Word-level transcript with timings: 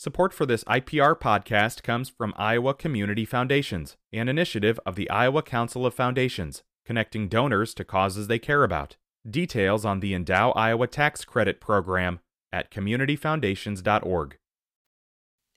Support 0.00 0.32
for 0.32 0.46
this 0.46 0.62
IPR 0.62 1.18
podcast 1.18 1.82
comes 1.82 2.08
from 2.08 2.32
Iowa 2.36 2.72
Community 2.72 3.24
Foundations, 3.24 3.96
an 4.12 4.28
initiative 4.28 4.78
of 4.86 4.94
the 4.94 5.10
Iowa 5.10 5.42
Council 5.42 5.84
of 5.84 5.92
Foundations, 5.92 6.62
connecting 6.86 7.26
donors 7.26 7.74
to 7.74 7.84
causes 7.84 8.28
they 8.28 8.38
care 8.38 8.62
about. 8.62 8.94
Details 9.28 9.84
on 9.84 9.98
the 9.98 10.12
Endow 10.14 10.52
Iowa 10.54 10.86
Tax 10.86 11.24
Credit 11.24 11.60
Program 11.60 12.20
at 12.52 12.70
communityfoundations.org. 12.70 14.38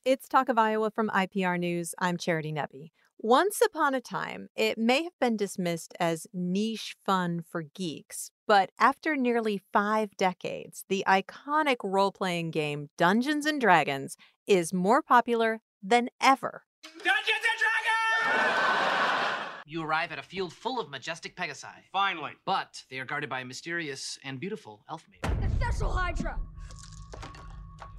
It's 0.05 0.27
Talk 0.27 0.49
of 0.49 0.57
Iowa 0.57 0.89
from 0.89 1.09
IPR 1.09 1.59
News. 1.59 1.93
I'm 1.99 2.17
Charity 2.17 2.51
Nebbe. 2.51 2.89
Once 3.23 3.61
upon 3.63 3.93
a 3.93 4.01
time, 4.01 4.47
it 4.55 4.79
may 4.79 5.03
have 5.03 5.13
been 5.19 5.38
dismissed 5.38 5.93
as 5.99 6.25
niche 6.33 6.95
fun 7.05 7.39
for 7.47 7.61
geeks, 7.61 8.31
but 8.47 8.71
after 8.79 9.15
nearly 9.15 9.61
five 9.71 10.17
decades, 10.17 10.85
the 10.89 11.03
iconic 11.07 11.75
role 11.84 12.11
playing 12.11 12.49
game 12.49 12.89
Dungeons 12.97 13.45
and 13.45 13.61
Dragons 13.61 14.17
is 14.47 14.73
more 14.73 15.03
popular 15.03 15.59
than 15.84 16.09
ever. 16.20 16.63
Dungeons 16.84 17.45
and 17.52 17.59
Dragons! 17.59 19.45
You 19.67 19.83
arrive 19.83 20.11
at 20.11 20.17
a 20.17 20.23
field 20.23 20.52
full 20.52 20.80
of 20.80 20.89
majestic 20.89 21.35
pegasi. 21.35 21.67
Finally. 21.94 22.31
But 22.44 22.83
they 22.89 22.97
are 22.97 23.05
guarded 23.05 23.30
by 23.30 23.41
a 23.41 23.45
mysterious 23.45 24.17
and 24.23 24.39
beautiful 24.39 24.83
elf 24.89 25.05
maiden. 25.11 25.39
The 25.41 25.66
Thessalhydra! 25.66 26.39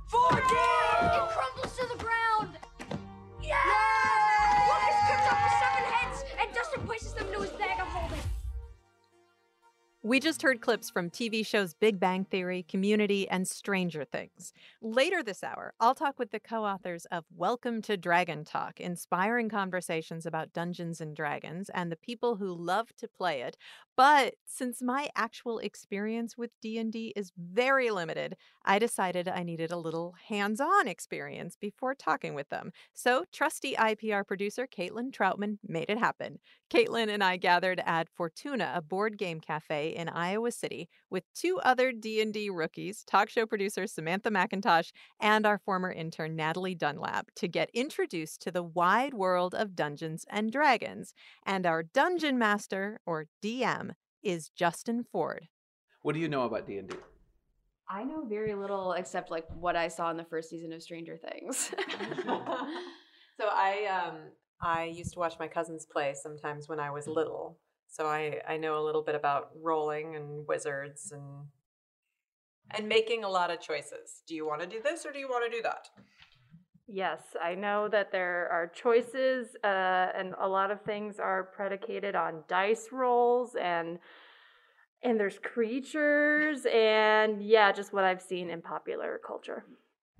Four 0.08 0.30
It 0.32 1.28
crumbles 1.30 1.76
to 1.78 1.86
the 1.96 2.04
ground! 2.04 2.58
Yeah! 3.40 4.01
Heads, 6.76 6.82
and 6.82 6.86
Dustin 6.86 6.86
places 6.86 7.12
them 7.14 7.26
We 10.04 10.18
just 10.18 10.42
heard 10.42 10.60
clips 10.60 10.90
from 10.90 11.10
TV 11.10 11.46
shows 11.46 11.74
Big 11.74 12.00
Bang 12.00 12.24
Theory, 12.24 12.64
Community, 12.64 13.28
and 13.28 13.46
Stranger 13.46 14.04
Things. 14.04 14.52
Later 14.80 15.22
this 15.22 15.44
hour, 15.44 15.74
I'll 15.78 15.94
talk 15.94 16.18
with 16.18 16.32
the 16.32 16.40
co 16.40 16.64
authors 16.64 17.04
of 17.12 17.24
Welcome 17.32 17.80
to 17.82 17.96
Dragon 17.96 18.44
Talk, 18.44 18.80
inspiring 18.80 19.48
conversations 19.48 20.26
about 20.26 20.52
Dungeons 20.52 21.00
and 21.00 21.14
Dragons 21.14 21.70
and 21.72 21.92
the 21.92 21.96
people 21.96 22.34
who 22.34 22.52
love 22.52 22.88
to 22.96 23.06
play 23.06 23.42
it. 23.42 23.56
But 23.96 24.34
since 24.44 24.82
my 24.82 25.08
actual 25.14 25.60
experience 25.60 26.36
with 26.36 26.50
D&D 26.60 27.12
is 27.14 27.30
very 27.36 27.90
limited, 27.90 28.36
I 28.64 28.80
decided 28.80 29.28
I 29.28 29.44
needed 29.44 29.70
a 29.70 29.76
little 29.76 30.14
hands-on 30.28 30.88
experience 30.88 31.56
before 31.60 31.94
talking 31.94 32.34
with 32.34 32.48
them. 32.48 32.72
So, 32.92 33.24
trusty 33.32 33.74
IPR 33.74 34.26
producer 34.26 34.66
Caitlin 34.66 35.12
Troutman 35.12 35.58
made 35.64 35.90
it 35.90 35.98
happen. 35.98 36.40
Caitlin 36.70 37.08
and 37.08 37.22
I 37.22 37.36
gathered 37.36 37.82
at 37.84 38.08
Fortuna, 38.08 38.72
a 38.74 38.80
board 38.80 39.18
game 39.18 39.40
cafe 39.40 39.91
in 39.94 40.08
Iowa 40.08 40.50
City, 40.52 40.88
with 41.10 41.24
two 41.34 41.60
other 41.64 41.92
D&D 41.92 42.50
rookies, 42.50 43.04
talk 43.04 43.28
show 43.28 43.46
producer 43.46 43.86
Samantha 43.86 44.30
McIntosh 44.30 44.92
and 45.20 45.46
our 45.46 45.58
former 45.58 45.90
intern 45.90 46.36
Natalie 46.36 46.74
Dunlap, 46.74 47.30
to 47.36 47.48
get 47.48 47.70
introduced 47.72 48.42
to 48.42 48.50
the 48.50 48.62
wide 48.62 49.14
world 49.14 49.54
of 49.54 49.76
Dungeons 49.76 50.24
and 50.30 50.52
Dragons. 50.52 51.14
And 51.44 51.66
our 51.66 51.82
dungeon 51.82 52.38
master, 52.38 53.00
or 53.06 53.26
DM, 53.42 53.92
is 54.22 54.48
Justin 54.50 55.04
Ford. 55.10 55.48
What 56.02 56.14
do 56.14 56.20
you 56.20 56.28
know 56.28 56.42
about 56.42 56.66
D 56.66 56.78
and 56.78 56.88
D? 56.88 56.96
I 57.88 58.04
know 58.04 58.24
very 58.24 58.54
little 58.54 58.92
except 58.92 59.30
like 59.30 59.46
what 59.54 59.76
I 59.76 59.88
saw 59.88 60.10
in 60.10 60.16
the 60.16 60.24
first 60.24 60.48
season 60.48 60.72
of 60.72 60.82
Stranger 60.82 61.16
Things. 61.18 61.70
so 62.24 63.48
I 63.50 63.86
um 63.86 64.16
I 64.62 64.84
used 64.84 65.12
to 65.14 65.18
watch 65.18 65.34
my 65.38 65.48
cousins 65.48 65.86
play 65.90 66.14
sometimes 66.14 66.68
when 66.68 66.80
I 66.80 66.90
was 66.90 67.06
little. 67.06 67.58
So 67.92 68.06
I 68.06 68.40
I 68.48 68.56
know 68.56 68.78
a 68.78 68.84
little 68.84 69.02
bit 69.02 69.14
about 69.14 69.50
rolling 69.60 70.16
and 70.16 70.46
wizards 70.48 71.12
and 71.12 71.46
and 72.70 72.88
making 72.88 73.22
a 73.22 73.28
lot 73.28 73.50
of 73.50 73.60
choices. 73.60 74.22
Do 74.26 74.34
you 74.34 74.46
want 74.46 74.62
to 74.62 74.66
do 74.66 74.80
this 74.82 75.04
or 75.04 75.12
do 75.12 75.18
you 75.18 75.28
want 75.28 75.44
to 75.44 75.54
do 75.54 75.62
that? 75.62 75.90
Yes, 76.88 77.20
I 77.40 77.54
know 77.54 77.88
that 77.88 78.10
there 78.10 78.48
are 78.50 78.66
choices, 78.66 79.56
uh, 79.62 80.08
and 80.16 80.34
a 80.40 80.48
lot 80.48 80.70
of 80.70 80.80
things 80.82 81.18
are 81.18 81.44
predicated 81.44 82.16
on 82.16 82.44
dice 82.48 82.88
rolls, 82.92 83.56
and 83.56 83.98
and 85.02 85.20
there's 85.20 85.38
creatures, 85.38 86.64
and 86.72 87.42
yeah, 87.42 87.72
just 87.72 87.92
what 87.92 88.04
I've 88.04 88.22
seen 88.22 88.48
in 88.48 88.62
popular 88.62 89.20
culture. 89.26 89.66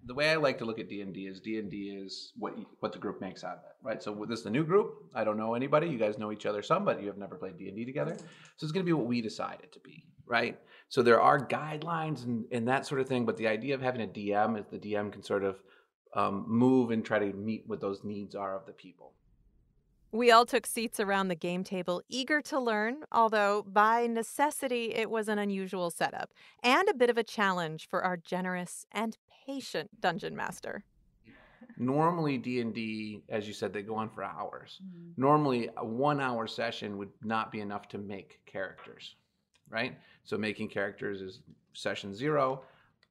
The 0.05 0.15
way 0.15 0.31
I 0.31 0.37
like 0.37 0.59
to 0.59 0.65
look 0.65 0.81
at 0.81 0.89
D 0.89 1.01
and 1.01 1.15
D 1.15 1.27
is 1.27 1.41
D 1.41 1.59
and 1.59 1.71
D 1.71 1.97
is 2.05 2.33
what 2.37 2.55
what 2.81 2.93
the 2.93 2.99
group 2.99 3.21
makes 3.21 3.45
out 3.45 3.59
of 3.59 3.65
it, 3.65 3.77
right? 3.83 4.03
So 4.03 4.25
this 4.29 4.41
is 4.41 4.45
the 4.45 4.51
new 4.51 4.65
group. 4.65 4.95
I 5.15 5.23
don't 5.23 5.37
know 5.37 5.55
anybody. 5.55 5.89
You 5.89 5.99
guys 5.99 6.19
know 6.19 6.33
each 6.33 6.47
other 6.47 6.63
some, 6.63 6.85
but 6.85 7.01
you 7.01 7.07
have 7.07 7.19
never 7.19 7.37
played 7.37 7.57
D 7.57 7.69
and 7.69 7.77
D 7.77 7.85
together. 7.85 8.17
So 8.19 8.65
it's 8.65 8.73
going 8.73 8.85
to 8.85 8.89
be 8.89 8.93
what 8.93 9.07
we 9.07 9.21
decide 9.21 9.59
it 9.63 9.73
to 9.73 9.81
be, 9.81 10.05
right? 10.27 10.59
So 10.89 11.03
there 11.03 11.21
are 11.21 11.39
guidelines 11.39 12.25
and, 12.25 12.45
and 12.53 12.69
that 12.69 12.85
sort 12.87 13.01
of 13.01 13.09
thing, 13.09 13.25
but 13.25 13.37
the 13.37 13.47
idea 13.47 13.75
of 13.75 13.81
having 13.81 14.03
a 14.03 14.07
DM 14.07 14.59
is 14.59 14.67
the 14.71 14.79
DM 14.79 15.13
can 15.13 15.23
sort 15.23 15.45
of 15.45 15.57
um, 16.15 16.45
move 16.49 16.91
and 16.91 17.05
try 17.05 17.19
to 17.19 17.33
meet 17.33 17.65
what 17.67 17.81
those 17.81 18.05
needs 18.05 18.35
are 18.35 18.57
of 18.57 18.67
the 18.67 18.73
people. 18.73 19.13
We 20.15 20.31
all 20.31 20.45
took 20.45 20.67
seats 20.67 21.01
around 21.01 21.29
the 21.29 21.35
game 21.35 21.65
table, 21.65 22.03
eager 22.07 22.43
to 22.43 22.61
learn, 22.61 23.05
although 23.11 23.65
by 23.67 24.07
necessity 24.07 24.93
it 24.95 25.09
was 25.09 25.27
an 25.27 25.39
unusual 25.39 25.91
setup 25.91 26.35
and 26.63 26.87
a 26.87 26.93
bit 26.93 27.09
of 27.09 27.17
a 27.17 27.23
challenge 27.23 27.89
for 27.89 28.05
our 28.05 28.19
generous 28.19 28.85
and 28.93 29.17
patient 29.47 30.03
dungeon 30.03 30.37
master. 30.37 30.85
Normally 31.79 32.37
D&D, 32.37 33.23
as 33.31 33.49
you 33.49 33.55
said, 33.55 33.73
they 33.73 33.81
go 33.81 33.95
on 33.95 34.11
for 34.11 34.23
hours. 34.23 34.81
Mm-hmm. 34.85 35.21
Normally 35.21 35.69
a 35.79 35.85
1-hour 35.85 36.47
session 36.47 36.99
would 36.99 37.11
not 37.23 37.51
be 37.51 37.61
enough 37.61 37.89
to 37.89 37.99
make 37.99 38.41
characters, 38.45 39.17
right? 39.71 39.97
So 40.25 40.37
making 40.37 40.69
characters 40.69 41.23
is 41.23 41.41
session 41.73 42.15
0 42.15 42.61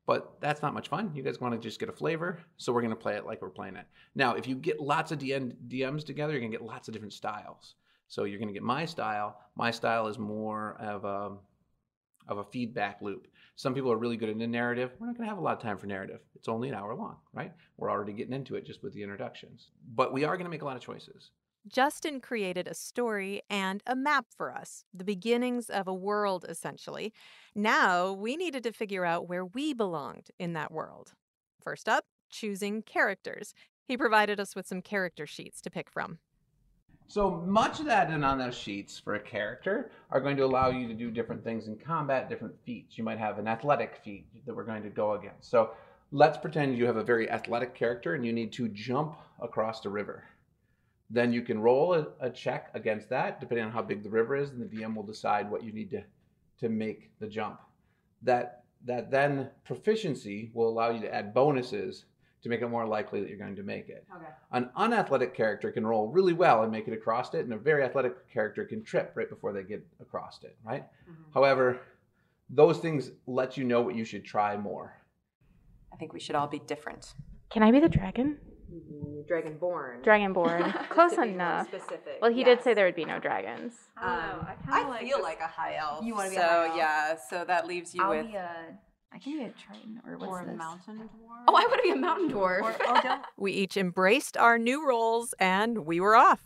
but 0.06 0.35
that's 0.41 0.62
not 0.62 0.73
much 0.73 0.88
fun. 0.88 1.12
You 1.13 1.23
guys 1.23 1.39
want 1.39 1.53
to 1.53 1.59
just 1.59 1.79
get 1.79 1.89
a 1.89 1.94
flavor, 1.94 2.39
so 2.57 2.73
we're 2.73 2.81
going 2.81 2.89
to 2.89 2.95
play 2.95 3.16
it 3.16 3.25
like 3.25 3.41
we're 3.41 3.50
playing 3.50 3.75
it. 3.75 3.85
Now, 4.16 4.35
if 4.35 4.47
you 4.47 4.56
get 4.56 4.79
lots 4.79 5.12
of 5.12 5.19
DM, 5.19 5.53
DMs 5.67 6.06
together, 6.06 6.34
you're 6.34 6.41
going 6.41 6.51
to 6.51 6.57
get 6.57 6.66
lots 6.66 6.88
of 6.88 6.94
different 6.94 7.13
styles. 7.13 7.75
So 8.07 8.25
you're 8.25 8.40
going 8.40 8.50
to 8.50 8.53
get 8.53 8.63
my 8.63 8.85
style. 8.85 9.40
My 9.56 9.72
style 9.72 10.07
is 10.07 10.17
more 10.17 10.75
of 10.79 11.06
a 11.06 11.38
of 12.28 12.38
a 12.38 12.44
feedback 12.45 13.01
loop. 13.01 13.28
Some 13.56 13.73
people 13.73 13.91
are 13.91 13.97
really 13.97 14.17
good 14.17 14.29
at 14.29 14.38
the 14.38 14.47
narrative. 14.47 14.91
We're 15.00 15.07
not 15.07 15.17
going 15.17 15.25
to 15.28 15.29
have 15.29 15.38
a 15.38 15.44
lot 15.44 15.57
of 15.57 15.61
time 15.61 15.78
for 15.78 15.88
narrative. 15.88 16.22
It's 16.35 16.47
only 16.47 16.69
an 16.69 16.75
hour 16.75 16.95
long, 16.95 17.17
right? 17.34 17.51
We're 17.78 17.91
already 17.91 18.13
getting 18.13 18.34
into 18.34 18.56
it 18.56 18.66
just 18.66 18.84
with 18.84 18.94
the 18.94 19.03
introductions. 19.03 19.72
But 19.95 20.13
we 20.13 20.23
are 20.23 20.35
going 20.38 20.45
to 20.45 20.51
make 20.51 20.61
a 20.61 20.66
lot 20.66 20.75
of 20.75 20.81
choices. 20.81 21.31
Justin 21.67 22.19
created 22.19 22.67
a 22.67 22.73
story 22.73 23.41
and 23.49 23.83
a 23.85 23.95
map 23.95 24.25
for 24.35 24.51
us, 24.51 24.83
the 24.94 25.03
beginnings 25.03 25.69
of 25.69 25.88
a 25.88 25.94
world, 25.94 26.45
essentially. 26.49 27.13
Now 27.53 28.11
we 28.11 28.35
needed 28.35 28.63
to 28.63 28.73
figure 28.73 29.05
out 29.05 29.29
where 29.29 29.45
we 29.45 29.73
belonged 29.73 30.29
in 30.39 30.53
that 30.53 30.72
world. 30.72 31.13
First 31.61 31.88
up, 31.88 32.05
choosing 32.31 32.81
characters. 32.81 33.53
He 33.88 33.95
provided 33.95 34.39
us 34.39 34.55
with 34.55 34.66
some 34.66 34.81
character 34.81 35.27
sheets 35.27 35.61
to 35.61 35.69
pick 35.69 35.91
from. 35.91 36.17
So 37.07 37.29
much 37.45 37.79
of 37.79 37.85
that 37.88 38.09
and 38.09 38.23
on 38.23 38.39
those 38.39 38.55
sheets 38.55 38.97
for 38.97 39.16
a 39.16 39.19
character 39.19 39.91
are 40.09 40.22
going 40.22 40.38
to 40.38 40.45
allow 40.45 40.69
you 40.69 40.88
to 40.88 40.93
do 40.93 41.11
different 41.11 41.43
things 41.43 41.67
in 41.67 41.75
combat, 41.75 42.29
different 42.29 42.55
feats. 42.66 42.97
You 42.97 43.03
might 43.03 43.19
have 43.19 43.38
an 43.38 43.47
athletic 43.47 43.99
feat 44.03 44.25
that 44.45 44.55
we're 44.55 44.63
going 44.63 44.83
to 44.83 44.89
go 44.89 45.13
against. 45.13 45.51
So 45.51 45.72
let's 46.11 46.38
pretend 46.38 46.78
you 46.78 46.85
have 46.85 46.95
a 46.95 47.03
very 47.03 47.29
athletic 47.29 47.75
character 47.75 48.16
and 48.16 48.25
you 48.25 48.31
need 48.31 48.51
to 48.53 48.69
jump 48.69 49.17
across 49.41 49.81
the 49.81 49.89
river. 49.89 50.23
Then 51.13 51.33
you 51.33 51.41
can 51.41 51.59
roll 51.59 51.94
a, 51.94 52.07
a, 52.22 52.29
check 52.29 52.72
against 52.73 53.09
that, 53.09 53.41
depending 53.41 53.66
on 53.66 53.72
how 53.72 53.81
big 53.81 54.01
the 54.01 54.09
river 54.09 54.35
is, 54.35 54.51
and 54.51 54.61
the 54.61 54.77
DM 54.77 54.95
will 54.95 55.03
decide 55.03 55.51
what 55.51 55.63
you 55.63 55.73
need 55.73 55.89
to, 55.91 56.03
to 56.59 56.69
make 56.69 57.11
the 57.19 57.27
jump. 57.27 57.59
That 58.22 58.63
that 58.85 59.11
then 59.11 59.49
proficiency 59.63 60.51
will 60.53 60.67
allow 60.67 60.89
you 60.89 61.01
to 61.01 61.13
add 61.13 61.33
bonuses 61.33 62.05
to 62.41 62.49
make 62.49 62.61
it 62.61 62.67
more 62.67 62.88
likely 62.88 63.19
that 63.22 63.29
you're 63.29 63.38
going 63.38 63.55
to 63.55 63.63
make 63.63 63.89
it. 63.89 64.05
Okay. 64.16 64.25
An 64.51 64.69
unathletic 64.75 65.35
character 65.35 65.72
can 65.72 65.85
roll 65.85 66.07
really 66.07 66.33
well 66.33 66.63
and 66.63 66.72
make 66.72 66.88
it 66.88 66.94
across 66.94 67.33
it, 67.35 67.41
and 67.41 67.53
a 67.53 67.57
very 67.57 67.83
athletic 67.83 68.28
character 68.31 68.66
can 68.66 68.83
trip 68.83 69.13
right 69.16 69.29
before 69.29 69.53
they 69.53 69.61
get 69.63 69.85
across 69.99 70.39
it, 70.43 70.57
right? 70.66 70.83
Mm-hmm. 70.83 71.31
However, 71.33 71.81
those 72.49 72.79
things 72.79 73.11
let 73.28 73.57
you 73.57 73.63
know 73.63 73.81
what 73.81 73.95
you 73.95 74.03
should 74.03 74.25
try 74.25 74.57
more. 74.57 74.95
I 75.93 75.97
think 75.97 76.13
we 76.13 76.19
should 76.19 76.35
all 76.35 76.47
be 76.47 76.59
different. 76.59 77.13
Can 77.51 77.63
I 77.63 77.72
be 77.72 77.79
the 77.79 77.89
dragon? 77.89 78.38
Dragonborn. 79.29 80.03
Dragonborn. 80.03 80.90
Close 80.90 81.12
To 81.12 81.22
be 81.22 81.28
more 81.28 81.34
enough. 81.35 81.68
specific, 81.68 82.20
Well, 82.22 82.32
he 82.32 82.44
did 82.44 82.62
say 82.64 82.73
there 82.73 82.85
would 82.85 82.96
be 82.96 83.06
no 83.06 83.20
dragons. 83.20 83.73
Um, 84.02 84.47
I, 84.68 84.97
feel 85.00 85.22
like 85.22 85.40
a 85.40 85.47
high 85.47 85.76
elf. 85.76 86.06
You 86.06 86.16
wanna 86.16 86.29
be 86.32 86.35
a 86.38 86.41
high 86.41 86.66
elf? 86.68 86.78
yeah, 86.78 87.18
so 87.29 87.46
that 87.46 87.68
leaves 87.68 87.94
you 87.94 88.03
I'll 88.03 88.09
with 88.09 88.28
be 88.28 88.35
a. 88.35 88.78
I 89.14 89.20
can 89.20 89.38
be 89.38 89.44
a 89.44 89.50
triton 89.50 90.02
or 90.08 90.18
what's 90.18 90.26
or 90.32 90.41
a 90.41 90.46
this? 90.46 90.58
mountain 90.58 90.97
dwarf. 90.97 91.44
Oh, 91.47 91.56
I 91.56 91.66
want 91.66 91.73
to 91.73 91.84
be 91.84 91.91
a 91.91 91.96
mountain 91.97 92.32
dwarf. 92.32 92.62
Or, 92.62 92.76
oh. 92.79 93.22
We 93.38 93.52
each 93.52 93.76
embraced 93.76 94.38
our 94.38 94.58
new 94.58 94.88
roles 94.88 95.34
and 95.40 95.85
we 95.85 96.00
were 96.00 96.16
off. 96.16 96.41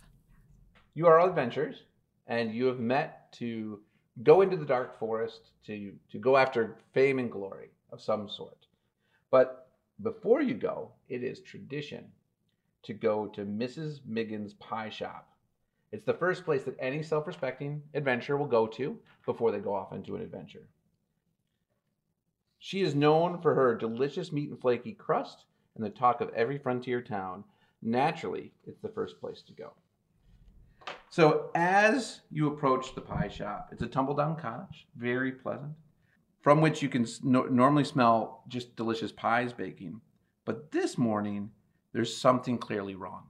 You 0.96 1.06
are 1.08 1.20
all 1.20 1.30
adventurers, 1.30 1.84
and 2.28 2.52
you 2.54 2.66
have 2.66 2.80
met 2.80 3.32
to 3.34 3.82
go 4.24 4.42
into 4.42 4.58
the 4.58 4.66
dark 4.66 4.98
forest 4.98 5.52
to 5.68 5.94
to 6.12 6.18
go 6.20 6.38
after 6.38 6.78
fame 6.94 7.20
and 7.20 7.32
glory 7.32 7.70
of 7.92 8.02
some 8.02 8.28
sort. 8.30 8.66
But 9.30 9.70
before 10.02 10.42
you 10.42 10.56
go, 10.56 10.92
it 11.08 11.24
is 11.24 11.40
tradition 11.42 12.06
to 12.86 12.94
go 12.94 13.28
to 13.28 13.46
Mrs. 13.46 14.00
Miggins' 14.06 14.54
Pie 14.54 14.90
Shop. 14.90 15.28
It's 15.92 16.06
the 16.06 16.14
first 16.14 16.46
place 16.46 16.64
that 16.64 16.78
any 16.80 17.04
self-respecting 17.04 17.82
adventurer 17.94 18.38
will 18.38 18.48
go 18.48 18.68
to 18.68 18.98
before 19.26 19.52
they 19.52 19.60
go 19.60 19.74
off 19.74 19.94
into 19.94 20.16
an 20.16 20.22
adventure. 20.22 20.68
She 22.60 22.82
is 22.82 22.96
known 22.96 23.42
for 23.42 23.54
her 23.54 23.76
delicious 23.76 24.32
meat 24.32 24.50
and 24.50 24.60
flaky 24.60 24.94
crust 24.94 25.46
and 25.76 25.86
the 25.86 25.90
talk 25.90 26.22
of 26.22 26.30
every 26.34 26.58
frontier 26.58 27.02
town, 27.02 27.44
naturally, 27.82 28.54
it's 28.66 28.82
the 28.82 28.90
first 28.90 29.20
place 29.20 29.42
to 29.44 29.54
go. 29.54 29.74
So, 31.10 31.50
as 31.56 32.22
you 32.32 32.48
approach 32.48 32.94
the 32.94 33.02
pie 33.02 33.28
shop, 33.28 33.70
it's 33.72 33.82
a 33.82 33.88
tumble 33.88 34.16
down 34.16 34.36
cottage, 34.36 34.88
very 34.98 35.32
pleasant, 35.32 35.74
from 36.42 36.62
which 36.62 36.82
you 36.82 36.90
can 36.90 37.06
no- 37.24 37.46
normally 37.46 37.84
smell 37.84 38.44
just 38.48 38.76
delicious 38.76 39.12
pies 39.12 39.54
baking. 39.54 40.02
But 40.46 40.72
this 40.72 40.98
morning, 40.98 41.52
there's 41.96 42.16
something 42.16 42.58
clearly 42.58 42.94
wrong. 42.94 43.24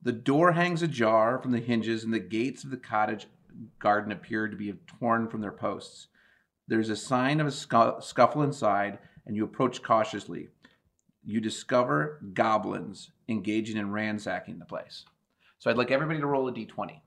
The 0.00 0.10
door 0.10 0.52
hangs 0.52 0.82
ajar 0.82 1.38
from 1.38 1.52
the 1.52 1.60
hinges, 1.60 2.02
and 2.02 2.14
the 2.14 2.18
gates 2.18 2.64
of 2.64 2.70
the 2.70 2.78
cottage 2.78 3.26
garden 3.78 4.10
appear 4.10 4.48
to 4.48 4.56
be 4.56 4.72
torn 4.98 5.28
from 5.28 5.42
their 5.42 5.52
posts. 5.52 6.08
There's 6.66 6.88
a 6.88 6.96
sign 6.96 7.38
of 7.38 7.46
a 7.46 7.50
scu- 7.50 8.02
scuffle 8.02 8.42
inside, 8.42 9.00
and 9.26 9.36
you 9.36 9.44
approach 9.44 9.82
cautiously. 9.82 10.48
You 11.22 11.42
discover 11.42 12.22
goblins 12.32 13.10
engaging 13.28 13.76
in 13.76 13.92
ransacking 13.92 14.58
the 14.58 14.64
place. 14.64 15.04
So 15.58 15.68
I'd 15.68 15.76
like 15.76 15.90
everybody 15.90 16.20
to 16.20 16.26
roll 16.26 16.48
a 16.48 16.52
d20. 16.54 17.02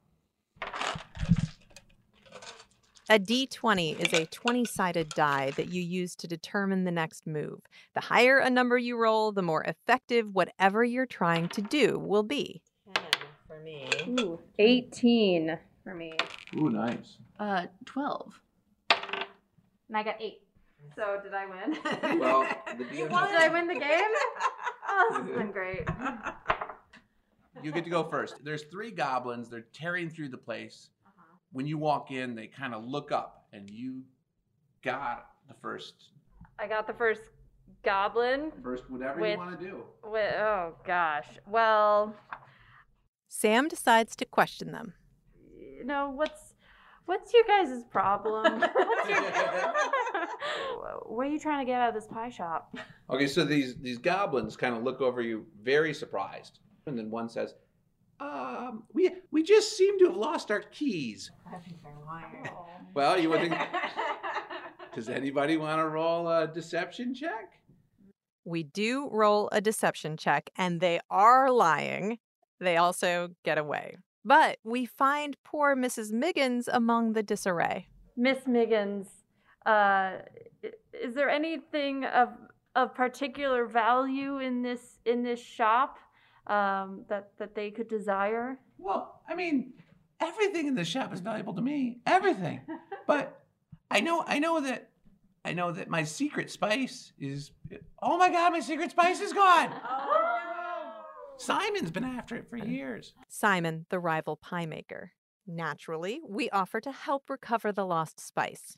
A 3.09 3.19
d20 3.19 3.99
is 3.99 4.13
a 4.13 4.25
20 4.27 4.63
sided 4.63 5.09
die 5.09 5.51
that 5.51 5.67
you 5.73 5.81
use 5.81 6.15
to 6.15 6.25
determine 6.25 6.85
the 6.85 6.91
next 6.91 7.27
move. 7.27 7.59
The 7.95 7.99
higher 7.99 8.37
a 8.37 8.49
number 8.49 8.77
you 8.77 8.97
roll, 8.97 9.33
the 9.33 9.41
more 9.41 9.61
effective 9.65 10.33
whatever 10.33 10.85
you're 10.85 11.05
trying 11.05 11.49
to 11.49 11.61
do 11.61 11.99
will 11.99 12.23
be. 12.23 12.61
10 12.95 13.03
for 13.45 13.59
me. 13.59 13.89
Ooh, 14.07 14.39
18 14.57 15.59
for 15.83 15.93
me. 15.93 16.13
Ooh, 16.55 16.69
nice. 16.69 17.17
Uh, 17.37 17.65
12. 17.83 18.39
And 18.89 19.97
I 19.97 20.03
got 20.03 20.15
8. 20.21 20.39
So 20.95 21.19
did 21.21 21.33
I 21.33 21.45
win? 21.45 22.19
Well, 22.21 22.47
the 22.77 22.85
did 22.85 23.11
I 23.11 23.49
win 23.49 23.67
the 23.67 23.75
game? 23.75 23.83
Oh, 24.95 25.07
this 25.17 25.27
has 25.27 25.37
been 25.37 25.51
great. 25.51 25.87
You 27.63 27.71
get 27.71 27.83
to 27.85 27.89
go 27.89 28.03
first. 28.03 28.43
There's 28.43 28.63
three 28.63 28.91
goblins. 28.91 29.49
They're 29.49 29.65
tearing 29.73 30.09
through 30.09 30.29
the 30.29 30.37
place. 30.37 30.89
When 31.53 31.65
you 31.67 31.77
walk 31.77 32.11
in, 32.11 32.35
they 32.35 32.47
kind 32.47 32.73
of 32.73 32.83
look 32.83 33.11
up, 33.11 33.45
and 33.53 33.69
you 33.69 34.01
got 34.83 35.27
the 35.47 35.53
first, 35.61 35.93
I 36.59 36.67
got 36.67 36.87
the 36.87 36.93
first 36.93 37.21
goblin. 37.83 38.51
first 38.63 38.89
whatever 38.89 39.25
you 39.27 39.37
want 39.37 39.59
to 39.59 39.65
do. 39.65 39.83
With, 40.03 40.33
oh 40.35 40.73
gosh. 40.85 41.27
Well, 41.47 42.15
Sam 43.27 43.67
decides 43.67 44.15
to 44.17 44.25
question 44.25 44.71
them. 44.71 44.93
you 45.57 45.85
know 45.85 46.09
what's 46.09 46.55
what's 47.05 47.33
your 47.33 47.43
guys' 47.43 47.83
problem? 47.91 48.59
What's 48.75 49.09
your- 49.09 49.21
what 51.05 51.27
are 51.27 51.29
you 51.29 51.39
trying 51.39 51.65
to 51.65 51.69
get 51.69 51.81
out 51.81 51.89
of 51.89 51.95
this 51.95 52.07
pie 52.07 52.29
shop? 52.29 52.75
Okay, 53.09 53.27
so 53.27 53.43
these 53.45 53.75
these 53.75 53.97
goblins 53.99 54.55
kind 54.57 54.75
of 54.75 54.83
look 54.83 55.01
over 55.01 55.21
you, 55.21 55.45
very 55.61 55.93
surprised, 55.93 56.59
and 56.87 56.97
then 56.97 57.11
one 57.11 57.29
says, 57.29 57.53
"Um, 58.23 58.83
we 58.93 59.11
we 59.31 59.43
just 59.43 59.77
seem 59.77 59.99
to 59.99 60.05
have 60.05 60.15
lost 60.15 60.51
our 60.51 60.61
keys." 60.61 61.31
I 61.45 61.59
think 61.59 61.81
they're 61.83 61.93
lying. 62.05 62.49
Well, 62.95 63.19
you 63.19 63.27
would 63.31 63.41
think. 63.41 63.55
Does 64.93 65.09
anybody 65.09 65.57
want 65.57 65.79
to 65.79 65.87
roll 65.87 66.27
a 66.27 66.45
deception 66.47 67.15
check? 67.15 67.59
We 68.45 68.61
do 68.61 69.09
roll 69.11 69.49
a 69.51 69.61
deception 69.61 70.15
check, 70.15 70.51
and 70.55 70.79
they 70.79 70.99
are 71.09 71.49
lying. 71.49 72.19
They 72.59 72.77
also 72.77 73.29
get 73.43 73.57
away. 73.57 73.97
But 74.23 74.59
we 74.63 74.85
find 74.85 75.35
poor 75.43 75.75
Mrs. 75.75 76.11
Miggins 76.11 76.69
among 76.71 77.13
the 77.13 77.23
disarray. 77.23 77.87
Miss 78.15 78.45
Miggins, 78.45 79.07
uh, 79.65 80.17
is 80.93 81.15
there 81.15 81.29
anything 81.29 82.05
of 82.05 82.29
of 82.75 82.95
particular 82.95 83.65
value 83.65 84.39
in 84.39 84.61
this 84.61 84.99
in 85.05 85.23
this 85.23 85.39
shop 85.39 85.97
um, 86.47 87.05
that 87.09 87.31
that 87.37 87.55
they 87.55 87.71
could 87.71 87.87
desire? 87.87 88.59
Well, 88.77 89.21
I 89.27 89.35
mean, 89.35 89.73
everything 90.19 90.67
in 90.67 90.75
this 90.75 90.87
shop 90.87 91.13
is 91.13 91.19
valuable 91.19 91.53
to 91.53 91.61
me. 91.61 91.99
Everything. 92.05 92.61
but 93.07 93.41
I 93.91 93.99
know 93.99 94.23
I 94.27 94.39
know 94.39 94.61
that 94.61 94.89
I 95.45 95.53
know 95.53 95.71
that 95.71 95.89
my 95.89 96.03
secret 96.03 96.49
spice 96.49 97.13
is 97.19 97.51
Oh 98.01 98.17
my 98.17 98.29
god, 98.29 98.51
my 98.51 98.59
secret 98.59 98.91
spice 98.91 99.21
is 99.21 99.33
gone. 99.33 99.71
Simon's 101.37 101.91
been 101.91 102.03
after 102.03 102.35
it 102.35 102.49
for 102.49 102.57
years. 102.57 103.13
Simon, 103.27 103.85
the 103.89 103.99
rival 103.99 104.35
pie 104.35 104.65
maker. 104.65 105.11
Naturally, 105.45 106.21
we 106.27 106.49
offer 106.51 106.79
to 106.79 106.91
help 106.91 107.29
recover 107.29 107.71
the 107.71 107.85
lost 107.85 108.19
spice. 108.19 108.77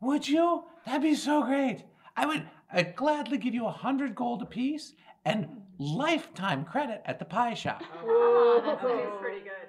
Would 0.00 0.28
you? 0.28 0.64
That'd 0.84 1.02
be 1.02 1.14
so 1.14 1.42
great. 1.42 1.84
I 2.16 2.26
would 2.26 2.48
I'd 2.72 2.96
gladly 2.96 3.38
give 3.38 3.54
you 3.54 3.66
a 3.66 3.70
hundred 3.70 4.14
gold 4.14 4.42
apiece 4.42 4.94
and 5.24 5.48
lifetime 5.78 6.64
credit 6.64 7.02
at 7.04 7.18
the 7.18 7.24
pie 7.24 7.54
shop. 7.54 7.82
Oh, 8.04 9.18
pretty 9.20 9.40
good. 9.40 9.68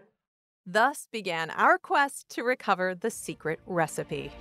Thus 0.65 1.07
began 1.11 1.49
our 1.51 1.77
quest 1.77 2.29
to 2.29 2.43
recover 2.43 2.95
the 2.95 3.09
secret 3.09 3.59
recipe. 3.65 4.31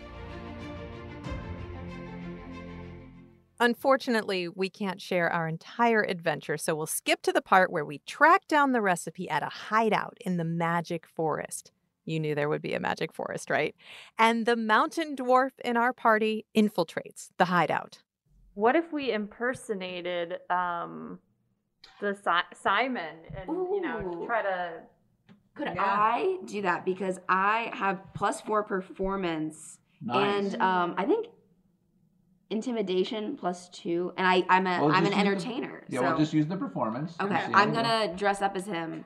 Unfortunately, 3.58 4.48
we 4.48 4.68
can't 4.68 5.00
share 5.00 5.32
our 5.32 5.46
entire 5.46 6.02
adventure, 6.02 6.56
so 6.56 6.74
we'll 6.74 6.86
skip 6.86 7.22
to 7.22 7.32
the 7.32 7.40
part 7.42 7.70
where 7.70 7.84
we 7.84 7.98
track 8.06 8.48
down 8.48 8.72
the 8.72 8.80
recipe 8.80 9.28
at 9.30 9.44
a 9.44 9.48
hideout 9.48 10.16
in 10.20 10.36
the 10.36 10.44
magic 10.44 11.06
forest. 11.06 11.70
You 12.04 12.18
knew 12.18 12.34
there 12.34 12.48
would 12.48 12.62
be 12.62 12.74
a 12.74 12.80
magic 12.80 13.12
forest, 13.12 13.50
right? 13.50 13.76
And 14.18 14.46
the 14.46 14.56
mountain 14.56 15.14
dwarf 15.14 15.52
in 15.64 15.76
our 15.76 15.92
party 15.92 16.44
infiltrates 16.56 17.28
the 17.38 17.44
hideout. 17.44 17.98
What 18.54 18.76
if 18.76 18.92
we 18.92 19.12
impersonated 19.12 20.38
um, 20.50 21.18
the 22.00 22.14
si- 22.14 22.56
Simon 22.62 23.16
and 23.36 23.48
you 23.48 23.80
know 23.80 24.24
try 24.26 24.42
to 24.42 24.72
Could 25.54 25.68
Yeah. 25.74 25.82
I 25.84 26.38
do 26.44 26.62
that? 26.62 26.84
Because 26.84 27.18
I 27.28 27.70
have 27.74 28.00
plus 28.14 28.40
four 28.40 28.62
performance 28.62 29.78
Nice. 30.02 30.52
and 30.54 30.62
um, 30.62 30.94
I 30.98 31.04
think 31.04 31.28
intimidation 32.50 33.36
plus 33.36 33.68
two, 33.70 34.12
and 34.16 34.26
I 34.26 34.44
I'm 34.48 34.66
a 34.66 34.80
Well, 34.84 34.92
am 34.92 34.96
an 34.96 35.04
use 35.04 35.10
the- 35.12 35.16
entertainer. 35.18 35.84
Yeah, 35.88 36.00
so. 36.00 36.06
we'll 36.08 36.18
just 36.18 36.32
use 36.34 36.46
the 36.46 36.56
performance. 36.56 37.16
okay, 37.20 37.42
I'm 37.54 37.72
gonna 37.72 38.14
dress 38.16 38.42
up 38.42 38.54
as 38.56 38.66
him 38.66 39.04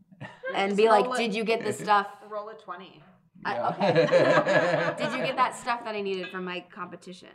and 0.54 0.76
be 0.76 0.88
like, 0.88 1.04
roll 1.06 1.14
it. 1.14 1.18
"Did 1.18 1.34
you 1.34 1.44
get 1.44 1.64
the 1.64 1.72
stuff? 1.72 2.08
Roll 2.28 2.48
a 2.50 2.54
20. 2.54 3.02
I- 3.44 3.68
okay. 3.70 3.92
Did 4.98 5.12
you 5.12 5.24
get 5.24 5.36
that 5.36 5.56
stuff 5.56 5.84
that 5.84 5.94
I 5.94 6.00
needed 6.02 6.28
from 6.28 6.44
my 6.44 6.64
competition?" 6.74 7.30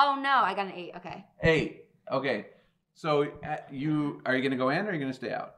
Oh 0.00 0.14
no, 0.14 0.30
I 0.30 0.54
got 0.54 0.66
an 0.66 0.72
eight. 0.72 0.92
Okay. 0.96 1.24
Eight. 1.42 1.86
Okay. 2.10 2.46
So 2.94 3.24
uh, 3.44 3.56
you 3.70 4.22
are 4.24 4.36
you 4.36 4.42
gonna 4.42 4.56
go 4.56 4.70
in 4.70 4.86
or 4.86 4.90
are 4.90 4.94
you 4.94 5.00
gonna 5.00 5.12
stay 5.12 5.32
out? 5.32 5.56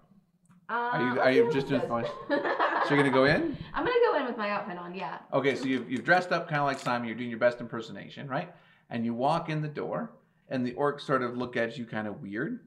Are 0.70 1.02
you 1.02 1.20
are 1.20 1.30
you 1.30 1.52
just 1.52 1.68
doing 1.68 1.87
voice? 1.87 2.09
So 2.88 2.94
you're 2.94 3.04
gonna 3.04 3.14
go 3.14 3.26
in? 3.26 3.59
I'm 3.75 3.85
gonna 3.85 3.99
go 4.11 4.18
in 4.18 4.25
with 4.25 4.38
my 4.38 4.50
outfit 4.50 4.78
on. 4.78 4.94
Yeah. 4.94 5.18
Okay, 5.35 5.54
so 5.54 5.66
you've, 5.66 5.90
you've 5.90 6.02
dressed 6.02 6.32
up 6.32 6.49
kind 6.49 6.61
of 6.61 6.66
like 6.66 6.78
Simon. 6.78 7.06
You're 7.06 7.16
doing 7.16 7.28
your 7.28 7.38
best 7.38 7.61
impersonation, 7.61 8.26
right? 8.26 8.52
And 8.88 9.04
you 9.04 9.12
walk 9.12 9.50
in 9.50 9.61
the 9.61 9.68
door, 9.68 10.12
and 10.49 10.66
the 10.66 10.73
orcs 10.73 11.02
sort 11.02 11.23
of 11.23 11.37
look 11.37 11.59
at 11.59 11.76
you 11.76 11.85
kind 11.85 12.09
of 12.09 12.23
weird. 12.23 12.61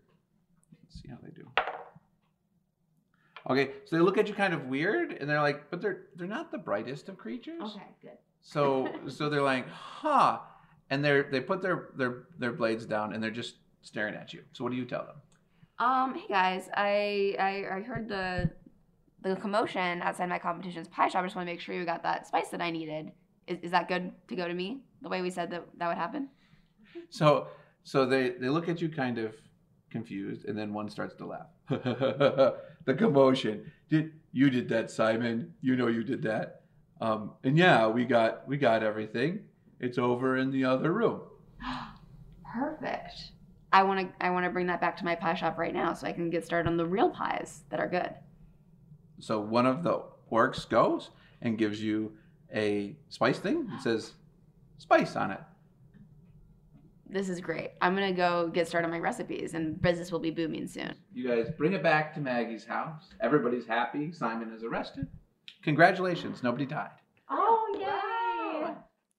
Let's 0.83 1.01
see 1.01 1.09
how 1.09 1.17
they 1.23 1.31
do. 1.31 1.49
Okay, 3.49 3.71
so 3.85 3.95
they 3.95 4.01
look 4.03 4.19
at 4.19 4.27
you 4.27 4.35
kind 4.35 4.53
of 4.53 4.67
weird, 4.67 5.13
and 5.13 5.27
they're 5.27 5.41
like, 5.41 5.71
but 5.71 5.81
they're 5.81 6.03
they're 6.15 6.27
not 6.27 6.51
the 6.51 6.59
brightest 6.59 7.09
of 7.09 7.17
creatures. 7.17 7.61
Okay. 7.61 7.87
Good. 8.01 8.17
So 8.41 8.87
so 9.09 9.29
they're 9.29 9.41
like, 9.41 9.67
huh, 9.67 10.39
and 10.89 11.03
they're 11.03 11.23
they 11.23 11.39
put 11.39 11.61
their 11.61 11.89
their 11.95 12.23
their 12.39 12.53
blades 12.53 12.85
down, 12.85 13.13
and 13.13 13.23
they're 13.23 13.31
just 13.31 13.55
staring 13.81 14.15
at 14.15 14.33
you. 14.33 14.43
So 14.53 14.63
what 14.63 14.71
do 14.71 14.77
you 14.77 14.85
tell 14.85 15.05
them? 15.05 15.15
Um, 15.79 16.15
hey 16.15 16.27
guys, 16.29 16.69
I, 16.75 17.35
I 17.39 17.77
I 17.77 17.81
heard 17.81 18.07
the 18.07 18.51
the 19.21 19.35
commotion 19.37 20.01
outside 20.01 20.29
my 20.29 20.39
competition's 20.39 20.87
pie 20.87 21.07
shop. 21.07 21.23
I 21.23 21.25
just 21.25 21.35
want 21.35 21.47
to 21.47 21.53
make 21.53 21.61
sure 21.61 21.75
you 21.75 21.85
got 21.85 22.03
that 22.03 22.27
spice 22.27 22.49
that 22.49 22.61
I 22.61 22.71
needed. 22.71 23.11
Is, 23.47 23.59
is 23.61 23.71
that 23.71 23.87
good 23.87 24.11
to 24.27 24.35
go 24.35 24.47
to 24.47 24.53
me? 24.53 24.81
The 25.01 25.09
way 25.09 25.21
we 25.21 25.29
said 25.29 25.49
that 25.51 25.65
that 25.77 25.87
would 25.87 25.97
happen. 25.97 26.29
So 27.09 27.47
so 27.83 28.05
they 28.05 28.31
they 28.31 28.49
look 28.49 28.69
at 28.69 28.81
you 28.81 28.89
kind 28.89 29.17
of 29.17 29.35
confused, 29.89 30.45
and 30.45 30.57
then 30.57 30.73
one 30.73 30.89
starts 30.89 31.15
to 31.15 31.25
laugh. 31.25 31.47
the 31.69 32.95
commotion. 32.97 33.71
Did 33.89 34.11
you 34.31 34.49
did 34.49 34.69
that, 34.69 34.91
Simon? 34.91 35.53
You 35.61 35.75
know 35.75 35.87
you 35.87 36.03
did 36.03 36.21
that. 36.23 36.61
Um, 37.01 37.31
and 37.43 37.57
yeah, 37.57 37.87
we 37.87 38.05
got 38.05 38.47
we 38.47 38.57
got 38.57 38.83
everything. 38.83 39.41
It's 39.83 39.97
over 39.97 40.37
in 40.37 40.49
the 40.49 40.63
other 40.63 40.93
room. 40.93 41.19
Perfect. 42.53 43.31
I 43.73 43.83
want 43.83 43.99
to 43.99 44.25
I 44.25 44.29
want 44.29 44.45
to 44.45 44.49
bring 44.49 44.67
that 44.67 44.79
back 44.79 44.95
to 44.97 45.05
my 45.05 45.13
pie 45.13 45.33
shop 45.33 45.57
right 45.57 45.73
now 45.73 45.93
so 45.93 46.07
I 46.07 46.13
can 46.13 46.29
get 46.29 46.45
started 46.45 46.69
on 46.69 46.77
the 46.77 46.85
real 46.85 47.09
pies 47.09 47.63
that 47.69 47.81
are 47.81 47.89
good. 47.89 48.11
So 49.19 49.41
one 49.41 49.65
of 49.65 49.83
the 49.83 50.03
orcs 50.31 50.69
goes 50.69 51.09
and 51.41 51.57
gives 51.57 51.83
you 51.83 52.13
a 52.55 52.95
spice 53.09 53.39
thing. 53.39 53.67
It 53.73 53.81
says 53.81 54.13
spice 54.77 55.17
on 55.17 55.31
it. 55.31 55.41
This 57.09 57.27
is 57.27 57.41
great. 57.41 57.71
I'm 57.81 57.93
gonna 57.93 58.13
go 58.13 58.47
get 58.47 58.69
started 58.69 58.85
on 58.85 58.91
my 58.91 58.99
recipes, 58.99 59.53
and 59.53 59.81
business 59.81 60.13
will 60.13 60.19
be 60.19 60.31
booming 60.31 60.65
soon. 60.67 60.95
You 61.13 61.27
guys 61.27 61.49
bring 61.57 61.73
it 61.73 61.83
back 61.83 62.13
to 62.13 62.21
Maggie's 62.21 62.63
house. 62.63 63.09
Everybody's 63.19 63.67
happy. 63.67 64.13
Simon 64.13 64.53
is 64.53 64.63
arrested. 64.63 65.07
Congratulations, 65.61 66.41
nobody 66.41 66.65
died. 66.65 66.91
Oh 67.29 67.75
yay! 67.77 68.12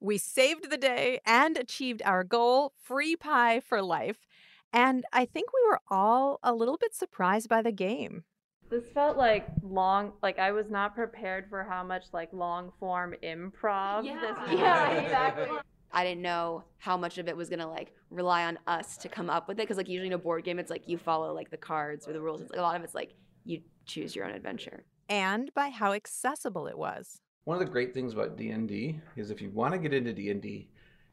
We 0.05 0.19
saved 0.19 0.69
the 0.69 0.77
day 0.77 1.21
and 1.25 1.57
achieved 1.57 2.03
our 2.05 2.25
goal 2.25 2.75
free 2.77 3.17
pie 3.17 3.61
for 3.61 3.81
life. 3.81 4.27
And 4.71 5.07
I 5.15 5.25
think 5.25 5.49
we 5.55 5.67
were 5.67 5.81
all 5.89 6.41
a 6.43 6.53
little 6.53 6.77
bit 6.77 6.95
surprised 6.95 7.49
by 7.49 7.63
the 7.63 7.73
game. 7.73 8.25
This 8.69 8.85
felt 8.93 9.17
like 9.17 9.47
long, 9.63 10.13
like 10.23 10.39
I 10.39 10.53
was 10.53 10.69
not 10.69 10.95
prepared 10.95 11.47
for 11.49 11.65
how 11.65 11.83
much 11.83 12.05
like 12.13 12.29
long 12.35 12.71
form 12.79 13.15
improv 13.23 14.05
Yeah. 14.05 14.21
this 14.21 14.59
Yeah, 14.59 14.91
exactly. 14.91 15.49
I 15.93 16.05
didn't 16.05 16.21
know 16.21 16.65
how 16.77 16.99
much 16.99 17.17
of 17.17 17.27
it 17.27 17.35
was 17.35 17.49
gonna 17.49 17.71
like 17.71 17.95
rely 18.11 18.45
on 18.45 18.59
us 18.67 18.99
to 18.99 19.09
come 19.09 19.31
up 19.31 19.49
with 19.49 19.59
it 19.59 19.63
because 19.63 19.79
like 19.79 19.89
usually 19.89 20.09
in 20.09 20.13
a 20.13 20.19
board 20.19 20.45
game 20.45 20.59
it's 20.59 20.71
like 20.71 20.87
you 20.87 20.99
follow 20.99 21.33
like 21.33 21.49
the 21.51 21.57
cards 21.57 22.07
or 22.07 22.13
the 22.13 22.21
rules. 22.21 22.43
It's 22.43 22.51
like 22.51 22.61
a 22.61 22.63
lot 22.63 22.77
of 22.77 22.85
it's 22.85 22.95
like 22.95 23.15
you 23.47 23.63
choose 23.87 24.15
your 24.15 24.27
own 24.27 24.33
adventure. 24.33 24.85
And 25.09 25.51
by 25.55 25.71
how 25.71 25.95
accessible 25.95 26.67
it 26.67 26.77
was. 26.77 27.23
One 27.45 27.61
of 27.61 27.67
the 27.67 27.71
great 27.71 27.93
things 27.93 28.15
about 28.15 28.39
D&D 28.39 28.99
is 29.17 29.31
if 29.31 29.43
you 29.43 29.51
want 29.51 29.73
to 29.73 29.79
get 29.79 29.93
into 29.93 30.15
D&D, 30.15 30.69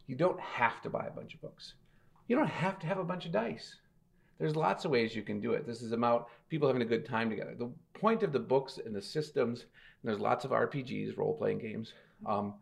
you 0.07 0.15
don't 0.15 0.39
have 0.39 0.81
to 0.81 0.89
buy 0.89 1.05
a 1.05 1.11
bunch 1.11 1.33
of 1.33 1.41
books. 1.41 1.73
You 2.27 2.37
don't 2.37 2.47
have 2.47 2.79
to 2.79 2.87
have 2.87 2.99
a 2.99 3.03
bunch 3.03 3.25
of 3.25 3.33
dice. 3.33 3.75
There's 4.39 4.55
lots 4.55 4.85
of 4.85 4.91
ways 4.91 5.15
you 5.15 5.23
can 5.23 5.41
do 5.41 5.53
it. 5.53 5.67
This 5.67 5.81
is 5.81 5.91
about 5.91 6.29
people 6.49 6.67
having 6.67 6.81
a 6.81 6.85
good 6.85 7.05
time 7.05 7.29
together. 7.29 7.53
The 7.57 7.69
point 7.93 8.23
of 8.23 8.31
the 8.31 8.39
books 8.39 8.79
and 8.83 8.95
the 8.95 9.01
systems, 9.01 9.61
and 9.61 9.69
there's 10.09 10.19
lots 10.19 10.45
of 10.45 10.51
RPGs, 10.51 11.17
role-playing 11.17 11.59
games, 11.59 11.93
um, 12.25 12.53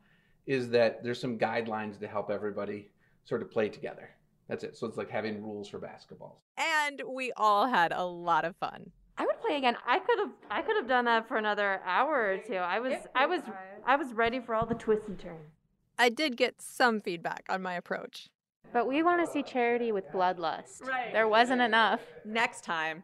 is 0.47 0.69
that 0.71 1.03
there's 1.03 1.21
some 1.21 1.37
guidelines 1.37 1.99
to 1.99 2.07
help 2.07 2.31
everybody 2.31 2.89
sort 3.23 3.43
of 3.43 3.51
play 3.51 3.69
together. 3.69 4.09
That's 4.47 4.63
it. 4.63 4.77
So 4.77 4.87
it's 4.87 4.97
like 4.97 5.11
having 5.11 5.43
rules 5.43 5.69
for 5.69 5.79
basketballs. 5.79 6.37
And 6.57 7.03
we 7.07 7.31
all 7.37 7.67
had 7.67 7.91
a 7.91 8.03
lot 8.03 8.45
of 8.45 8.55
fun. 8.55 8.89
I 9.19 9.25
would 9.25 9.39
play 9.41 9.57
again. 9.57 9.75
I 9.85 9.99
could 9.99 10.17
have 10.19 10.31
I 10.49 10.61
could 10.61 10.77
have 10.77 10.87
done 10.87 11.05
that 11.05 11.27
for 11.27 11.37
another 11.37 11.81
hour 11.85 12.31
or 12.31 12.37
two. 12.37 12.55
I 12.55 12.79
was 12.79 12.93
I 13.13 13.25
was 13.25 13.41
I 13.85 13.97
was 13.97 14.13
ready 14.13 14.39
for 14.39 14.55
all 14.55 14.65
the 14.65 14.75
twists 14.75 15.07
and 15.07 15.19
turns. 15.19 15.51
I 15.97 16.07
did 16.07 16.37
get 16.37 16.61
some 16.61 17.01
feedback 17.01 17.43
on 17.49 17.61
my 17.61 17.73
approach. 17.73 18.29
But 18.71 18.87
we 18.87 19.03
want 19.03 19.25
to 19.25 19.31
see 19.31 19.43
charity 19.43 19.91
with 19.91 20.09
bloodlust. 20.11 20.87
Right. 20.87 21.11
There 21.11 21.27
wasn't 21.27 21.61
enough. 21.61 22.01
Next 22.23 22.63
time. 22.63 23.03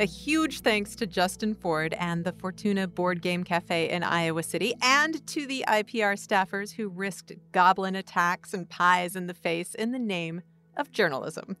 A 0.00 0.06
huge 0.06 0.60
thanks 0.60 0.96
to 0.96 1.06
Justin 1.06 1.54
Ford 1.54 1.92
and 1.92 2.24
the 2.24 2.32
Fortuna 2.32 2.88
Board 2.88 3.20
Game 3.20 3.44
Cafe 3.44 3.90
in 3.90 4.02
Iowa 4.02 4.42
City, 4.42 4.72
and 4.80 5.26
to 5.26 5.46
the 5.46 5.62
IPR 5.68 6.14
staffers 6.14 6.72
who 6.72 6.88
risked 6.88 7.32
goblin 7.52 7.94
attacks 7.94 8.54
and 8.54 8.66
pies 8.66 9.14
in 9.14 9.26
the 9.26 9.34
face 9.34 9.74
in 9.74 9.92
the 9.92 9.98
name 9.98 10.40
of 10.78 10.90
journalism. 10.90 11.58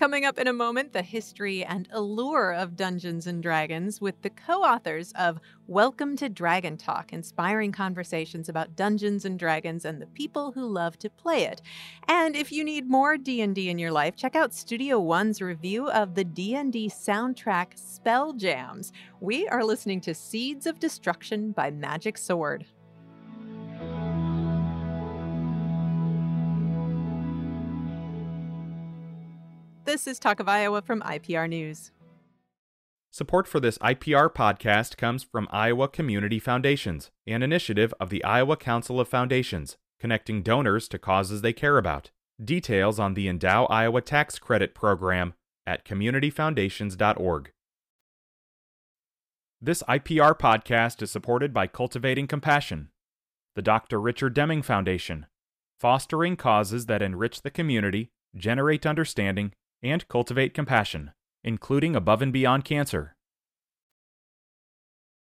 Coming 0.00 0.24
up 0.24 0.38
in 0.38 0.48
a 0.48 0.54
moment, 0.54 0.94
the 0.94 1.02
history 1.02 1.62
and 1.62 1.86
allure 1.92 2.54
of 2.54 2.74
Dungeons 2.74 3.26
and 3.26 3.42
Dragons 3.42 4.00
with 4.00 4.22
the 4.22 4.30
co-authors 4.30 5.12
of 5.12 5.40
Welcome 5.66 6.16
to 6.16 6.30
Dragon 6.30 6.78
Talk, 6.78 7.12
inspiring 7.12 7.70
conversations 7.70 8.48
about 8.48 8.74
Dungeons 8.74 9.26
and 9.26 9.38
Dragons 9.38 9.84
and 9.84 10.00
the 10.00 10.06
people 10.06 10.52
who 10.52 10.64
love 10.64 10.98
to 11.00 11.10
play 11.10 11.42
it. 11.42 11.60
And 12.08 12.34
if 12.34 12.50
you 12.50 12.64
need 12.64 12.88
more 12.88 13.18
D&D 13.18 13.68
in 13.68 13.78
your 13.78 13.92
life, 13.92 14.16
check 14.16 14.34
out 14.34 14.54
Studio 14.54 14.98
One's 14.98 15.42
review 15.42 15.90
of 15.90 16.14
the 16.14 16.24
D&D 16.24 16.88
soundtrack 16.88 17.78
Spell 17.78 18.32
Jams. 18.32 18.92
We 19.20 19.48
are 19.48 19.62
listening 19.62 20.00
to 20.00 20.14
Seeds 20.14 20.64
of 20.64 20.78
Destruction 20.78 21.52
by 21.52 21.70
Magic 21.70 22.16
Sword. 22.16 22.64
This 29.90 30.06
is 30.06 30.20
Talk 30.20 30.38
of 30.38 30.48
Iowa 30.48 30.82
from 30.82 31.00
IPR 31.00 31.48
News. 31.48 31.90
Support 33.10 33.48
for 33.48 33.58
this 33.58 33.76
IPR 33.78 34.32
podcast 34.32 34.96
comes 34.96 35.24
from 35.24 35.48
Iowa 35.50 35.88
Community 35.88 36.38
Foundations, 36.38 37.10
an 37.26 37.42
initiative 37.42 37.92
of 37.98 38.08
the 38.08 38.22
Iowa 38.22 38.56
Council 38.56 39.00
of 39.00 39.08
Foundations, 39.08 39.78
connecting 39.98 40.44
donors 40.44 40.86
to 40.90 40.98
causes 41.00 41.42
they 41.42 41.52
care 41.52 41.76
about. 41.76 42.12
Details 42.40 43.00
on 43.00 43.14
the 43.14 43.26
Endow 43.26 43.66
Iowa 43.68 44.00
Tax 44.00 44.38
Credit 44.38 44.76
Program 44.76 45.34
at 45.66 45.84
communityfoundations.org. 45.84 47.50
This 49.60 49.82
IPR 49.88 50.38
podcast 50.38 51.02
is 51.02 51.10
supported 51.10 51.52
by 51.52 51.66
Cultivating 51.66 52.28
Compassion, 52.28 52.90
the 53.56 53.62
Dr. 53.62 54.00
Richard 54.00 54.34
Deming 54.34 54.62
Foundation, 54.62 55.26
fostering 55.80 56.36
causes 56.36 56.86
that 56.86 57.02
enrich 57.02 57.42
the 57.42 57.50
community, 57.50 58.12
generate 58.36 58.86
understanding, 58.86 59.52
and 59.82 60.06
cultivate 60.08 60.54
compassion, 60.54 61.12
including 61.42 61.96
above 61.96 62.22
and 62.22 62.32
beyond 62.32 62.64
cancer. 62.64 63.16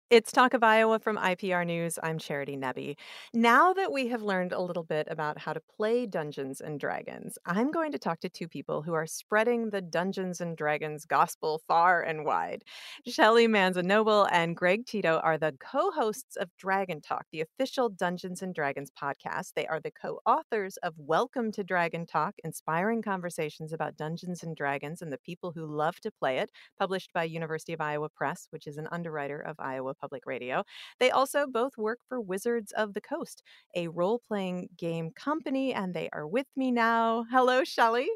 It's 0.09 0.31
Talk 0.31 0.55
of 0.55 0.63
Iowa 0.63 0.97
from 0.97 1.17
IPR 1.17 1.63
News. 1.67 1.99
I'm 2.01 2.17
Charity 2.17 2.57
Nebbe. 2.57 2.97
Now 3.31 3.73
that 3.73 3.91
we 3.91 4.07
have 4.07 4.23
learned 4.23 4.53
a 4.53 4.59
little 4.59 4.81
bit 4.81 5.07
about 5.07 5.37
how 5.37 5.53
to 5.53 5.61
play 5.77 6.07
Dungeons 6.07 6.61
and 6.61 6.79
Dragons, 6.79 7.37
I'm 7.45 7.69
going 7.69 7.91
to 7.91 7.99
talk 7.99 8.19
to 8.21 8.29
two 8.29 8.47
people 8.47 8.81
who 8.81 8.95
are 8.95 9.05
spreading 9.05 9.69
the 9.69 9.81
Dungeons 9.81 10.41
and 10.41 10.57
Dragons 10.57 11.05
gospel 11.05 11.61
far 11.67 12.01
and 12.01 12.25
wide. 12.25 12.63
Shelly 13.05 13.47
Mazzanoble 13.47 14.27
and 14.31 14.55
Greg 14.55 14.87
Tito 14.87 15.19
are 15.23 15.37
the 15.37 15.53
co-hosts 15.59 16.37
of 16.37 16.49
Dragon 16.57 17.01
Talk, 17.01 17.27
the 17.31 17.41
official 17.41 17.89
Dungeons 17.89 18.41
and 18.41 18.55
Dragons 18.55 18.89
podcast. 18.99 19.53
They 19.55 19.67
are 19.67 19.79
the 19.79 19.91
co-authors 19.91 20.77
of 20.77 20.95
Welcome 20.97 21.51
to 21.51 21.63
Dragon 21.63 22.07
Talk, 22.07 22.33
inspiring 22.43 23.03
conversations 23.03 23.73
about 23.73 23.95
Dungeons 23.95 24.41
and 24.41 24.55
Dragons 24.55 25.03
and 25.03 25.13
the 25.13 25.19
people 25.19 25.51
who 25.51 25.67
love 25.67 25.99
to 25.99 26.09
play 26.09 26.39
it, 26.39 26.49
published 26.79 27.13
by 27.13 27.25
University 27.25 27.73
of 27.73 27.81
Iowa 27.81 28.09
Press, 28.09 28.47
which 28.49 28.65
is 28.65 28.77
an 28.77 28.87
underwriter 28.91 29.39
of 29.39 29.55
Iowa 29.59 29.93
Public 29.99 30.25
Radio. 30.25 30.63
They 30.99 31.11
also 31.11 31.45
both 31.47 31.77
work 31.77 31.99
for 32.07 32.19
Wizards 32.19 32.71
of 32.71 32.93
the 32.93 33.01
Coast, 33.01 33.43
a 33.75 33.87
role 33.87 34.21
playing 34.27 34.69
game 34.77 35.11
company, 35.11 35.73
and 35.73 35.93
they 35.93 36.09
are 36.13 36.27
with 36.27 36.47
me 36.55 36.71
now. 36.71 37.25
Hello, 37.31 37.63
Shelly. 37.63 38.09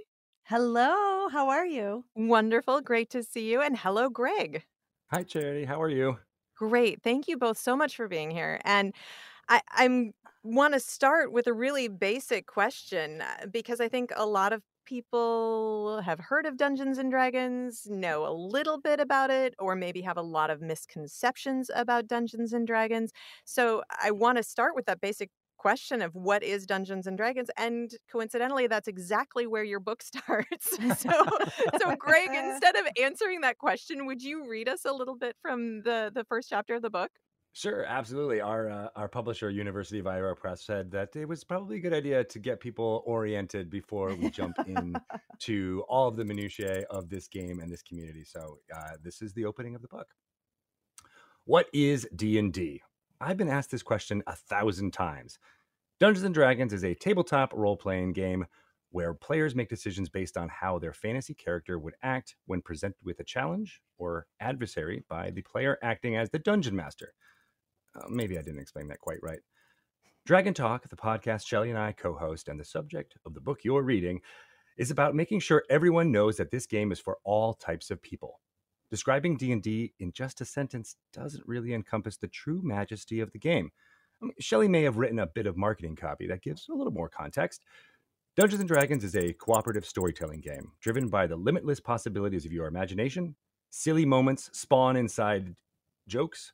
Hello, 0.43 1.29
how 1.29 1.49
are 1.49 1.65
you? 1.65 2.05
Wonderful. 2.15 2.81
Great 2.81 3.09
to 3.11 3.23
see 3.23 3.51
you. 3.51 3.61
And 3.61 3.77
hello, 3.77 4.09
Greg. 4.09 4.63
Hi, 5.11 5.23
Charity. 5.23 5.65
How 5.65 5.81
are 5.81 5.89
you? 5.89 6.17
Great. 6.55 7.01
Thank 7.01 7.27
you 7.27 7.37
both 7.37 7.57
so 7.57 7.75
much 7.75 7.95
for 7.95 8.07
being 8.07 8.31
here. 8.31 8.59
And 8.63 8.93
I, 9.47 9.61
I'm 9.71 10.13
want 10.43 10.73
to 10.73 10.79
start 10.79 11.31
with 11.31 11.47
a 11.47 11.53
really 11.53 11.87
basic 11.87 12.47
question 12.47 13.21
uh, 13.21 13.45
because 13.49 13.79
I 13.79 13.87
think 13.87 14.11
a 14.15 14.25
lot 14.25 14.51
of 14.51 14.61
people 14.85 16.01
have 16.05 16.19
heard 16.19 16.45
of 16.45 16.57
Dungeons 16.57 16.97
and 16.97 17.11
Dragons, 17.11 17.87
know 17.89 18.25
a 18.27 18.33
little 18.33 18.79
bit 18.79 18.99
about 18.99 19.29
it, 19.31 19.53
or 19.59 19.75
maybe 19.75 20.01
have 20.01 20.17
a 20.17 20.21
lot 20.21 20.49
of 20.49 20.61
misconceptions 20.61 21.69
about 21.73 22.07
Dungeons 22.07 22.53
and 22.53 22.67
Dragons. 22.67 23.11
So 23.45 23.83
I 24.03 24.11
want 24.11 24.37
to 24.37 24.43
start 24.43 24.75
with 24.75 24.85
that 24.85 25.01
basic 25.01 25.29
question 25.57 26.01
of 26.01 26.13
what 26.13 26.43
is 26.43 26.65
Dungeons 26.65 27.07
and 27.07 27.15
Dragons 27.17 27.49
and 27.57 27.91
coincidentally 28.11 28.67
that's 28.67 28.87
exactly 28.87 29.47
where 29.47 29.63
your 29.63 29.79
book 29.79 30.01
starts. 30.03 30.77
so 30.99 31.25
so 31.79 31.95
Greg 31.95 32.31
instead 32.33 32.75
of 32.75 32.85
answering 33.01 33.41
that 33.41 33.57
question 33.57 34.05
would 34.05 34.21
you 34.21 34.49
read 34.49 34.67
us 34.67 34.83
a 34.83 34.91
little 34.91 35.15
bit 35.15 35.37
from 35.41 35.81
the 35.83 36.11
the 36.13 36.25
first 36.25 36.49
chapter 36.49 36.75
of 36.75 36.81
the 36.81 36.89
book? 36.89 37.11
Sure, 37.55 37.85
absolutely. 37.85 38.41
Our 38.41 38.67
uh, 38.67 38.87
our 38.95 39.07
publisher, 39.07 39.51
University 39.51 39.99
of 39.99 40.07
Iowa 40.07 40.35
Press, 40.35 40.63
said 40.63 40.89
that 40.91 41.15
it 41.15 41.27
was 41.27 41.43
probably 41.43 41.77
a 41.77 41.79
good 41.79 41.93
idea 41.93 42.23
to 42.23 42.39
get 42.39 42.59
people 42.59 43.03
oriented 43.05 43.69
before 43.69 44.15
we 44.15 44.31
jump 44.31 44.57
in 44.65 44.95
to 45.41 45.83
all 45.87 46.07
of 46.07 46.15
the 46.15 46.25
minutiae 46.25 46.83
of 46.89 47.09
this 47.09 47.27
game 47.27 47.59
and 47.59 47.71
this 47.71 47.83
community. 47.83 48.23
So 48.23 48.57
uh, 48.75 48.93
this 49.03 49.21
is 49.21 49.33
the 49.33 49.45
opening 49.45 49.75
of 49.75 49.83
the 49.83 49.87
book. 49.87 50.07
What 51.45 51.67
is 51.73 52.07
D 52.15 52.39
and 52.39 52.51
D? 52.51 52.81
I've 53.21 53.37
been 53.37 53.49
asked 53.49 53.69
this 53.69 53.83
question 53.83 54.23
a 54.25 54.35
thousand 54.35 54.91
times. 54.91 55.37
Dungeons 55.99 56.25
and 56.25 56.33
Dragons 56.33 56.73
is 56.73 56.83
a 56.83 56.95
tabletop 56.95 57.53
role 57.53 57.77
playing 57.77 58.13
game 58.13 58.47
where 58.89 59.13
players 59.13 59.53
make 59.53 59.69
decisions 59.69 60.09
based 60.09 60.37
on 60.37 60.49
how 60.49 60.79
their 60.79 60.93
fantasy 60.93 61.35
character 61.35 61.77
would 61.77 61.95
act 62.01 62.35
when 62.47 62.61
presented 62.61 62.97
with 63.03 63.19
a 63.19 63.23
challenge 63.23 63.79
or 63.99 64.25
adversary 64.39 65.03
by 65.07 65.29
the 65.29 65.41
player 65.43 65.77
acting 65.83 66.15
as 66.15 66.31
the 66.31 66.39
dungeon 66.39 66.75
master. 66.75 67.13
Uh, 67.95 68.07
maybe 68.09 68.37
I 68.37 68.41
didn't 68.41 68.61
explain 68.61 68.87
that 68.87 68.99
quite 68.99 69.21
right. 69.21 69.39
Dragon 70.25 70.53
Talk, 70.53 70.87
the 70.87 70.95
podcast 70.95 71.45
Shelley 71.45 71.69
and 71.69 71.77
I 71.77 71.91
co 71.91 72.13
host, 72.13 72.47
and 72.47 72.59
the 72.59 72.65
subject 72.65 73.17
of 73.25 73.33
the 73.33 73.41
book 73.41 73.59
you're 73.63 73.81
reading, 73.81 74.21
is 74.77 74.89
about 74.89 75.15
making 75.15 75.39
sure 75.39 75.63
everyone 75.69 76.11
knows 76.11 76.37
that 76.37 76.51
this 76.51 76.65
game 76.65 76.91
is 76.91 76.99
for 76.99 77.17
all 77.23 77.53
types 77.53 77.91
of 77.91 78.01
people. 78.01 78.39
Describing 78.89 79.37
D&D 79.37 79.93
in 79.99 80.11
just 80.11 80.39
a 80.39 80.45
sentence 80.45 80.95
doesn't 81.11 81.47
really 81.47 81.73
encompass 81.73 82.17
the 82.17 82.27
true 82.27 82.61
majesty 82.63 83.19
of 83.19 83.31
the 83.31 83.39
game. 83.39 83.71
I 84.21 84.25
mean, 84.25 84.35
Shelley 84.39 84.67
may 84.67 84.83
have 84.83 84.97
written 84.97 85.19
a 85.19 85.27
bit 85.27 85.47
of 85.47 85.57
marketing 85.57 85.95
copy 85.95 86.27
that 86.27 86.41
gives 86.41 86.69
a 86.69 86.73
little 86.73 86.93
more 86.93 87.09
context. 87.09 87.65
Dungeons 88.35 88.61
and 88.61 88.69
Dragons 88.69 89.03
is 89.03 89.15
a 89.15 89.33
cooperative 89.33 89.85
storytelling 89.85 90.41
game 90.41 90.71
driven 90.79 91.07
by 91.09 91.27
the 91.27 91.35
limitless 91.35 91.79
possibilities 91.79 92.45
of 92.45 92.51
your 92.51 92.67
imagination. 92.67 93.35
Silly 93.69 94.05
moments 94.05 94.49
spawn 94.53 94.95
inside 94.95 95.55
jokes, 96.07 96.53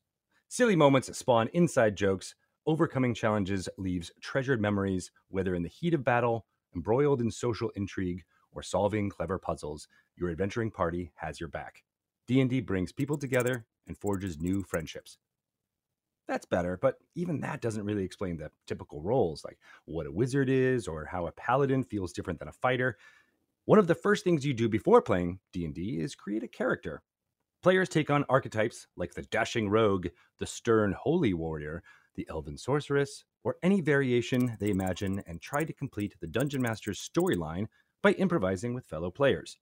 Silly 0.49 0.75
moments 0.75 1.15
spawn 1.17 1.47
inside 1.53 1.95
jokes. 1.95 2.35
Overcoming 2.65 3.13
challenges 3.13 3.69
leaves 3.77 4.11
treasured 4.19 4.59
memories, 4.59 5.11
whether 5.29 5.55
in 5.55 5.63
the 5.63 5.69
heat 5.69 5.93
of 5.93 6.03
battle, 6.03 6.45
embroiled 6.75 7.21
in 7.21 7.31
social 7.31 7.69
intrigue, 7.69 8.25
or 8.51 8.61
solving 8.61 9.09
clever 9.09 9.39
puzzles. 9.39 9.87
Your 10.17 10.29
adventuring 10.29 10.71
party 10.71 11.13
has 11.15 11.39
your 11.39 11.47
back. 11.47 11.83
D&D 12.27 12.59
brings 12.59 12.91
people 12.91 13.17
together 13.17 13.65
and 13.87 13.97
forges 13.97 14.41
new 14.41 14.61
friendships. 14.61 15.19
That's 16.27 16.45
better, 16.45 16.77
but 16.77 16.97
even 17.15 17.39
that 17.41 17.61
doesn't 17.61 17.85
really 17.85 18.03
explain 18.03 18.37
the 18.37 18.51
typical 18.67 19.01
roles, 19.01 19.43
like 19.43 19.57
what 19.85 20.05
a 20.05 20.11
wizard 20.11 20.49
is 20.49 20.87
or 20.87 21.05
how 21.05 21.25
a 21.25 21.31
paladin 21.31 21.83
feels 21.83 22.13
different 22.13 22.39
than 22.39 22.47
a 22.47 22.53
fighter. 22.53 22.97
One 23.65 23.79
of 23.79 23.87
the 23.87 23.95
first 23.95 24.23
things 24.23 24.45
you 24.45 24.53
do 24.53 24.69
before 24.69 25.01
playing 25.01 25.39
D&D 25.53 25.99
is 25.99 26.15
create 26.15 26.43
a 26.43 26.47
character. 26.49 27.03
Players 27.61 27.89
take 27.89 28.09
on 28.09 28.23
archetypes 28.29 28.87
like 28.95 29.13
the 29.13 29.23
dashing 29.23 29.67
rogue, 29.69 30.07
the 30.39 30.47
stern 30.47 30.93
holy 30.97 31.33
warrior, 31.33 31.83
the 32.15 32.25
elven 32.29 32.57
sorceress, 32.57 33.25
or 33.43 33.57
any 33.61 33.81
variation 33.81 34.55
they 34.61 34.69
imagine 34.69 35.21
and 35.27 35.41
try 35.41 35.65
to 35.65 35.73
complete 35.73 36.15
the 36.21 36.27
dungeon 36.27 36.61
master's 36.61 36.99
storyline 36.99 37.67
by 38.01 38.13
improvising 38.13 38.73
with 38.73 38.85
fellow 38.85 39.11
players. 39.11 39.57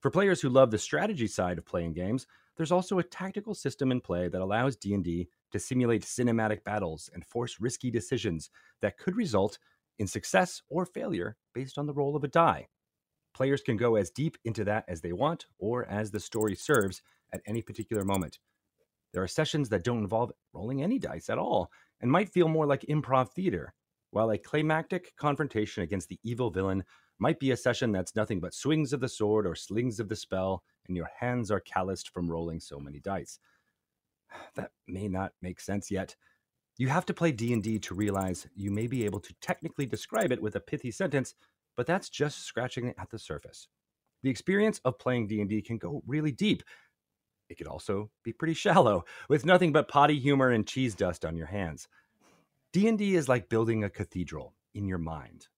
For 0.00 0.10
players 0.10 0.42
who 0.42 0.50
love 0.50 0.70
the 0.70 0.78
strategy 0.78 1.26
side 1.26 1.56
of 1.56 1.64
playing 1.64 1.94
games, 1.94 2.26
there's 2.58 2.72
also 2.72 2.98
a 2.98 3.04
tactical 3.04 3.54
system 3.54 3.90
in 3.90 4.02
play 4.02 4.28
that 4.28 4.42
allows 4.42 4.76
D&D 4.76 5.28
to 5.52 5.58
simulate 5.58 6.02
cinematic 6.02 6.62
battles 6.62 7.08
and 7.14 7.24
force 7.24 7.58
risky 7.58 7.90
decisions 7.90 8.50
that 8.82 8.98
could 8.98 9.16
result 9.16 9.58
in 9.98 10.06
success 10.06 10.60
or 10.68 10.84
failure 10.84 11.36
based 11.54 11.78
on 11.78 11.86
the 11.86 11.94
roll 11.94 12.16
of 12.16 12.24
a 12.24 12.28
die. 12.28 12.68
Players 13.34 13.62
can 13.62 13.76
go 13.76 13.96
as 13.96 14.10
deep 14.10 14.36
into 14.44 14.64
that 14.64 14.84
as 14.88 15.00
they 15.00 15.12
want 15.12 15.46
or 15.58 15.84
as 15.86 16.10
the 16.10 16.20
story 16.20 16.54
serves 16.54 17.02
at 17.32 17.42
any 17.46 17.62
particular 17.62 18.04
moment. 18.04 18.38
There 19.12 19.22
are 19.22 19.28
sessions 19.28 19.68
that 19.70 19.84
don't 19.84 19.98
involve 19.98 20.32
rolling 20.52 20.82
any 20.82 20.98
dice 20.98 21.28
at 21.28 21.38
all 21.38 21.70
and 22.00 22.10
might 22.10 22.30
feel 22.30 22.48
more 22.48 22.66
like 22.66 22.82
improv 22.82 23.30
theater, 23.30 23.74
while 24.10 24.30
a 24.30 24.38
climactic 24.38 25.14
confrontation 25.16 25.82
against 25.82 26.08
the 26.08 26.18
evil 26.22 26.50
villain 26.50 26.84
might 27.18 27.38
be 27.38 27.50
a 27.50 27.56
session 27.56 27.92
that's 27.92 28.16
nothing 28.16 28.40
but 28.40 28.54
swings 28.54 28.92
of 28.92 29.00
the 29.00 29.08
sword 29.08 29.46
or 29.46 29.54
slings 29.54 30.00
of 30.00 30.08
the 30.08 30.16
spell, 30.16 30.62
and 30.86 30.96
your 30.96 31.10
hands 31.18 31.50
are 31.50 31.60
calloused 31.60 32.08
from 32.08 32.30
rolling 32.30 32.60
so 32.60 32.78
many 32.78 33.00
dice. 33.00 33.38
That 34.54 34.70
may 34.86 35.08
not 35.08 35.32
make 35.42 35.60
sense 35.60 35.90
yet. 35.90 36.16
You 36.78 36.88
have 36.88 37.04
to 37.06 37.14
play 37.14 37.32
D&D 37.32 37.80
to 37.80 37.94
realize 37.94 38.46
you 38.54 38.70
may 38.70 38.86
be 38.86 39.04
able 39.04 39.20
to 39.20 39.34
technically 39.42 39.86
describe 39.86 40.32
it 40.32 40.40
with 40.40 40.56
a 40.56 40.60
pithy 40.60 40.90
sentence, 40.90 41.34
but 41.80 41.86
that's 41.86 42.10
just 42.10 42.44
scratching 42.44 42.92
at 42.98 43.08
the 43.08 43.18
surface. 43.18 43.66
The 44.22 44.28
experience 44.28 44.82
of 44.84 44.98
playing 44.98 45.28
D&D 45.28 45.62
can 45.62 45.78
go 45.78 46.02
really 46.06 46.30
deep. 46.30 46.62
It 47.48 47.56
could 47.56 47.66
also 47.66 48.10
be 48.22 48.34
pretty 48.34 48.52
shallow, 48.52 49.06
with 49.30 49.46
nothing 49.46 49.72
but 49.72 49.88
potty 49.88 50.18
humor 50.18 50.50
and 50.50 50.66
cheese 50.66 50.94
dust 50.94 51.24
on 51.24 51.36
your 51.36 51.46
hands. 51.46 51.88
D&D 52.74 53.14
is 53.14 53.30
like 53.30 53.48
building 53.48 53.82
a 53.82 53.88
cathedral 53.88 54.52
in 54.74 54.86
your 54.86 54.98
mind. 54.98 55.48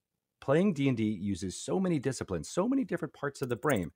Playing 0.41 0.75
D&D 0.75 1.03
uses 1.03 1.61
so 1.61 1.81
many 1.81 1.99
disciplines, 1.99 2.49
so 2.49 2.69
many 2.69 2.85
different 2.85 3.15
parts 3.15 3.43
of 3.43 3.49
the 3.49 3.57
brain. 3.57 3.91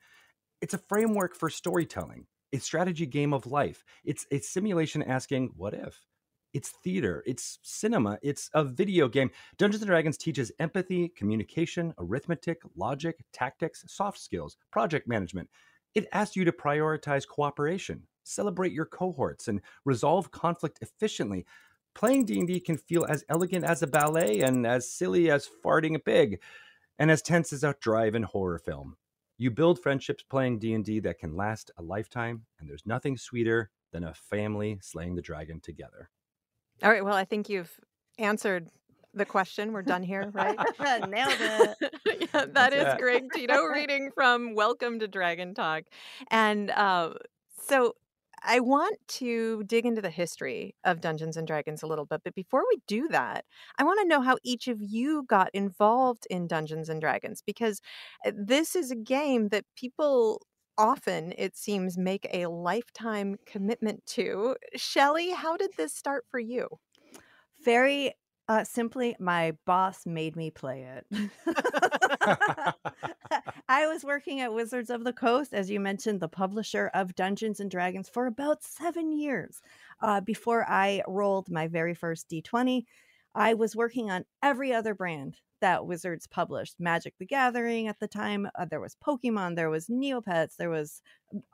It's 0.60 0.74
a 0.74 0.78
framework 0.78 1.36
for 1.36 1.48
storytelling. 1.48 2.26
It's 2.50 2.64
strategy 2.64 3.06
game 3.06 3.34
of 3.34 3.46
life. 3.46 3.84
It's 4.04 4.26
a 4.32 4.40
simulation 4.40 5.04
asking 5.04 5.52
what 5.54 5.74
if. 5.74 6.04
It's 6.52 6.70
theater, 6.82 7.22
it's 7.26 7.58
cinema, 7.62 8.18
it's 8.22 8.48
a 8.54 8.64
video 8.64 9.08
game. 9.08 9.30
Dungeons 9.58 9.82
and 9.82 9.88
Dragons 9.88 10.16
teaches 10.16 10.52
empathy, 10.58 11.08
communication, 11.08 11.92
arithmetic, 11.98 12.62
logic, 12.76 13.18
tactics, 13.32 13.84
soft 13.88 14.18
skills, 14.18 14.56
project 14.70 15.06
management. 15.06 15.50
It 15.94 16.06
asks 16.12 16.36
you 16.36 16.44
to 16.44 16.52
prioritize 16.52 17.26
cooperation, 17.26 18.02
celebrate 18.24 18.72
your 18.72 18.86
cohorts, 18.86 19.48
and 19.48 19.60
resolve 19.84 20.30
conflict 20.30 20.78
efficiently. 20.80 21.46
Playing 21.94 22.24
D&D 22.24 22.60
can 22.60 22.76
feel 22.76 23.06
as 23.06 23.24
elegant 23.28 23.64
as 23.64 23.82
a 23.82 23.86
ballet 23.86 24.40
and 24.40 24.66
as 24.66 24.90
silly 24.90 25.30
as 25.30 25.48
farting 25.64 25.94
a 25.94 25.98
pig, 25.98 26.40
and 26.98 27.10
as 27.10 27.22
tense 27.22 27.52
as 27.52 27.64
a 27.64 27.74
drive-in 27.80 28.22
horror 28.22 28.58
film. 28.58 28.96
You 29.38 29.50
build 29.50 29.82
friendships 29.82 30.22
playing 30.22 30.58
D&D 30.58 31.00
that 31.00 31.18
can 31.18 31.36
last 31.36 31.70
a 31.76 31.82
lifetime, 31.82 32.46
and 32.58 32.68
there's 32.68 32.86
nothing 32.86 33.18
sweeter 33.18 33.70
than 33.92 34.04
a 34.04 34.14
family 34.14 34.78
slaying 34.82 35.14
the 35.14 35.22
dragon 35.22 35.60
together. 35.60 36.10
All 36.82 36.90
right. 36.90 37.04
Well, 37.04 37.14
I 37.14 37.24
think 37.24 37.48
you've 37.48 37.72
answered 38.18 38.68
the 39.14 39.24
question. 39.24 39.72
We're 39.72 39.82
done 39.82 40.02
here, 40.02 40.30
right? 40.32 40.58
Nailed 41.08 41.32
it. 41.40 42.28
yeah, 42.34 42.44
that 42.52 42.72
is 42.72 42.84
Yeah. 42.84 42.98
Greg 42.98 43.24
Tito 43.32 43.64
reading 43.64 44.10
from 44.14 44.54
Welcome 44.54 44.98
to 45.00 45.08
Dragon 45.08 45.54
Talk. 45.54 45.84
And 46.30 46.70
uh, 46.70 47.14
so 47.66 47.94
I 48.44 48.60
want 48.60 48.98
to 49.08 49.64
dig 49.64 49.86
into 49.86 50.02
the 50.02 50.10
history 50.10 50.74
of 50.84 51.00
Dungeons 51.00 51.38
and 51.38 51.46
Dragons 51.46 51.82
a 51.82 51.86
little 51.86 52.04
bit. 52.04 52.20
But 52.22 52.34
before 52.34 52.62
we 52.70 52.78
do 52.86 53.08
that, 53.08 53.46
I 53.78 53.84
want 53.84 54.00
to 54.00 54.06
know 54.06 54.20
how 54.20 54.36
each 54.44 54.68
of 54.68 54.82
you 54.82 55.24
got 55.26 55.48
involved 55.54 56.26
in 56.28 56.46
Dungeons 56.46 56.90
and 56.90 57.00
Dragons 57.00 57.42
because 57.44 57.80
uh, 58.26 58.32
this 58.36 58.76
is 58.76 58.90
a 58.90 58.96
game 58.96 59.48
that 59.48 59.64
people 59.76 60.42
often, 60.78 61.32
it 61.36 61.56
seems, 61.56 61.98
make 61.98 62.28
a 62.32 62.46
lifetime 62.46 63.36
commitment 63.46 64.04
to. 64.06 64.56
Shelly, 64.74 65.30
how 65.30 65.56
did 65.56 65.70
this 65.76 65.94
start 65.94 66.24
for 66.30 66.38
you? 66.38 66.68
Very 67.64 68.12
uh, 68.48 68.62
simply, 68.62 69.16
my 69.18 69.52
boss 69.64 70.06
made 70.06 70.36
me 70.36 70.50
play 70.50 70.82
it. 70.82 71.06
I 73.68 73.86
was 73.88 74.04
working 74.04 74.40
at 74.40 74.52
Wizards 74.52 74.90
of 74.90 75.02
the 75.02 75.12
Coast, 75.12 75.52
as 75.52 75.68
you 75.68 75.80
mentioned, 75.80 76.20
the 76.20 76.28
publisher 76.28 76.90
of 76.94 77.16
Dungeons 77.16 77.58
and 77.58 77.70
Dragons, 77.70 78.08
for 78.08 78.26
about 78.26 78.62
seven 78.62 79.10
years 79.10 79.62
uh, 80.00 80.20
before 80.20 80.64
I 80.68 81.02
rolled 81.08 81.50
my 81.50 81.66
very 81.66 81.94
first 81.94 82.28
D20. 82.28 82.84
I 83.34 83.54
was 83.54 83.74
working 83.74 84.10
on 84.10 84.24
every 84.42 84.72
other 84.72 84.94
brand 84.94 85.38
that 85.66 85.84
Wizards 85.84 86.28
published 86.28 86.76
Magic 86.78 87.14
the 87.18 87.26
Gathering 87.26 87.88
at 87.88 87.98
the 87.98 88.06
time. 88.06 88.48
Uh, 88.54 88.66
there 88.66 88.78
was 88.78 88.96
Pokemon, 89.04 89.56
there 89.56 89.68
was 89.68 89.88
Neopets, 89.88 90.54
there 90.56 90.70
was 90.70 91.02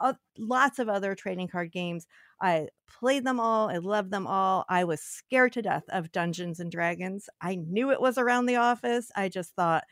uh, 0.01 0.12
lots 0.37 0.79
of 0.79 0.90
other 0.90 1.14
trading 1.14 1.48
card 1.48 1.72
games. 1.72 2.07
I 2.38 2.68
played 2.87 3.25
them 3.25 3.40
all, 3.40 3.70
I 3.70 3.79
loved 3.79 4.11
them 4.11 4.27
all. 4.27 4.66
I 4.68 4.85
was 4.85 5.01
scared 5.01 5.55
to 5.55 5.62
death 5.62 5.85
of 5.88 6.12
Dungeons 6.12 6.61
and 6.61 6.70
Dragons. 6.70 7.31
I 7.40 7.55
knew 7.55 7.90
it 7.90 8.03
was 8.03 8.18
around 8.18 8.44
the 8.44 8.57
office. 8.57 9.11
I 9.16 9.31
just 9.31 9.55
thought, 9.55 9.85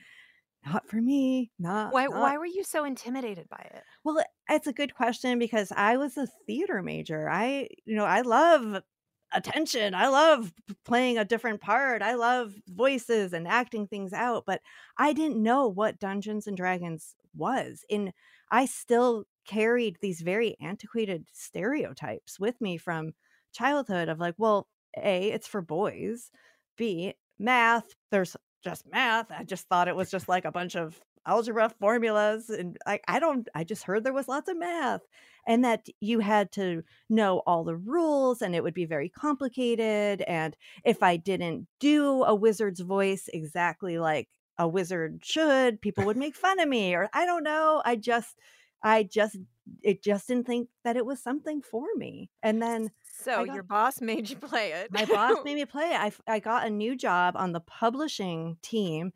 not 0.66 0.86
for 0.86 1.00
me. 1.00 1.50
Not 1.58 1.94
Why, 1.94 2.04
not 2.04 2.20
why 2.20 2.36
were 2.36 2.44
you 2.44 2.62
so 2.62 2.84
intimidated 2.84 3.48
by 3.48 3.70
it? 3.74 3.82
well, 4.04 4.22
it's 4.50 4.66
a 4.66 4.74
good 4.74 4.94
question 4.94 5.38
because 5.38 5.72
I 5.74 5.96
was 5.96 6.18
a 6.18 6.28
theater 6.46 6.82
major. 6.82 7.30
I, 7.30 7.68
you 7.86 7.96
know, 7.96 8.04
I 8.04 8.20
love 8.20 8.82
attention. 9.32 9.94
I 9.94 10.08
love 10.08 10.52
playing 10.84 11.18
a 11.18 11.24
different 11.24 11.60
part. 11.60 12.02
I 12.02 12.14
love 12.14 12.54
voices 12.68 13.32
and 13.32 13.46
acting 13.46 13.86
things 13.86 14.12
out, 14.12 14.44
but 14.46 14.60
I 14.98 15.12
didn't 15.12 15.42
know 15.42 15.68
what 15.68 15.98
Dungeons 15.98 16.46
and 16.46 16.56
Dragons 16.56 17.14
was. 17.36 17.84
And 17.90 18.12
I 18.50 18.66
still 18.66 19.24
carried 19.46 19.98
these 20.00 20.20
very 20.20 20.56
antiquated 20.60 21.26
stereotypes 21.32 22.38
with 22.40 22.60
me 22.60 22.76
from 22.76 23.12
childhood 23.52 24.08
of 24.08 24.18
like, 24.18 24.34
well, 24.38 24.68
A, 24.96 25.30
it's 25.30 25.46
for 25.46 25.62
boys. 25.62 26.30
B, 26.76 27.14
math, 27.38 27.94
there's 28.10 28.36
just 28.62 28.86
math. 28.90 29.30
I 29.30 29.44
just 29.44 29.68
thought 29.68 29.88
it 29.88 29.96
was 29.96 30.10
just 30.10 30.28
like 30.28 30.44
a 30.44 30.52
bunch 30.52 30.76
of 30.76 31.00
algebra 31.26 31.68
formulas 31.78 32.48
and 32.48 32.78
I, 32.86 32.98
I 33.06 33.18
don't 33.20 33.46
I 33.54 33.62
just 33.62 33.82
heard 33.84 34.02
there 34.04 34.12
was 34.12 34.26
lots 34.26 34.48
of 34.48 34.56
math 34.56 35.02
and 35.46 35.64
that 35.64 35.86
you 36.00 36.20
had 36.20 36.52
to 36.52 36.82
know 37.08 37.42
all 37.46 37.64
the 37.64 37.76
rules 37.76 38.42
and 38.42 38.54
it 38.54 38.62
would 38.62 38.74
be 38.74 38.84
very 38.84 39.08
complicated 39.08 40.22
and 40.22 40.56
if 40.84 41.02
I 41.02 41.16
didn't 41.16 41.66
do 41.80 42.22
a 42.24 42.34
wizard's 42.34 42.80
voice 42.80 43.28
exactly 43.32 43.98
like 43.98 44.28
a 44.58 44.68
wizard 44.68 45.20
should 45.24 45.80
people 45.80 46.04
would 46.04 46.16
make 46.16 46.34
fun 46.36 46.60
of 46.60 46.68
me 46.68 46.94
or 46.94 47.08
I 47.14 47.24
don't 47.24 47.42
know 47.42 47.82
I 47.84 47.96
just 47.96 48.36
I 48.82 49.02
just 49.02 49.36
it 49.82 50.02
just 50.02 50.28
didn't 50.28 50.46
think 50.46 50.68
that 50.84 50.96
it 50.96 51.06
was 51.06 51.22
something 51.22 51.62
for 51.62 51.86
me 51.96 52.30
and 52.42 52.60
then 52.62 52.90
So 53.22 53.44
got- 53.44 53.54
your 53.54 53.62
boss 53.62 54.00
made 54.00 54.28
you 54.30 54.36
play 54.36 54.72
it. 54.72 54.90
my 54.92 55.04
boss 55.04 55.36
made 55.44 55.54
me 55.54 55.64
play 55.64 55.90
it. 55.94 56.14
I 56.26 56.40
got 56.40 56.66
a 56.66 56.70
new 56.70 56.96
job 56.96 57.34
on 57.36 57.52
the 57.52 57.60
publishing 57.60 58.56
team, 58.62 59.12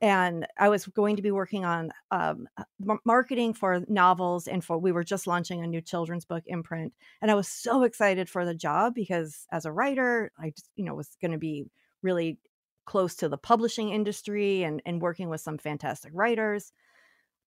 and 0.00 0.46
I 0.58 0.68
was 0.68 0.86
going 0.86 1.16
to 1.16 1.22
be 1.22 1.30
working 1.30 1.64
on 1.64 1.90
um, 2.10 2.48
uh, 2.56 2.64
marketing 3.04 3.54
for 3.54 3.82
novels, 3.88 4.46
and 4.48 4.64
for 4.64 4.78
we 4.78 4.92
were 4.92 5.04
just 5.04 5.26
launching 5.26 5.62
a 5.62 5.66
new 5.66 5.80
children's 5.80 6.24
book 6.24 6.44
imprint, 6.46 6.92
and 7.20 7.30
I 7.30 7.34
was 7.34 7.48
so 7.48 7.82
excited 7.82 8.28
for 8.28 8.44
the 8.44 8.54
job 8.54 8.94
because 8.94 9.46
as 9.52 9.64
a 9.64 9.72
writer, 9.72 10.32
I 10.38 10.50
just 10.50 10.68
you 10.76 10.84
know 10.84 10.94
was 10.94 11.16
going 11.20 11.32
to 11.32 11.38
be 11.38 11.66
really 12.02 12.38
close 12.84 13.14
to 13.16 13.28
the 13.28 13.38
publishing 13.38 13.90
industry 13.90 14.62
and 14.62 14.82
and 14.86 15.02
working 15.02 15.28
with 15.28 15.40
some 15.40 15.58
fantastic 15.58 16.12
writers. 16.14 16.72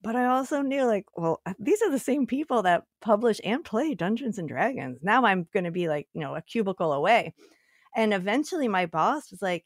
But 0.02 0.16
I 0.16 0.26
also 0.26 0.62
knew, 0.62 0.86
like, 0.86 1.06
well, 1.16 1.42
uh, 1.48 1.54
these 1.58 1.82
are 1.82 1.90
the 1.90 1.98
same 1.98 2.28
people 2.28 2.62
that 2.64 2.84
publish 3.02 3.42
and 3.44 3.64
play 3.64 3.96
Dungeons 3.96 4.38
and 4.38 4.48
Dragons. 4.48 5.00
Now 5.02 5.26
I'm 5.26 5.48
going 5.52 5.64
to 5.64 5.72
be 5.72 5.88
like, 5.88 6.08
you 6.14 6.22
know, 6.22 6.36
a 6.36 6.42
cubicle 6.44 6.94
away. 6.94 7.34
And 7.96 8.14
eventually 8.14 8.68
my 8.68 8.86
boss 8.86 9.32
was 9.32 9.42
like, 9.42 9.66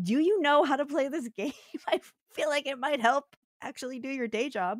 Do 0.00 0.18
you 0.18 0.40
know 0.40 0.64
how 0.64 0.76
to 0.76 0.86
play 0.86 1.08
this 1.08 1.28
game? 1.36 1.52
I 1.88 2.00
feel 2.32 2.48
like 2.48 2.66
it 2.66 2.78
might 2.78 3.00
help 3.00 3.24
actually 3.60 3.98
do 3.98 4.08
your 4.08 4.28
day 4.28 4.48
job. 4.48 4.78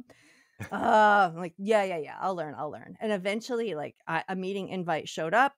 Uh, 0.70 1.32
like, 1.34 1.54
yeah, 1.58 1.82
yeah, 1.82 1.98
yeah, 1.98 2.16
I'll 2.20 2.36
learn, 2.36 2.54
I'll 2.56 2.70
learn. 2.70 2.96
And 3.00 3.12
eventually, 3.12 3.74
like, 3.74 3.96
I, 4.06 4.22
a 4.28 4.36
meeting 4.36 4.68
invite 4.68 5.08
showed 5.08 5.34
up. 5.34 5.54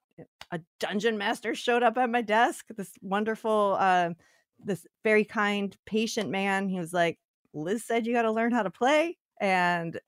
A 0.51 0.59
dungeon 0.79 1.17
master 1.17 1.53
showed 1.53 1.83
up 1.83 1.97
at 1.97 2.09
my 2.09 2.21
desk. 2.21 2.65
This 2.75 2.91
wonderful, 3.01 3.77
uh, 3.79 4.11
this 4.59 4.85
very 5.03 5.25
kind, 5.25 5.75
patient 5.85 6.29
man. 6.29 6.69
He 6.69 6.79
was 6.79 6.93
like, 6.93 7.19
Liz 7.53 7.85
said 7.85 8.05
you 8.05 8.13
got 8.13 8.23
to 8.23 8.31
learn 8.31 8.51
how 8.51 8.63
to 8.63 8.71
play. 8.71 9.17
And 9.39 9.99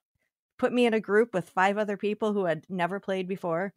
put 0.58 0.74
me 0.74 0.86
in 0.86 0.94
a 0.94 1.00
group 1.00 1.34
with 1.34 1.50
five 1.50 1.78
other 1.78 1.98
people 1.98 2.34
who 2.34 2.46
had 2.46 2.66
never 2.70 3.00
played 3.00 3.28
before. 3.28 3.74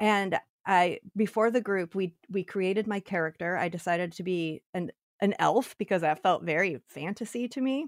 And 0.00 0.38
I 0.66 1.00
before 1.16 1.50
the 1.50 1.60
group 1.60 1.94
we 1.94 2.14
we 2.30 2.44
created 2.44 2.86
my 2.86 3.00
character. 3.00 3.56
I 3.56 3.68
decided 3.68 4.12
to 4.12 4.22
be 4.22 4.62
an 4.74 4.92
an 5.20 5.34
elf 5.38 5.76
because 5.78 6.02
that 6.02 6.22
felt 6.22 6.44
very 6.44 6.80
fantasy 6.88 7.48
to 7.48 7.60
me. 7.60 7.86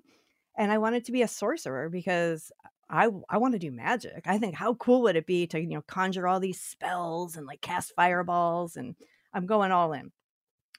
And 0.56 0.70
I 0.72 0.78
wanted 0.78 1.04
to 1.06 1.12
be 1.12 1.22
a 1.22 1.28
sorcerer 1.28 1.88
because 1.88 2.52
I 2.90 3.08
I 3.28 3.38
want 3.38 3.52
to 3.54 3.58
do 3.58 3.72
magic. 3.72 4.24
I 4.26 4.38
think 4.38 4.54
how 4.54 4.74
cool 4.74 5.02
would 5.02 5.16
it 5.16 5.26
be 5.26 5.46
to, 5.48 5.60
you 5.60 5.68
know, 5.68 5.82
conjure 5.82 6.26
all 6.28 6.40
these 6.40 6.60
spells 6.60 7.36
and 7.36 7.46
like 7.46 7.60
cast 7.60 7.94
fireballs 7.94 8.76
and 8.76 8.96
I'm 9.32 9.46
going 9.46 9.72
all 9.72 9.92
in. 9.92 10.12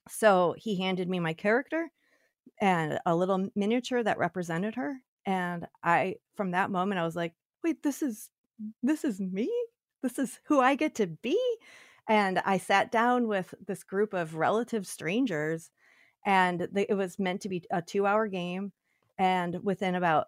So 0.09 0.55
he 0.57 0.77
handed 0.81 1.09
me 1.09 1.19
my 1.19 1.33
character 1.33 1.91
and 2.61 2.99
a 3.05 3.15
little 3.15 3.49
miniature 3.55 4.03
that 4.03 4.17
represented 4.17 4.75
her 4.75 4.97
and 5.25 5.67
I 5.83 6.17
from 6.35 6.51
that 6.51 6.71
moment 6.71 6.99
I 6.99 7.05
was 7.05 7.15
like, 7.15 7.33
"Wait, 7.63 7.83
this 7.83 8.01
is 8.03 8.29
this 8.83 9.03
is 9.05 9.19
me? 9.21 9.51
This 10.03 10.19
is 10.19 10.39
who 10.45 10.59
I 10.61 10.75
get 10.75 10.95
to 10.95 11.07
be?" 11.07 11.39
And 12.07 12.39
I 12.45 12.57
sat 12.57 12.91
down 12.91 13.27
with 13.27 13.53
this 13.65 13.83
group 13.83 14.13
of 14.13 14.35
relative 14.35 14.85
strangers 14.85 15.71
and 16.25 16.67
it 16.75 16.95
was 16.95 17.19
meant 17.19 17.41
to 17.41 17.49
be 17.49 17.63
a 17.71 17.81
2-hour 17.81 18.27
game 18.27 18.71
and 19.17 19.63
within 19.63 19.95
about 19.95 20.27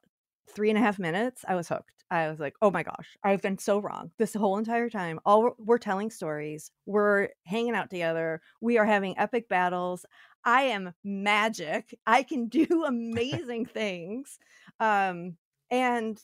three 0.49 0.69
and 0.69 0.77
a 0.77 0.81
half 0.81 0.99
minutes, 0.99 1.43
I 1.47 1.55
was 1.55 1.67
hooked. 1.67 1.91
I 2.09 2.29
was 2.29 2.39
like, 2.39 2.55
oh 2.61 2.71
my 2.71 2.83
gosh, 2.83 3.17
I've 3.23 3.41
been 3.41 3.57
so 3.57 3.79
wrong 3.79 4.11
this 4.17 4.33
whole 4.33 4.57
entire 4.57 4.89
time. 4.89 5.19
All 5.25 5.43
we're, 5.43 5.51
we're 5.57 5.77
telling 5.77 6.09
stories, 6.09 6.71
we're 6.85 7.29
hanging 7.45 7.75
out 7.75 7.89
together, 7.89 8.41
we 8.61 8.77
are 8.77 8.85
having 8.85 9.17
epic 9.17 9.49
battles. 9.49 10.05
I 10.45 10.63
am 10.63 10.93
magic. 11.03 11.93
I 12.05 12.23
can 12.23 12.47
do 12.47 12.65
amazing 12.87 13.65
things. 13.65 14.39
Um, 14.79 15.35
and 15.69 16.17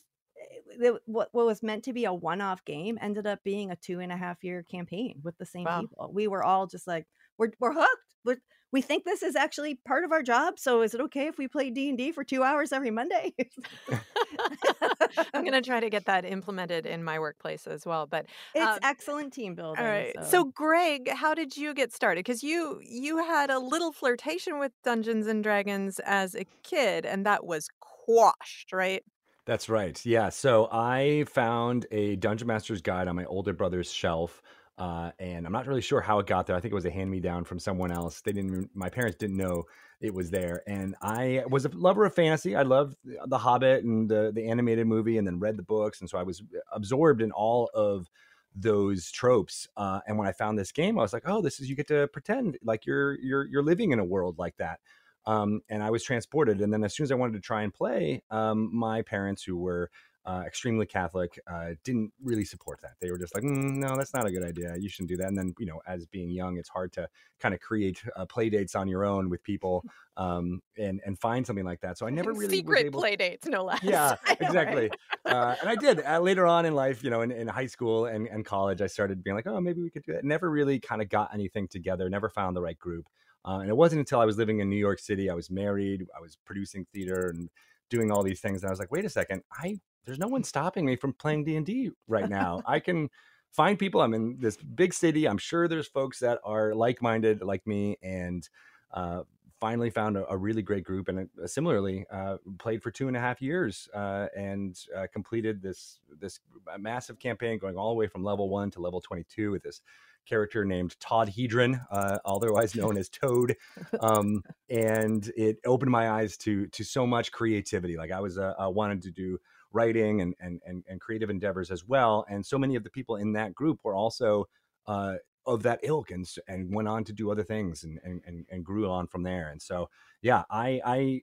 it, 0.68 1.02
what, 1.06 1.28
what 1.32 1.46
was 1.46 1.62
meant 1.62 1.84
to 1.84 1.92
be 1.92 2.04
a 2.04 2.12
one 2.12 2.40
off 2.40 2.64
game 2.64 2.98
ended 3.00 3.26
up 3.26 3.40
being 3.44 3.70
a 3.70 3.76
two 3.76 4.00
and 4.00 4.12
a 4.12 4.16
half 4.16 4.42
year 4.42 4.62
campaign 4.62 5.20
with 5.22 5.36
the 5.38 5.46
same 5.46 5.64
Wow. 5.64 5.80
people. 5.80 6.10
We 6.12 6.28
were 6.28 6.42
all 6.44 6.66
just 6.66 6.86
like, 6.86 7.06
we're, 7.38 7.50
we're 7.58 7.72
hooked. 7.72 8.14
We're, 8.24 8.36
we 8.72 8.80
think 8.82 9.04
this 9.04 9.22
is 9.22 9.36
actually 9.36 9.78
part 9.86 10.04
of 10.04 10.10
our 10.10 10.22
job. 10.22 10.58
So 10.58 10.82
is 10.82 10.94
it 10.94 11.00
okay 11.02 11.28
if 11.28 11.38
we 11.38 11.46
play 11.46 11.70
D 11.70 11.88
and 11.88 11.96
D 11.96 12.10
for 12.10 12.24
two 12.24 12.42
hours 12.42 12.72
every 12.72 12.90
Monday? 12.90 13.32
I'm 15.32 15.44
gonna 15.44 15.62
try 15.62 15.78
to 15.78 15.88
get 15.88 16.06
that 16.06 16.24
implemented 16.24 16.84
in 16.84 17.04
my 17.04 17.18
workplace 17.20 17.66
as 17.68 17.86
well. 17.86 18.06
But 18.06 18.26
it's 18.52 18.66
um, 18.66 18.78
excellent 18.82 19.32
team 19.32 19.54
building. 19.54 19.80
all 19.84 19.88
right. 19.88 20.16
So. 20.24 20.44
Greg, 20.44 21.08
how 21.10 21.34
did 21.34 21.56
you 21.56 21.72
get 21.72 21.92
started? 21.92 22.24
Because 22.24 22.42
you 22.42 22.80
you 22.82 23.18
had 23.18 23.50
a 23.50 23.58
little 23.60 23.92
flirtation 23.92 24.58
with 24.58 24.72
Dungeons 24.82 25.26
and 25.28 25.44
Dragons 25.44 26.00
as 26.04 26.34
a 26.34 26.44
kid, 26.64 27.06
and 27.06 27.24
that 27.26 27.44
was 27.46 27.68
quashed, 27.80 28.72
right? 28.72 29.02
That's 29.46 29.68
right. 29.68 30.04
Yeah. 30.06 30.30
So 30.30 30.68
I 30.72 31.24
found 31.28 31.86
a 31.90 32.16
Dungeon 32.16 32.48
Master's 32.48 32.80
Guide 32.80 33.08
on 33.08 33.16
my 33.16 33.26
older 33.26 33.52
brother's 33.52 33.92
shelf. 33.92 34.42
Uh, 34.76 35.12
and 35.20 35.46
I'm 35.46 35.52
not 35.52 35.66
really 35.66 35.82
sure 35.82 36.00
how 36.00 36.18
it 36.18 36.26
got 36.26 36.46
there. 36.46 36.56
I 36.56 36.60
think 36.60 36.72
it 36.72 36.74
was 36.74 36.86
a 36.86 36.90
hand 36.90 37.10
me 37.10 37.20
down 37.20 37.44
from 37.44 37.58
someone 37.58 37.92
else. 37.92 38.22
They 38.22 38.32
didn't, 38.32 38.70
my 38.74 38.88
parents 38.88 39.16
didn't 39.16 39.36
know 39.36 39.64
it 40.00 40.12
was 40.12 40.30
there. 40.30 40.62
And 40.66 40.96
I 41.00 41.44
was 41.48 41.64
a 41.64 41.68
lover 41.68 42.04
of 42.04 42.14
fantasy. 42.14 42.56
I 42.56 42.62
loved 42.62 42.96
The 43.04 43.38
Hobbit 43.38 43.84
and 43.84 44.08
the, 44.08 44.32
the 44.34 44.48
animated 44.48 44.86
movie 44.86 45.18
and 45.18 45.26
then 45.26 45.38
read 45.38 45.56
the 45.56 45.62
books. 45.62 46.00
And 46.00 46.10
so 46.10 46.18
I 46.18 46.24
was 46.24 46.42
absorbed 46.72 47.22
in 47.22 47.30
all 47.30 47.70
of 47.72 48.10
those 48.56 49.10
tropes. 49.10 49.68
Uh, 49.76 50.00
and 50.08 50.18
when 50.18 50.26
I 50.26 50.32
found 50.32 50.58
this 50.58 50.72
game, 50.72 50.98
I 50.98 51.02
was 51.02 51.12
like, 51.12 51.24
oh, 51.26 51.40
this 51.40 51.60
is, 51.60 51.68
you 51.68 51.76
get 51.76 51.88
to 51.88 52.08
pretend 52.08 52.58
like 52.64 52.86
you're, 52.86 53.18
you're, 53.20 53.44
you're 53.44 53.62
living 53.62 53.92
in 53.92 54.00
a 54.00 54.04
world 54.04 54.38
like 54.38 54.56
that. 54.56 54.80
Um, 55.26 55.60
and 55.68 55.82
I 55.82 55.90
was 55.90 56.02
transported. 56.02 56.60
And 56.60 56.72
then 56.72 56.84
as 56.84 56.94
soon 56.94 57.04
as 57.04 57.12
I 57.12 57.14
wanted 57.14 57.34
to 57.34 57.40
try 57.40 57.62
and 57.62 57.72
play, 57.72 58.22
um, 58.30 58.70
my 58.72 59.02
parents, 59.02 59.42
who 59.42 59.56
were 59.56 59.90
uh, 60.26 60.42
extremely 60.46 60.86
Catholic, 60.86 61.38
uh, 61.46 61.70
didn't 61.84 62.10
really 62.22 62.44
support 62.44 62.80
that. 62.80 62.92
They 63.00 63.10
were 63.10 63.18
just 63.18 63.34
like, 63.34 63.44
"Mm, 63.44 63.76
no, 63.76 63.94
that's 63.96 64.14
not 64.14 64.26
a 64.26 64.30
good 64.30 64.42
idea. 64.42 64.74
You 64.78 64.88
shouldn't 64.88 65.10
do 65.10 65.18
that. 65.18 65.28
And 65.28 65.36
then, 65.36 65.54
you 65.58 65.66
know, 65.66 65.80
as 65.86 66.06
being 66.06 66.30
young, 66.30 66.56
it's 66.56 66.68
hard 66.68 66.92
to 66.94 67.08
kind 67.40 67.54
of 67.54 67.60
create 67.60 68.02
uh, 68.16 68.24
play 68.24 68.48
dates 68.48 68.74
on 68.74 68.88
your 68.88 69.04
own 69.04 69.28
with 69.28 69.42
people 69.42 69.84
um, 70.16 70.62
and 70.78 71.00
and 71.04 71.18
find 71.18 71.46
something 71.46 71.64
like 71.64 71.80
that. 71.82 71.98
So 71.98 72.06
I 72.06 72.10
never 72.10 72.32
really 72.32 72.46
was 72.46 72.50
secret 72.50 72.86
able. 72.86 73.00
play 73.00 73.16
dates, 73.16 73.46
no 73.46 73.64
less. 73.64 73.82
Yeah, 73.82 74.16
I 74.26 74.30
know, 74.30 74.36
right? 74.40 74.40
exactly. 74.40 74.90
uh, 75.26 75.56
and 75.60 75.68
I 75.68 75.76
did 75.76 76.00
uh, 76.02 76.20
later 76.20 76.46
on 76.46 76.64
in 76.64 76.74
life, 76.74 77.04
you 77.04 77.10
know, 77.10 77.20
in, 77.20 77.30
in 77.30 77.46
high 77.46 77.66
school 77.66 78.06
and, 78.06 78.26
and 78.26 78.46
college, 78.46 78.80
I 78.80 78.86
started 78.86 79.22
being 79.22 79.36
like, 79.36 79.46
oh, 79.46 79.60
maybe 79.60 79.82
we 79.82 79.90
could 79.90 80.04
do 80.04 80.12
that. 80.14 80.24
Never 80.24 80.50
really 80.50 80.80
kind 80.80 81.02
of 81.02 81.10
got 81.10 81.34
anything 81.34 81.68
together. 81.68 82.08
Never 82.08 82.30
found 82.30 82.56
the 82.56 82.62
right 82.62 82.78
group. 82.78 83.06
Uh, 83.46 83.58
and 83.58 83.68
it 83.68 83.76
wasn't 83.76 83.98
until 83.98 84.20
I 84.20 84.24
was 84.24 84.38
living 84.38 84.60
in 84.60 84.70
New 84.70 84.76
York 84.76 84.98
City, 84.98 85.28
I 85.28 85.34
was 85.34 85.50
married, 85.50 86.06
I 86.16 86.20
was 86.20 86.38
producing 86.46 86.86
theater 86.92 87.28
and 87.28 87.50
doing 87.90 88.10
all 88.10 88.22
these 88.22 88.40
things, 88.40 88.62
and 88.62 88.68
I 88.68 88.72
was 88.72 88.78
like, 88.78 88.90
wait 88.90 89.04
a 89.04 89.10
second, 89.10 89.42
I 89.52 89.78
there's 90.06 90.18
no 90.18 90.28
one 90.28 90.44
stopping 90.44 90.84
me 90.84 90.96
from 90.96 91.12
playing 91.14 91.44
D 91.44 91.56
and 91.56 91.66
D 91.66 91.90
right 92.08 92.28
now. 92.28 92.62
I 92.66 92.78
can 92.80 93.08
find 93.52 93.78
people. 93.78 94.00
I'm 94.02 94.14
in 94.14 94.36
this 94.38 94.56
big 94.56 94.92
city. 94.92 95.26
I'm 95.26 95.38
sure 95.38 95.68
there's 95.68 95.88
folks 95.88 96.18
that 96.20 96.40
are 96.44 96.74
like 96.74 97.00
minded 97.00 97.42
like 97.42 97.66
me, 97.66 97.96
and 98.02 98.48
uh, 98.92 99.22
finally 99.64 99.88
found 99.88 100.18
a, 100.18 100.30
a 100.30 100.36
really 100.36 100.60
great 100.60 100.84
group. 100.84 101.08
And 101.08 101.26
uh, 101.42 101.46
similarly, 101.46 102.04
uh, 102.12 102.36
played 102.58 102.82
for 102.82 102.90
two 102.90 103.08
and 103.08 103.16
a 103.16 103.20
half 103.20 103.40
years 103.40 103.88
uh, 103.94 104.26
and 104.36 104.78
uh, 104.94 105.06
completed 105.10 105.62
this 105.62 106.00
this 106.20 106.38
massive 106.78 107.18
campaign, 107.18 107.58
going 107.58 107.74
all 107.74 107.88
the 107.88 107.94
way 107.94 108.06
from 108.06 108.22
level 108.22 108.50
one 108.50 108.70
to 108.72 108.80
level 108.80 109.00
22 109.00 109.52
with 109.52 109.62
this 109.62 109.80
character 110.26 110.66
named 110.66 111.00
Todd 111.00 111.30
Hedron, 111.30 111.80
uh, 111.90 112.18
otherwise 112.26 112.74
known 112.82 112.98
as 112.98 113.08
Toad, 113.08 113.56
um, 114.00 114.42
and 114.68 115.32
it 115.34 115.56
opened 115.64 115.90
my 115.90 116.10
eyes 116.10 116.36
to 116.38 116.66
to 116.66 116.84
so 116.84 117.06
much 117.06 117.32
creativity. 117.32 117.96
Like 117.96 118.12
I 118.12 118.20
was 118.20 118.36
uh, 118.36 118.52
uh, 118.62 118.68
wanted 118.68 119.00
to 119.04 119.10
do 119.10 119.38
writing 119.72 120.20
and, 120.20 120.34
and 120.40 120.60
and 120.66 120.84
and 120.90 121.00
creative 121.00 121.30
endeavors 121.30 121.70
as 121.70 121.86
well, 121.86 122.26
and 122.28 122.44
so 122.44 122.58
many 122.58 122.76
of 122.76 122.84
the 122.84 122.90
people 122.90 123.16
in 123.16 123.32
that 123.32 123.54
group 123.54 123.80
were 123.82 123.94
also 123.94 124.44
uh, 124.86 125.14
of 125.46 125.62
that 125.62 125.80
ilk 125.82 126.10
and 126.10 126.26
and 126.48 126.74
went 126.74 126.88
on 126.88 127.04
to 127.04 127.12
do 127.12 127.30
other 127.30 127.42
things 127.42 127.84
and 127.84 127.98
and 128.04 128.46
and, 128.50 128.64
grew 128.64 128.90
on 128.90 129.06
from 129.06 129.22
there. 129.22 129.50
And 129.50 129.60
so 129.60 129.90
yeah, 130.22 130.44
I 130.50 130.80
I 130.84 131.22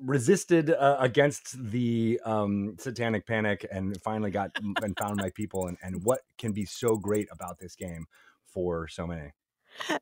resisted 0.00 0.70
uh, 0.70 0.96
against 1.00 1.70
the 1.70 2.20
um, 2.24 2.76
satanic 2.78 3.26
panic 3.26 3.66
and 3.70 4.00
finally 4.02 4.30
got 4.30 4.50
and 4.82 4.96
found 4.98 5.16
my 5.16 5.30
people 5.30 5.66
and, 5.66 5.78
and 5.82 6.04
what 6.04 6.20
can 6.38 6.52
be 6.52 6.64
so 6.64 6.96
great 6.96 7.28
about 7.30 7.58
this 7.58 7.76
game 7.76 8.06
for 8.46 8.88
so 8.88 9.06
many. 9.06 9.32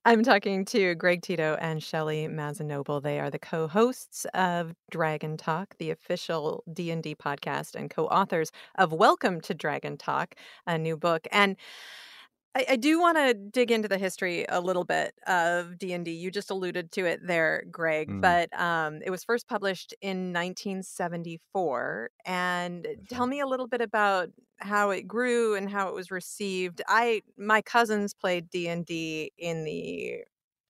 I'm 0.05 0.23
talking 0.23 0.67
to 0.67 0.95
Greg 0.95 1.23
Tito 1.23 1.57
and 1.59 1.83
Shelly 1.83 2.29
Mazzanoble. 2.29 3.03
They 3.03 3.19
are 3.21 3.31
the 3.31 3.39
co-hosts 3.39 4.27
of 4.35 4.75
Dragon 4.91 5.39
Talk, 5.39 5.77
the 5.79 5.91
official 5.91 6.63
D&D 6.71 7.15
podcast 7.15 7.75
and 7.75 7.89
co-authors 7.89 8.53
of 8.77 8.93
Welcome 8.93 9.41
to 9.43 9.55
Dragon 9.55 9.97
Talk, 9.97 10.35
a 10.67 10.77
new 10.77 10.97
book. 10.97 11.27
And 11.33 11.57
I, 12.55 12.67
I 12.71 12.77
do 12.77 13.01
want 13.01 13.17
to 13.19 13.35
dig 13.35 13.71
into 13.71 13.89
the 13.89 13.99
history 13.99 14.45
a 14.49 14.61
little 14.61 14.85
bit 14.85 15.15
of 15.27 15.79
D&D. 15.79 16.13
You 16.13 16.31
just 16.31 16.51
alluded 16.51 16.93
to 16.93 17.07
it 17.07 17.21
there, 17.27 17.65
Greg, 17.71 18.13
Mhm. 18.13 18.21
but 18.21 18.53
um, 18.59 19.01
it 19.03 19.11
was 19.11 19.25
first 19.25 19.49
published 19.49 19.95
in 20.01 20.33
1974. 20.33 22.11
And 22.27 22.87
tell 23.09 23.27
me 23.27 23.41
a 23.41 23.47
little 23.47 23.67
bit 23.69 23.81
about 23.81 24.31
how 24.59 24.91
it 24.91 25.03
grew 25.09 25.55
and 25.55 25.71
how 25.71 25.89
it 25.89 25.95
was 25.95 26.11
received. 26.11 26.83
I 26.89 27.23
my 27.39 27.63
cousins 27.63 28.15
played 28.15 28.51
D&D 28.51 29.33
in 29.39 29.65
the 29.65 30.25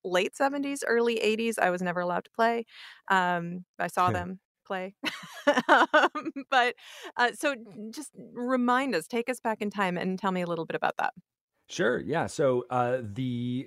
late 0.05 0.37
70s, 0.37 0.85
early 0.87 1.19
80s. 1.21 1.59
I 1.59 1.71
was 1.71 1.83
never 1.83 2.01
allowed 2.01 2.25
to 2.25 2.31
play. 2.31 2.65
Um, 3.09 3.65
I 3.79 3.89
saw 3.89 4.11
them 4.13 4.41
play. 4.67 4.95
um, 5.69 6.33
but 6.51 6.77
uh, 7.17 7.33
so 7.33 7.57
just 7.91 8.13
remind 8.33 8.95
us, 8.95 9.07
take 9.09 9.29
us 9.29 9.41
back 9.41 9.61
in 9.61 9.71
time 9.71 9.97
and 9.99 10.19
tell 10.19 10.31
me 10.33 10.43
a 10.43 10.47
little 10.47 10.65
bit 10.67 10.77
about 10.77 10.97
that. 10.99 11.15
Sure. 11.73 12.01
Yeah. 12.01 12.27
So 12.27 12.67
uh, 12.69 12.99
the 13.01 13.67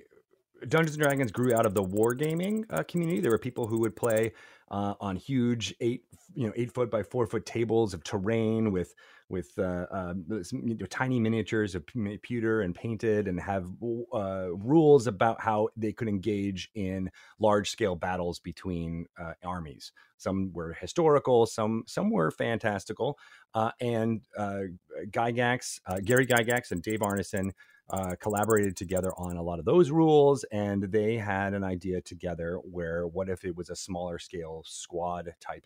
Dungeons 0.68 0.94
and 0.94 1.02
Dragons 1.02 1.32
grew 1.32 1.52
out 1.52 1.66
of 1.66 1.74
the 1.74 1.82
wargaming 1.82 2.64
uh, 2.70 2.84
community. 2.84 3.20
There 3.20 3.32
were 3.32 3.38
people 3.38 3.66
who 3.66 3.80
would 3.80 3.96
play 3.96 4.32
uh, 4.70 4.94
on 5.00 5.16
huge 5.16 5.74
eight, 5.80 6.04
you 6.34 6.46
know, 6.46 6.52
eight 6.54 6.72
foot 6.72 6.88
by 6.88 7.02
four 7.02 7.26
foot 7.26 7.44
tables 7.44 7.94
of 7.94 8.04
terrain 8.04 8.70
with 8.70 8.94
with 9.28 9.58
uh, 9.58 9.86
um, 9.90 10.24
some, 10.44 10.68
you 10.68 10.76
know, 10.76 10.86
tiny 10.86 11.18
miniatures 11.18 11.74
of 11.74 11.84
pewter 12.22 12.60
and 12.60 12.76
painted, 12.76 13.26
and 13.26 13.40
have 13.40 13.66
uh, 14.14 14.50
rules 14.52 15.08
about 15.08 15.40
how 15.40 15.68
they 15.76 15.92
could 15.92 16.06
engage 16.06 16.70
in 16.76 17.10
large 17.40 17.70
scale 17.70 17.96
battles 17.96 18.38
between 18.38 19.06
uh, 19.18 19.32
armies. 19.44 19.90
Some 20.16 20.52
were 20.52 20.74
historical, 20.74 21.44
some 21.46 21.82
some 21.88 22.10
were 22.10 22.30
fantastical, 22.30 23.18
uh, 23.54 23.72
and 23.80 24.20
uh, 24.38 24.60
Gygax, 25.10 25.80
uh, 25.86 25.98
Gary 26.04 26.26
Gygax, 26.26 26.70
and 26.70 26.80
Dave 26.82 27.00
Arneson 27.00 27.50
uh, 27.90 28.16
collaborated 28.20 28.76
together 28.76 29.12
on 29.16 29.36
a 29.36 29.42
lot 29.42 29.58
of 29.58 29.64
those 29.64 29.90
rules, 29.90 30.44
and 30.52 30.84
they 30.84 31.16
had 31.16 31.54
an 31.54 31.62
idea 31.62 32.00
together 32.00 32.60
where 32.64 33.06
what 33.06 33.28
if 33.28 33.44
it 33.44 33.56
was 33.56 33.70
a 33.70 33.76
smaller 33.76 34.18
scale 34.18 34.62
squad 34.66 35.32
type 35.40 35.64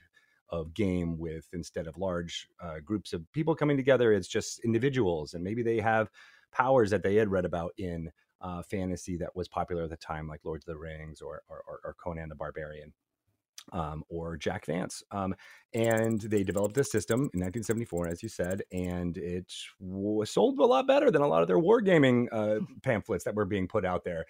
of 0.50 0.74
game 0.74 1.16
with 1.18 1.48
instead 1.52 1.86
of 1.86 1.96
large 1.96 2.48
uh, 2.62 2.80
groups 2.84 3.12
of 3.12 3.30
people 3.32 3.54
coming 3.54 3.76
together, 3.76 4.12
it's 4.12 4.28
just 4.28 4.60
individuals, 4.60 5.34
and 5.34 5.42
maybe 5.42 5.62
they 5.62 5.78
have 5.78 6.10
powers 6.52 6.90
that 6.90 7.02
they 7.02 7.14
had 7.14 7.30
read 7.30 7.44
about 7.44 7.72
in 7.78 8.10
uh, 8.40 8.62
fantasy 8.62 9.16
that 9.16 9.34
was 9.36 9.48
popular 9.48 9.84
at 9.84 9.90
the 9.90 9.96
time, 9.96 10.26
like 10.26 10.40
Lord 10.44 10.62
of 10.62 10.66
the 10.66 10.76
Rings 10.76 11.20
or, 11.20 11.42
or, 11.48 11.62
or 11.84 11.94
Conan 12.02 12.28
the 12.28 12.34
Barbarian. 12.34 12.92
Um, 13.72 14.02
or 14.08 14.36
Jack 14.36 14.66
Vance. 14.66 15.02
Um, 15.10 15.34
and 15.72 16.20
they 16.20 16.42
developed 16.42 16.74
this 16.74 16.90
system 16.90 17.30
in 17.32 17.40
1974, 17.40 18.08
as 18.08 18.22
you 18.22 18.28
said, 18.28 18.62
and 18.72 19.16
it 19.16 19.52
was 19.78 20.30
sold 20.30 20.58
a 20.58 20.64
lot 20.64 20.86
better 20.86 21.10
than 21.10 21.22
a 21.22 21.28
lot 21.28 21.42
of 21.42 21.48
their 21.48 21.58
wargaming 21.58 22.26
uh, 22.32 22.60
pamphlets 22.82 23.24
that 23.24 23.34
were 23.34 23.44
being 23.44 23.68
put 23.68 23.84
out 23.84 24.04
there. 24.04 24.24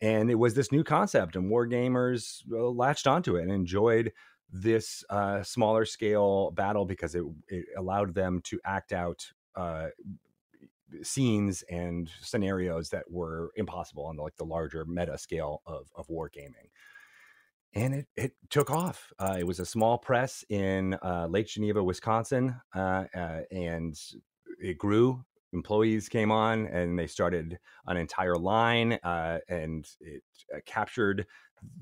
And 0.00 0.30
it 0.30 0.34
was 0.34 0.54
this 0.54 0.70
new 0.70 0.84
concept, 0.84 1.36
and 1.36 1.50
wargamers 1.50 2.42
uh, 2.52 2.68
latched 2.68 3.06
onto 3.06 3.36
it 3.36 3.42
and 3.42 3.52
enjoyed 3.52 4.12
this 4.52 5.02
uh, 5.10 5.42
smaller 5.42 5.84
scale 5.84 6.50
battle 6.52 6.84
because 6.84 7.14
it, 7.14 7.24
it 7.48 7.64
allowed 7.76 8.14
them 8.14 8.40
to 8.44 8.60
act 8.64 8.92
out 8.92 9.26
uh, 9.56 9.88
scenes 11.02 11.64
and 11.70 12.10
scenarios 12.20 12.90
that 12.90 13.10
were 13.10 13.50
impossible 13.56 14.04
on 14.04 14.16
the, 14.16 14.22
like 14.22 14.36
the 14.36 14.44
larger 14.44 14.84
meta 14.84 15.18
scale 15.18 15.62
of, 15.66 15.90
of 15.96 16.06
wargaming 16.08 16.68
and 17.76 17.94
it, 17.94 18.06
it 18.16 18.32
took 18.48 18.70
off. 18.70 19.12
Uh, 19.18 19.36
it 19.38 19.46
was 19.46 19.60
a 19.60 19.66
small 19.66 19.98
press 19.98 20.44
in 20.48 20.94
uh, 21.04 21.26
Lake 21.28 21.46
Geneva, 21.46 21.84
Wisconsin, 21.84 22.58
uh, 22.74 23.04
uh 23.14 23.40
and 23.50 23.94
it 24.58 24.78
grew. 24.78 25.22
Employees 25.52 26.08
came 26.08 26.32
on 26.32 26.66
and 26.66 26.98
they 26.98 27.06
started 27.06 27.58
an 27.86 27.96
entire 27.98 28.36
line, 28.36 28.94
uh, 29.04 29.38
and 29.48 29.86
it 30.00 30.22
uh, 30.54 30.58
captured 30.64 31.26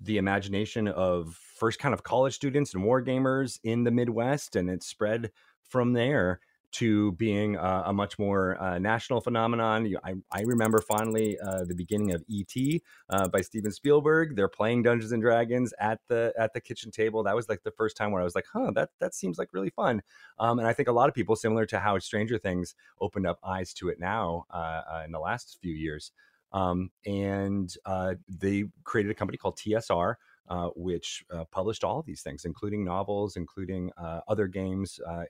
the 0.03 0.19
imagination 0.19 0.89
of 0.89 1.39
first 1.57 1.79
kind 1.79 1.95
of 1.95 2.03
college 2.03 2.35
students 2.35 2.75
and 2.75 2.85
war 2.85 3.03
gamers 3.03 3.59
in 3.63 3.85
the 3.85 3.91
Midwest, 3.91 4.57
and 4.57 4.69
it 4.69 4.83
spread 4.83 5.31
from 5.63 5.93
there 5.93 6.41
to 6.75 7.13
being 7.13 7.57
a, 7.57 7.85
a 7.87 7.93
much 7.93 8.19
more 8.19 8.61
uh, 8.61 8.79
national 8.79 9.21
phenomenon. 9.21 9.87
You, 9.87 9.99
I, 10.05 10.15
I, 10.33 10.43
remember 10.43 10.81
fondly 10.81 11.39
uh, 11.39 11.65
the 11.65 11.75
beginning 11.75 12.13
of 12.13 12.25
ET 12.29 12.81
uh, 13.11 13.29
by 13.29 13.41
Steven 13.43 13.71
Spielberg. 13.71 14.35
They're 14.35 14.49
playing 14.49 14.83
Dungeons 14.83 15.13
and 15.13 15.23
Dragons 15.23 15.73
at 15.79 16.01
the 16.09 16.33
at 16.37 16.53
the 16.53 16.61
kitchen 16.61 16.91
table. 16.91 17.23
That 17.23 17.37
was 17.37 17.49
like 17.49 17.63
the 17.63 17.71
first 17.71 17.97
time 17.97 18.11
where 18.11 18.21
I 18.21 18.25
was 18.25 18.35
like, 18.35 18.47
"Huh, 18.53 18.73
that 18.75 18.91
that 18.99 19.15
seems 19.15 19.39
like 19.39 19.51
really 19.53 19.71
fun." 19.71 20.03
Um, 20.39 20.59
and 20.59 20.67
I 20.67 20.73
think 20.73 20.89
a 20.89 20.93
lot 20.93 21.09
of 21.09 21.15
people, 21.15 21.37
similar 21.37 21.65
to 21.67 21.79
how 21.79 21.99
Stranger 22.01 22.39
Things 22.39 22.75
opened 23.01 23.27
up 23.27 23.39
eyes 23.45 23.73
to 23.75 23.89
it 23.89 24.01
now 24.01 24.47
uh, 24.51 24.83
uh, 24.93 25.03
in 25.05 25.13
the 25.13 25.21
last 25.21 25.59
few 25.63 25.73
years. 25.73 26.11
Um, 26.53 26.91
and 27.05 27.75
uh, 27.85 28.15
they 28.29 28.65
created 28.85 29.11
a 29.11 29.15
company 29.15 29.39
called 29.39 29.59
TSR, 29.59 30.15
uh, 30.49 30.69
which 30.77 31.25
uh, 31.33 31.45
published 31.51 31.85
all 31.85 31.99
of 31.99 32.07
these 32.07 32.23
things, 32.23 32.45
including 32.45 32.85
novels, 32.85 33.37
including 33.37 33.91
uh, 33.97 34.21
other 34.29 34.47
games 34.47 35.01
uh, 35.07 35.25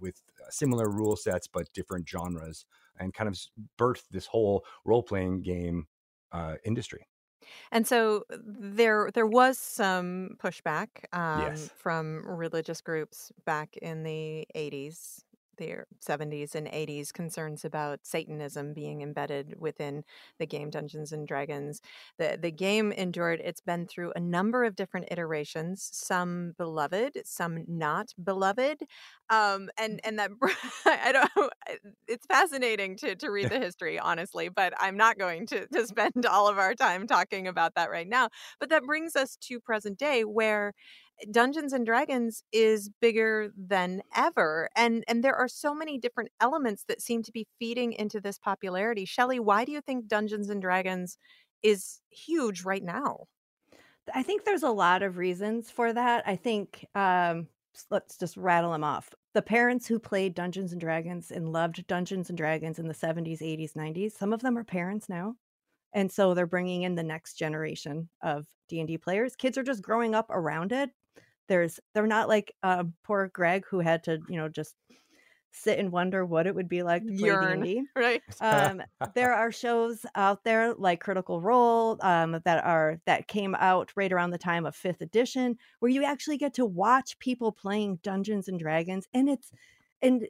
with 0.00 0.22
similar 0.50 0.88
rule 0.88 1.16
sets 1.16 1.46
but 1.46 1.72
different 1.72 2.08
genres, 2.08 2.66
and 2.98 3.12
kind 3.12 3.28
of 3.28 3.38
birthed 3.78 4.08
this 4.10 4.26
whole 4.26 4.64
role 4.84 5.02
playing 5.02 5.42
game 5.42 5.86
uh, 6.32 6.54
industry. 6.64 7.06
And 7.70 7.86
so 7.86 8.24
there 8.30 9.10
there 9.12 9.26
was 9.26 9.58
some 9.58 10.36
pushback 10.42 10.88
um, 11.12 11.42
yes. 11.42 11.70
from 11.76 12.24
religious 12.26 12.80
groups 12.80 13.30
back 13.44 13.76
in 13.76 14.02
the 14.02 14.46
80s 14.56 15.24
the 15.56 15.84
70s 16.00 16.54
and 16.54 16.68
80s 16.68 17.12
concerns 17.12 17.64
about 17.64 18.00
Satanism 18.04 18.72
being 18.74 19.02
embedded 19.02 19.54
within 19.60 20.04
the 20.38 20.46
game 20.46 20.70
Dungeons 20.70 21.12
and 21.12 21.26
Dragons. 21.26 21.80
The 22.18 22.38
the 22.40 22.50
game 22.50 22.92
endured 22.92 23.40
it's 23.44 23.60
been 23.60 23.86
through 23.86 24.12
a 24.16 24.20
number 24.20 24.64
of 24.64 24.76
different 24.76 25.08
iterations, 25.10 25.88
some 25.92 26.54
beloved, 26.58 27.18
some 27.24 27.64
not 27.68 28.12
beloved. 28.22 28.82
Um, 29.30 29.70
and 29.78 30.00
and 30.04 30.18
that 30.18 30.30
I 30.86 31.12
don't 31.12 31.52
it's 32.08 32.26
fascinating 32.26 32.96
to 32.98 33.14
to 33.16 33.30
read 33.30 33.50
the 33.50 33.58
history 33.58 33.98
honestly, 33.98 34.48
but 34.48 34.72
I'm 34.78 34.96
not 34.96 35.18
going 35.18 35.46
to 35.48 35.66
to 35.68 35.86
spend 35.86 36.26
all 36.26 36.48
of 36.48 36.58
our 36.58 36.74
time 36.74 37.06
talking 37.06 37.46
about 37.48 37.74
that 37.74 37.90
right 37.90 38.08
now. 38.08 38.28
But 38.60 38.68
that 38.70 38.84
brings 38.84 39.16
us 39.16 39.36
to 39.42 39.60
present 39.60 39.98
day 39.98 40.24
where 40.24 40.72
Dungeons 41.30 41.72
and 41.72 41.86
Dragons 41.86 42.42
is 42.52 42.90
bigger 43.00 43.52
than 43.56 44.02
ever 44.16 44.68
and 44.76 45.04
and 45.08 45.22
there 45.22 45.34
are 45.36 45.48
so 45.48 45.74
many 45.74 45.98
different 45.98 46.30
elements 46.40 46.84
that 46.88 47.00
seem 47.00 47.22
to 47.22 47.32
be 47.32 47.46
feeding 47.58 47.92
into 47.92 48.20
this 48.20 48.38
popularity. 48.38 49.04
Shelly, 49.04 49.38
why 49.40 49.64
do 49.64 49.72
you 49.72 49.80
think 49.80 50.06
Dungeons 50.08 50.50
and 50.50 50.60
Dragons 50.60 51.16
is 51.62 52.00
huge 52.10 52.64
right 52.64 52.82
now? 52.82 53.26
I 54.12 54.22
think 54.22 54.44
there's 54.44 54.62
a 54.62 54.70
lot 54.70 55.02
of 55.02 55.16
reasons 55.16 55.70
for 55.70 55.92
that. 55.92 56.24
I 56.26 56.36
think 56.36 56.86
um 56.94 57.48
let's 57.90 58.16
just 58.16 58.36
rattle 58.36 58.70
them 58.72 58.84
off. 58.84 59.12
The 59.32 59.42
parents 59.42 59.86
who 59.88 59.98
played 59.98 60.34
Dungeons 60.34 60.70
and 60.72 60.80
Dragons 60.80 61.30
and 61.32 61.52
loved 61.52 61.86
Dungeons 61.88 62.28
and 62.28 62.38
Dragons 62.38 62.78
in 62.78 62.86
the 62.86 62.94
70s, 62.94 63.42
80s, 63.42 63.74
90s, 63.74 64.12
some 64.16 64.32
of 64.32 64.42
them 64.42 64.56
are 64.58 64.64
parents 64.64 65.08
now 65.08 65.36
and 65.94 66.12
so 66.12 66.34
they're 66.34 66.46
bringing 66.46 66.82
in 66.82 66.96
the 66.96 67.02
next 67.04 67.34
generation 67.36 68.10
of 68.22 68.46
d&d 68.68 68.98
players 68.98 69.36
kids 69.36 69.58
are 69.58 69.62
just 69.64 69.82
growing 69.82 70.14
up 70.14 70.28
around 70.30 70.72
it 70.72 70.90
there's 71.48 71.80
they're 71.94 72.06
not 72.06 72.28
like 72.28 72.54
uh, 72.62 72.84
poor 73.02 73.28
Greg 73.28 73.64
who 73.68 73.80
had 73.80 74.04
to 74.04 74.20
you 74.28 74.36
know 74.36 74.48
just 74.48 74.74
sit 75.54 75.78
and 75.78 75.92
wonder 75.92 76.26
what 76.26 76.46
it 76.46 76.54
would 76.54 76.68
be 76.68 76.82
like 76.82 77.06
to 77.06 77.12
play 77.16 77.28
Yearn, 77.28 77.62
D&D. 77.62 77.84
right? 77.96 78.22
Um, 78.40 78.82
there 79.14 79.32
are 79.32 79.52
shows 79.52 80.04
out 80.16 80.42
there 80.44 80.74
like 80.74 81.00
Critical 81.00 81.40
Role 81.40 81.96
um, 82.00 82.40
that 82.44 82.64
are 82.64 83.00
that 83.06 83.28
came 83.28 83.54
out 83.54 83.92
right 83.96 84.12
around 84.12 84.30
the 84.30 84.38
time 84.38 84.66
of 84.66 84.74
fifth 84.74 85.00
edition, 85.00 85.56
where 85.78 85.90
you 85.90 86.04
actually 86.04 86.38
get 86.38 86.54
to 86.54 86.66
watch 86.66 87.18
people 87.18 87.52
playing 87.52 88.00
Dungeons 88.02 88.48
and 88.48 88.58
Dragons, 88.58 89.06
and 89.14 89.28
it's 89.28 89.52
and 90.02 90.26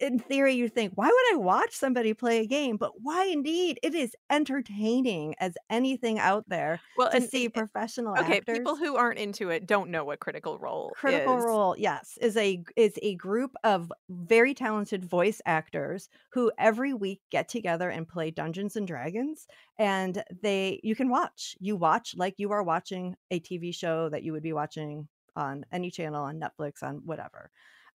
in 0.00 0.18
theory, 0.18 0.54
you 0.54 0.68
think, 0.68 0.92
why 0.94 1.06
would 1.06 1.34
I 1.34 1.36
watch 1.36 1.74
somebody 1.74 2.14
play 2.14 2.40
a 2.40 2.46
game? 2.46 2.76
But 2.76 2.92
why 3.00 3.24
indeed? 3.24 3.78
It 3.82 3.94
is 3.94 4.14
entertaining 4.30 5.34
as 5.38 5.54
anything 5.70 6.18
out 6.18 6.44
there 6.48 6.80
well, 6.96 7.10
to 7.10 7.20
see 7.20 7.48
professional 7.48 8.16
okay, 8.18 8.38
actors. 8.38 8.58
people 8.58 8.76
who 8.76 8.96
aren't 8.96 9.18
into 9.18 9.50
it 9.50 9.66
don't 9.66 9.90
know 9.90 10.04
what 10.04 10.20
Critical 10.20 10.58
Role 10.58 10.92
is. 10.94 11.00
Critical 11.00 11.38
is. 11.38 11.44
Role, 11.44 11.74
yes, 11.78 12.18
is 12.20 12.36
a 12.36 12.62
is 12.76 12.98
a 13.02 13.14
group 13.16 13.54
of 13.64 13.92
very 14.08 14.54
talented 14.54 15.04
voice 15.04 15.40
actors 15.46 16.08
who 16.32 16.50
every 16.58 16.94
week 16.94 17.20
get 17.30 17.48
together 17.48 17.90
and 17.90 18.06
play 18.06 18.30
Dungeons 18.30 18.76
and 18.76 18.86
Dragons 18.86 19.46
and 19.78 20.22
they 20.42 20.80
you 20.82 20.94
can 20.94 21.08
watch. 21.08 21.56
You 21.60 21.76
watch 21.76 22.14
like 22.16 22.34
you 22.38 22.52
are 22.52 22.62
watching 22.62 23.16
a 23.30 23.40
TV 23.40 23.74
show 23.74 24.08
that 24.08 24.22
you 24.22 24.32
would 24.32 24.42
be 24.42 24.52
watching 24.52 25.08
on 25.36 25.64
any 25.72 25.90
channel 25.90 26.24
on 26.24 26.40
Netflix 26.40 26.82
on 26.82 27.02
whatever. 27.04 27.50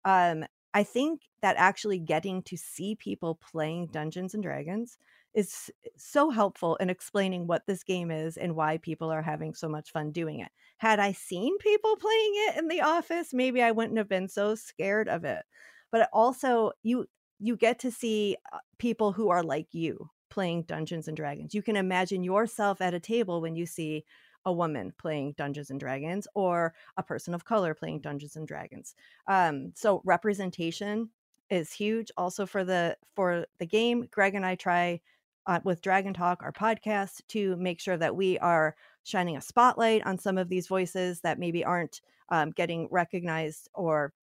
Um, 0.05 0.45
I 0.73 0.83
think 0.83 1.21
that 1.41 1.55
actually 1.57 1.99
getting 1.99 2.41
to 2.43 2.57
see 2.57 2.95
people 2.95 3.35
playing 3.51 3.87
Dungeons 3.87 4.33
and 4.33 4.41
Dragons 4.41 4.97
is 5.33 5.71
so 5.97 6.29
helpful 6.29 6.75
in 6.77 6.89
explaining 6.89 7.47
what 7.47 7.65
this 7.65 7.83
game 7.83 8.11
is 8.11 8.37
and 8.37 8.55
why 8.55 8.77
people 8.77 9.11
are 9.11 9.21
having 9.21 9.53
so 9.53 9.67
much 9.67 9.91
fun 9.91 10.11
doing 10.11 10.39
it. 10.39 10.51
Had 10.77 10.99
I 10.99 11.11
seen 11.11 11.57
people 11.57 11.95
playing 11.97 12.31
it 12.35 12.57
in 12.57 12.67
the 12.67 12.81
office, 12.81 13.33
maybe 13.33 13.61
I 13.61 13.71
wouldn't 13.71 13.97
have 13.97 14.09
been 14.09 14.27
so 14.27 14.55
scared 14.55 15.07
of 15.07 15.23
it. 15.23 15.43
But 15.91 16.09
also 16.13 16.71
you 16.83 17.07
you 17.39 17.57
get 17.57 17.79
to 17.79 17.91
see 17.91 18.37
uh, 18.53 18.59
people 18.77 19.11
who 19.11 19.29
are 19.29 19.43
like 19.43 19.73
you 19.73 20.09
playing 20.29 20.63
Dungeons 20.63 21.07
and 21.07 21.17
Dragons. 21.17 21.53
You 21.53 21.61
can 21.61 21.75
imagine 21.75 22.23
yourself 22.23 22.81
at 22.81 22.93
a 22.93 22.99
table 22.99 23.41
when 23.41 23.55
you 23.55 23.65
see 23.65 24.05
a 24.45 24.53
woman 24.53 24.93
playing 24.97 25.33
Dungeons 25.37 25.69
and 25.69 25.79
Dragons 25.79 26.27
or 26.35 26.73
a 26.97 27.03
person 27.03 27.33
of 27.33 27.45
color 27.45 27.73
playing 27.73 28.01
Dungeons 28.01 28.35
and 28.35 28.47
Dragons. 28.47 28.95
Um, 29.27 29.71
so 29.75 30.01
representation 30.05 31.09
is 31.49 31.71
huge. 31.71 32.11
Also 32.17 32.45
for 32.45 32.63
the 32.63 32.97
for 33.15 33.45
the 33.59 33.65
game, 33.65 34.07
Greg 34.11 34.35
and 34.35 34.45
I 34.45 34.55
try 34.55 34.99
uh, 35.45 35.59
with 35.63 35.81
Dragon 35.81 36.13
Talk, 36.13 36.41
our 36.41 36.51
podcast, 36.51 37.21
to 37.29 37.55
make 37.57 37.79
sure 37.79 37.97
that 37.97 38.15
we 38.15 38.39
are 38.39 38.75
shining 39.03 39.37
a 39.37 39.41
spotlight 39.41 40.05
on 40.05 40.17
some 40.17 40.37
of 40.37 40.49
these 40.49 40.67
voices 40.67 41.19
that 41.21 41.39
maybe 41.39 41.63
aren't 41.63 42.01
um, 42.29 42.51
getting 42.51 42.87
recognized 42.91 43.69
or 43.73 44.13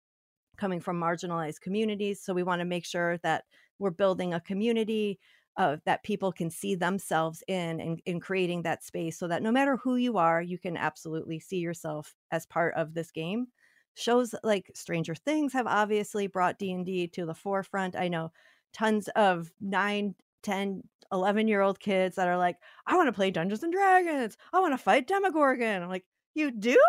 coming 0.57 0.81
from 0.81 1.01
marginalized 1.01 1.61
communities. 1.61 2.21
So 2.21 2.33
we 2.35 2.43
want 2.43 2.61
to 2.61 2.65
make 2.65 2.85
sure 2.85 3.19
that 3.19 3.45
we're 3.79 3.91
building 3.91 4.35
a 4.35 4.41
community 4.41 5.19
uh, 5.57 5.77
that 5.85 6.03
people 6.03 6.33
can 6.33 6.51
see 6.51 6.75
themselves 6.75 7.43
in 7.49 7.81
and 7.81 8.01
in 8.07 8.21
creating 8.21 8.63
that 8.63 8.85
space 8.85 9.19
so 9.19 9.29
that 9.29 9.43
no 9.43 9.53
matter 9.53 9.77
who 9.77 9.97
you 9.97 10.17
are 10.19 10.41
you 10.41 10.59
can 10.59 10.77
absolutely 10.77 11.39
see 11.41 11.59
yourself 11.59 12.15
as 12.31 12.47
part 12.47 12.75
of 12.75 12.95
this 12.95 13.11
game. 13.11 13.47
Shows 13.95 14.35
like 14.43 14.71
stranger 14.75 15.15
things 15.15 15.53
have 15.53 15.67
obviously 15.67 16.27
brought 16.27 16.59
d&d 16.59 17.09
to 17.09 17.27
the 17.27 17.35
forefront. 17.35 17.97
I 17.97 18.09
know 18.09 18.33
tons 18.73 19.09
of 19.17 19.53
9 19.61 20.15
10 20.43 20.83
11 21.13 21.49
year 21.49 21.61
old 21.61 21.81
kids 21.81 22.17
that 22.17 22.29
are 22.29 22.39
like 22.39 22.57
i 22.87 22.97
want 22.97 23.09
to 23.09 23.13
play 23.13 23.31
dungeons 23.31 23.63
and 23.63 23.73
dragons. 23.73 24.37
I 24.53 24.61
want 24.61 24.73
to 24.75 24.79
fight 24.79 25.07
demogorgon. 25.09 25.83
I'm 25.83 25.89
like 25.89 26.05
you 26.35 26.51
do 26.53 26.81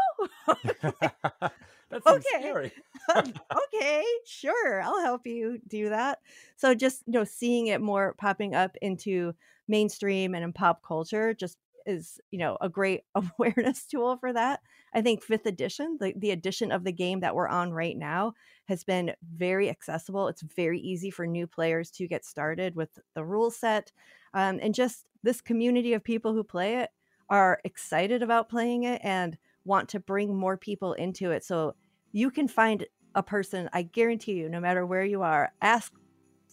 That 1.91 2.06
okay 2.08 2.21
scary. 2.39 2.71
okay 3.15 4.06
sure 4.25 4.82
i'll 4.82 5.01
help 5.01 5.25
you 5.25 5.60
do 5.67 5.89
that 5.89 6.19
so 6.56 6.73
just 6.73 7.04
you 7.06 7.13
know 7.13 7.23
seeing 7.23 7.67
it 7.67 7.82
more 7.82 8.15
popping 8.17 8.56
up 8.56 8.75
into 8.82 9.34
mainstream 9.67 10.34
and 10.34 10.43
in 10.43 10.54
pop 10.54 10.82
culture 10.86 11.34
just 11.34 11.58
is 11.86 12.19
you 12.30 12.39
know 12.39 12.58
a 12.62 12.69
great 12.69 13.01
awareness 13.15 13.86
tool 13.86 14.17
for 14.17 14.32
that 14.32 14.62
i 14.93 15.01
think 15.01 15.23
fifth 15.23 15.45
edition 15.45 15.97
the, 15.99 16.13
the 16.17 16.32
edition 16.32 16.71
of 16.71 16.84
the 16.84 16.91
game 16.91 17.19
that 17.19 17.36
we're 17.36 17.47
on 17.47 17.71
right 17.71 17.97
now 17.97 18.34
has 18.65 18.84
been 18.84 19.12
very 19.36 19.69
accessible 19.69 20.27
it's 20.27 20.43
very 20.56 20.80
easy 20.80 21.12
for 21.12 21.25
new 21.25 21.47
players 21.47 21.89
to 21.89 22.08
get 22.08 22.23
started 22.23 22.75
with 22.75 22.99
the 23.15 23.23
rule 23.23 23.51
set 23.51 23.91
um, 24.34 24.60
and 24.62 24.73
just 24.73 25.06
this 25.23 25.41
community 25.41 25.93
of 25.93 26.04
people 26.04 26.34
who 26.34 26.43
play 26.43 26.77
it 26.77 26.89
are 27.30 27.60
excited 27.63 28.21
about 28.21 28.49
playing 28.49 28.84
it 28.84 29.01
and 29.04 29.38
want 29.63 29.89
to 29.89 29.99
bring 29.99 30.36
more 30.36 30.58
people 30.58 30.93
into 30.93 31.32
it. 31.32 31.43
So 31.43 31.75
you 32.12 32.32
can 32.32 32.47
find 32.47 32.86
a 33.15 33.24
person, 33.24 33.69
I 33.74 33.84
guarantee 33.84 34.34
you, 34.34 34.50
no 34.50 34.60
matter 34.60 34.86
where 34.86 35.04
you 35.04 35.21
are, 35.21 35.52
ask 35.62 35.93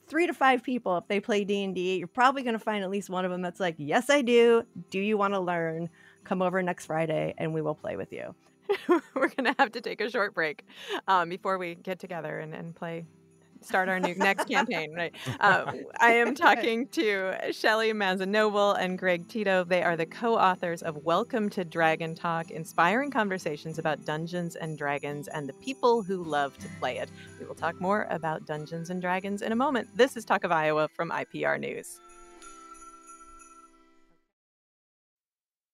three 0.09 0.27
to 0.27 0.33
five 0.33 0.62
people 0.62 0.97
if 0.97 1.07
they 1.07 1.21
play 1.21 1.44
d&d 1.44 1.99
you're 1.99 2.09
probably 2.09 2.42
going 2.42 2.55
to 2.55 2.59
find 2.59 2.83
at 2.83 2.88
least 2.88 3.11
one 3.11 3.27
of 3.27 3.31
them 3.31 3.42
that's 3.42 3.61
like 3.61 3.75
yes 3.77 4.09
i 4.09 4.23
do. 4.23 4.62
Do 4.90 4.99
you 4.99 5.18
want 5.18 5.35
to 5.35 5.40
learn? 5.40 5.90
Come 6.25 6.40
over 6.40 6.62
next 6.62 6.87
friday 6.87 7.35
and 7.37 7.53
we 7.53 7.61
will 7.61 7.75
play 7.75 7.97
with 7.97 8.11
you. 8.11 8.35
We're 8.88 9.29
going 9.29 9.44
to 9.44 9.55
have 9.59 9.73
to 9.73 9.81
take 9.81 10.01
a 10.01 10.11
short 10.11 10.35
break 10.35 10.64
um, 11.07 11.29
before 11.29 11.59
we 11.59 11.75
get 11.75 11.99
together 11.99 12.38
and, 12.38 12.55
and 12.55 12.75
play 12.75 13.05
start 13.61 13.88
our 13.88 14.01
new 14.01 14.14
next 14.14 14.47
campaign, 14.47 14.94
right? 14.94 15.14
Uh, 15.40 15.73
I 16.01 16.12
am 16.14 16.35
talking 16.47 16.88
to 16.88 17.53
Shelly 17.53 17.92
Mazzanoble 17.92 18.77
and 18.79 18.99
Greg 18.99 19.29
Tito. 19.29 19.62
They 19.62 19.83
are 19.83 19.97
the 19.97 20.07
co-authors 20.07 20.83
of 20.83 20.97
Welcome 21.05 21.49
to 21.51 21.64
Dragon 21.64 22.14
Talk, 22.14 22.51
inspiring 22.51 23.11
conversations 23.11 23.79
about 23.79 24.05
Dungeons 24.05 24.57
and 24.57 24.77
Dragons 24.77 25.29
and 25.29 25.49
the 25.49 25.53
people 25.55 26.03
who 26.03 26.25
love 26.25 26.59
to 26.59 26.68
play 26.81 26.99
it. 26.99 27.09
We 27.38 27.47
will 27.47 27.55
talk 27.55 27.81
more 27.81 28.07
about 28.11 28.47
Dungeons 28.47 28.90
and 28.90 29.01
Dragons 29.01 29.42
in 29.42 29.53
a 29.53 29.57
moment. 29.57 29.88
This 29.97 30.16
is 30.16 30.25
Talk 30.25 30.44
of 30.44 30.51
Iowa 30.51 30.88
from 30.88 31.11
IPR 31.11 31.61
News. 31.61 32.01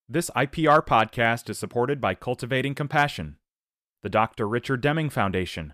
This 0.08 0.30
IPR 0.36 0.84
podcast 0.86 1.48
is 1.48 1.58
supported 1.58 2.00
by 2.00 2.14
Cultivating 2.14 2.74
Compassion, 2.74 3.38
the 4.02 4.10
Dr. 4.10 4.46
Richard 4.46 4.82
Deming 4.82 5.08
Foundation, 5.08 5.72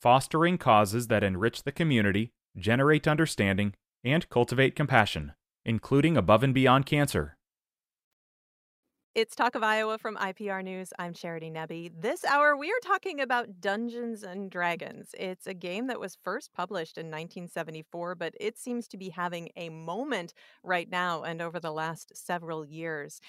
fostering 0.00 0.58
causes 0.58 1.06
that 1.08 1.24
enrich 1.24 1.62
the 1.62 1.72
community, 1.72 2.32
generate 2.56 3.08
understanding, 3.08 3.74
and 4.04 4.28
cultivate 4.28 4.76
compassion, 4.76 5.32
including 5.64 6.16
above 6.16 6.42
and 6.42 6.54
beyond 6.54 6.86
cancer. 6.86 7.37
It's 9.18 9.34
Talk 9.34 9.56
of 9.56 9.64
Iowa 9.64 9.98
from 9.98 10.14
IPR 10.14 10.62
News. 10.62 10.92
I'm 10.96 11.12
Charity 11.12 11.50
Nebbe. 11.50 11.90
This 12.00 12.24
hour, 12.24 12.56
we 12.56 12.68
are 12.68 12.80
talking 12.84 13.20
about 13.20 13.60
Dungeons 13.60 14.22
and 14.22 14.48
Dragons. 14.48 15.10
It's 15.18 15.48
a 15.48 15.54
game 15.54 15.88
that 15.88 15.98
was 15.98 16.16
first 16.22 16.54
published 16.54 16.98
in 16.98 17.06
1974, 17.06 18.14
but 18.14 18.34
it 18.38 18.56
seems 18.56 18.86
to 18.86 18.96
be 18.96 19.08
having 19.08 19.48
a 19.56 19.70
moment 19.70 20.34
right 20.62 20.88
now 20.88 21.24
and 21.24 21.42
over 21.42 21.58
the 21.58 21.72
last 21.72 22.12
several 22.16 22.64
years. 22.64 23.20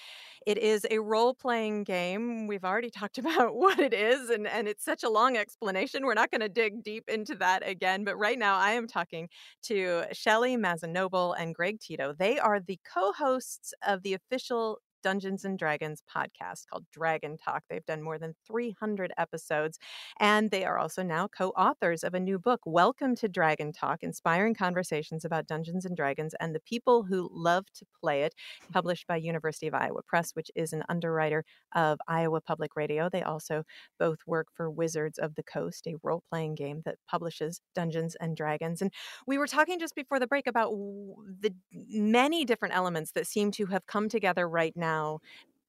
It 0.46 0.58
is 0.58 0.86
a 0.92 1.00
role 1.00 1.34
playing 1.34 1.82
game. 1.82 2.46
We've 2.46 2.64
already 2.64 2.90
talked 2.96 3.18
about 3.18 3.56
what 3.56 3.80
it 3.80 3.92
is, 3.92 4.30
and, 4.30 4.46
and 4.46 4.68
it's 4.68 4.84
such 4.84 5.02
a 5.02 5.10
long 5.10 5.36
explanation. 5.36 6.06
We're 6.06 6.14
not 6.14 6.30
going 6.30 6.42
to 6.42 6.48
dig 6.48 6.84
deep 6.84 7.08
into 7.08 7.34
that 7.40 7.66
again, 7.68 8.04
but 8.04 8.16
right 8.16 8.38
now 8.38 8.56
I 8.56 8.74
am 8.74 8.86
talking 8.86 9.28
to 9.64 10.04
Shelly 10.12 10.56
Mazzanoble 10.56 11.34
and 11.36 11.52
Greg 11.52 11.80
Tito. 11.80 12.14
They 12.16 12.38
are 12.38 12.60
the 12.60 12.78
co 12.94 13.10
hosts 13.10 13.74
of 13.84 14.04
the 14.04 14.14
official 14.14 14.78
Dungeons 15.02 15.44
and 15.44 15.58
Dragons 15.58 16.02
podcast 16.14 16.66
called 16.68 16.84
Dragon 16.92 17.36
Talk. 17.36 17.64
They've 17.68 17.84
done 17.84 18.02
more 18.02 18.18
than 18.18 18.34
300 18.46 19.12
episodes, 19.16 19.78
and 20.18 20.50
they 20.50 20.64
are 20.64 20.78
also 20.78 21.02
now 21.02 21.28
co 21.28 21.50
authors 21.50 22.04
of 22.04 22.14
a 22.14 22.20
new 22.20 22.38
book, 22.38 22.60
Welcome 22.66 23.14
to 23.16 23.28
Dragon 23.28 23.72
Talk 23.72 24.02
Inspiring 24.02 24.54
Conversations 24.54 25.24
about 25.24 25.46
Dungeons 25.46 25.84
and 25.84 25.96
Dragons 25.96 26.34
and 26.40 26.54
the 26.54 26.60
People 26.60 27.04
Who 27.04 27.30
Love 27.32 27.66
to 27.74 27.86
Play 28.00 28.22
It, 28.22 28.34
published 28.72 29.06
by 29.06 29.16
University 29.16 29.66
of 29.66 29.74
Iowa 29.74 30.02
Press, 30.06 30.32
which 30.34 30.50
is 30.54 30.72
an 30.72 30.82
underwriter 30.88 31.44
of 31.74 31.98
Iowa 32.06 32.40
Public 32.40 32.76
Radio. 32.76 33.08
They 33.08 33.22
also 33.22 33.64
both 33.98 34.18
work 34.26 34.48
for 34.54 34.70
Wizards 34.70 35.18
of 35.18 35.34
the 35.34 35.42
Coast, 35.42 35.86
a 35.86 35.94
role 36.02 36.22
playing 36.28 36.56
game 36.56 36.82
that 36.84 36.96
publishes 37.08 37.60
Dungeons 37.74 38.16
and 38.20 38.36
Dragons. 38.36 38.82
And 38.82 38.92
we 39.26 39.38
were 39.38 39.46
talking 39.46 39.78
just 39.78 39.94
before 39.94 40.18
the 40.18 40.26
break 40.26 40.46
about 40.46 40.70
the 40.70 41.54
many 41.88 42.44
different 42.44 42.74
elements 42.74 43.12
that 43.12 43.26
seem 43.26 43.50
to 43.52 43.66
have 43.66 43.86
come 43.86 44.08
together 44.08 44.48
right 44.48 44.76
now 44.76 44.89
now 44.90 45.20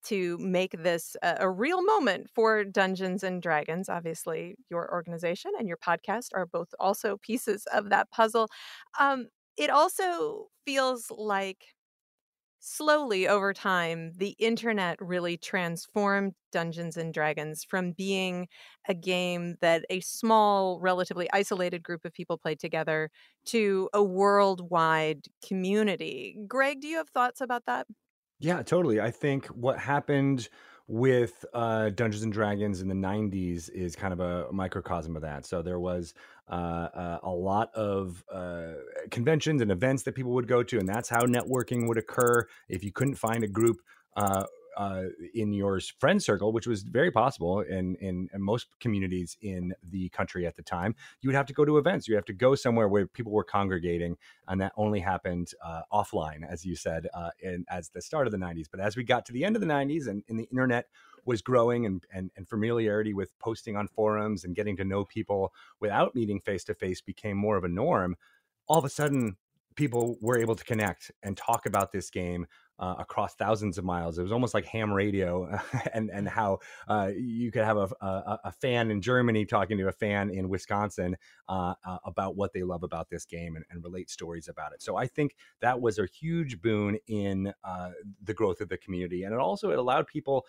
to 0.03 0.38
make 0.39 0.71
this 0.84 1.15
a, 1.21 1.38
a, 1.41 1.49
real 1.49 1.84
moment 1.84 2.27
for 2.34 2.63
Dungeons 2.63 3.23
and 3.23 3.41
Dragons. 3.41 3.88
Obviously, 3.88 4.55
your 4.69 4.91
organization 4.91 5.51
and 5.60 5.67
your 5.67 5.77
podcast 5.77 6.29
are 6.34 6.47
both 6.47 6.69
also 6.79 7.17
pieces 7.17 7.67
of 7.71 7.89
that 7.89 8.10
puzzle. 8.10 8.47
Um, 8.99 9.27
it 9.57 9.69
also 9.69 10.47
feels 10.65 11.12
like 11.12 11.65
slowly 12.60 13.27
over 13.27 13.53
time, 13.53 14.13
the 14.17 14.36
internet 14.39 14.97
really 15.01 15.36
transformed 15.38 16.34
Dungeons 16.51 16.95
and 16.97 17.13
Dragons 17.13 17.63
from 17.63 17.91
being 17.91 18.47
a 18.88 18.93
game 18.93 19.55
that 19.62 19.84
a 19.89 19.99
small, 20.01 20.79
relatively 20.79 21.27
isolated 21.34 21.84
group 21.84 22.05
of 22.05 22.13
people 22.13 22.38
played 22.38 22.60
together 22.60 23.10
to 23.45 23.89
a 23.93 24.03
worldwide 24.03 25.25
community. 25.47 26.38
Greg, 26.47 26.81
do 26.81 26.88
you 26.88 26.97
have 26.97 27.10
thoughts 27.10 27.41
about 27.41 27.65
that? 27.65 27.88
Yeah, 28.41 28.63
totally. 28.63 28.99
I 28.99 29.12
think 29.12 29.45
what 29.47 29.77
happened 29.77 30.49
with 30.88 31.45
uh, 31.54 31.89
Dungeons 31.91 32.23
and 32.23 32.34
Dragons 32.34 32.82
in 32.82 32.88
the 32.88 32.95
90s 32.95 33.69
is 33.69 33.95
kind 33.95 34.12
of 34.12 34.19
a 34.19 34.51
microcosm 34.51 35.15
of 35.15 35.21
that. 35.21 35.45
So 35.45 35.62
there 35.62 35.80
was 35.80 36.15
uh, 36.49 36.54
uh, 36.93 37.19
a 37.23 37.30
lot 37.30 37.73
of 37.75 38.23
uh, 38.32 38.73
conventions 39.12 39.62
and 39.62 39.71
events 39.71 40.04
that 40.04 40.15
people 40.15 40.32
would 40.34 40.47
go 40.47 40.63
to, 40.63 40.80
and 40.80 40.89
that's 40.89 41.08
how 41.08 41.21
networking 41.21 41.88
would 41.88 41.97
occur. 41.97 42.47
If 42.67 42.84
you 42.84 42.91
couldn't 42.91 43.15
find 43.15 43.43
a 43.43 43.47
group 43.47 43.77
uh, 44.77 45.03
in 45.34 45.53
your 45.53 45.79
friend 45.99 46.21
circle, 46.21 46.51
which 46.51 46.67
was 46.67 46.84
very 46.84 47.12
possible 47.12 47.62
in, 47.62 47.95
in, 47.95 48.29
in 48.34 48.41
most 48.41 48.67
communities 48.79 49.38
in 49.41 49.73
the 49.89 50.10
country 50.10 50.45
at 50.45 50.55
the 50.55 50.62
time, 50.62 50.95
you 51.21 51.29
would 51.29 51.36
have 51.36 51.45
to 51.47 51.53
go 51.53 51.65
to 51.65 51.77
events. 51.77 52.07
You 52.07 52.15
have 52.15 52.25
to 52.25 52.34
go 52.34 52.55
somewhere 52.55 52.88
where 52.88 53.07
people 53.07 53.31
were 53.31 53.43
congregating, 53.43 54.17
and 54.47 54.62
that 54.62 54.73
only 54.77 54.99
happened 54.99 55.51
uh, 55.63 55.81
offline, 55.91 56.47
as 56.49 56.65
you 56.65 56.75
said, 56.75 57.07
uh, 57.13 57.29
in, 57.41 57.65
as 57.69 57.89
the 57.89 58.01
start 58.01 58.27
of 58.27 58.31
the 58.31 58.38
'90s. 58.38 58.67
But 58.69 58.79
as 58.79 58.95
we 58.95 59.03
got 59.03 59.25
to 59.27 59.34
the 59.34 59.43
end 59.43 59.55
of 59.55 59.62
the 59.62 59.67
'90s, 59.67 60.07
and, 60.07 60.23
and 60.29 60.39
the 60.39 60.47
internet 60.51 60.88
was 61.25 61.41
growing, 61.41 61.86
and, 61.86 62.05
and 62.13 62.31
and 62.36 62.47
familiarity 62.47 63.13
with 63.13 63.38
posting 63.39 63.75
on 63.75 63.88
forums 63.88 64.43
and 64.43 64.55
getting 64.55 64.77
to 64.77 64.84
know 64.84 65.05
people 65.05 65.53
without 65.79 66.15
meeting 66.15 66.39
face 66.39 66.63
to 66.65 66.73
face 66.73 67.01
became 67.01 67.38
more 67.38 67.57
of 67.57 67.63
a 67.63 67.69
norm. 67.69 68.15
All 68.67 68.77
of 68.77 68.86
a 68.86 68.89
sudden, 68.89 69.38
people 69.75 70.17
were 70.21 70.38
able 70.38 70.55
to 70.55 70.63
connect 70.63 71.12
and 71.23 71.38
talk 71.38 71.65
about 71.65 71.91
this 71.91 72.10
game 72.10 72.45
uh, 72.82 72.96
across 72.98 73.36
thousands 73.36 73.78
of 73.78 73.86
miles. 73.86 74.17
It 74.17 74.24
was 74.24 74.32
almost 74.32 74.56
like 74.56 74.65
ham 74.65 74.91
radio, 74.91 75.48
and 75.94 76.10
and 76.10 76.28
how 76.28 76.60
uh, 76.88 77.12
you 77.15 77.52
could 77.52 77.63
have 77.63 77.78
a, 77.78 77.88
a, 78.02 78.39
a, 78.46 78.52
fan 78.52 78.89
in 78.89 79.02
Germany 79.02 79.46
talking 79.46 79.78
to 79.78 79.88
a 79.88 79.91
fan 79.91 80.32
in 80.32 80.50
Wisconsin 80.50 81.15
uh, 81.48 81.76
uh, 81.86 81.98
about 82.06 82.36
what 82.36 82.54
they 82.54 82.63
love 82.63 82.84
about 82.84 83.10
this 83.10 83.26
game 83.26 83.56
and, 83.56 83.63
and, 83.70 83.84
relate 83.84 84.10
stories 84.10 84.48
about 84.48 84.74
it. 84.74 84.82
So 84.82 84.96
I 84.96 85.08
think 85.08 85.36
that 85.62 85.80
was 85.80 86.00
a 86.00 86.08
huge 86.08 86.62
boon 86.62 86.98
in 87.08 87.54
uh, 87.63 87.91
the 88.24 88.34
growth 88.34 88.62
of 88.62 88.70
the 88.70 88.78
community, 88.78 89.24
and 89.24 89.34
it 89.34 89.39
also 89.39 89.70
it 89.70 89.78
allowed 89.78 90.08
people 90.08 90.46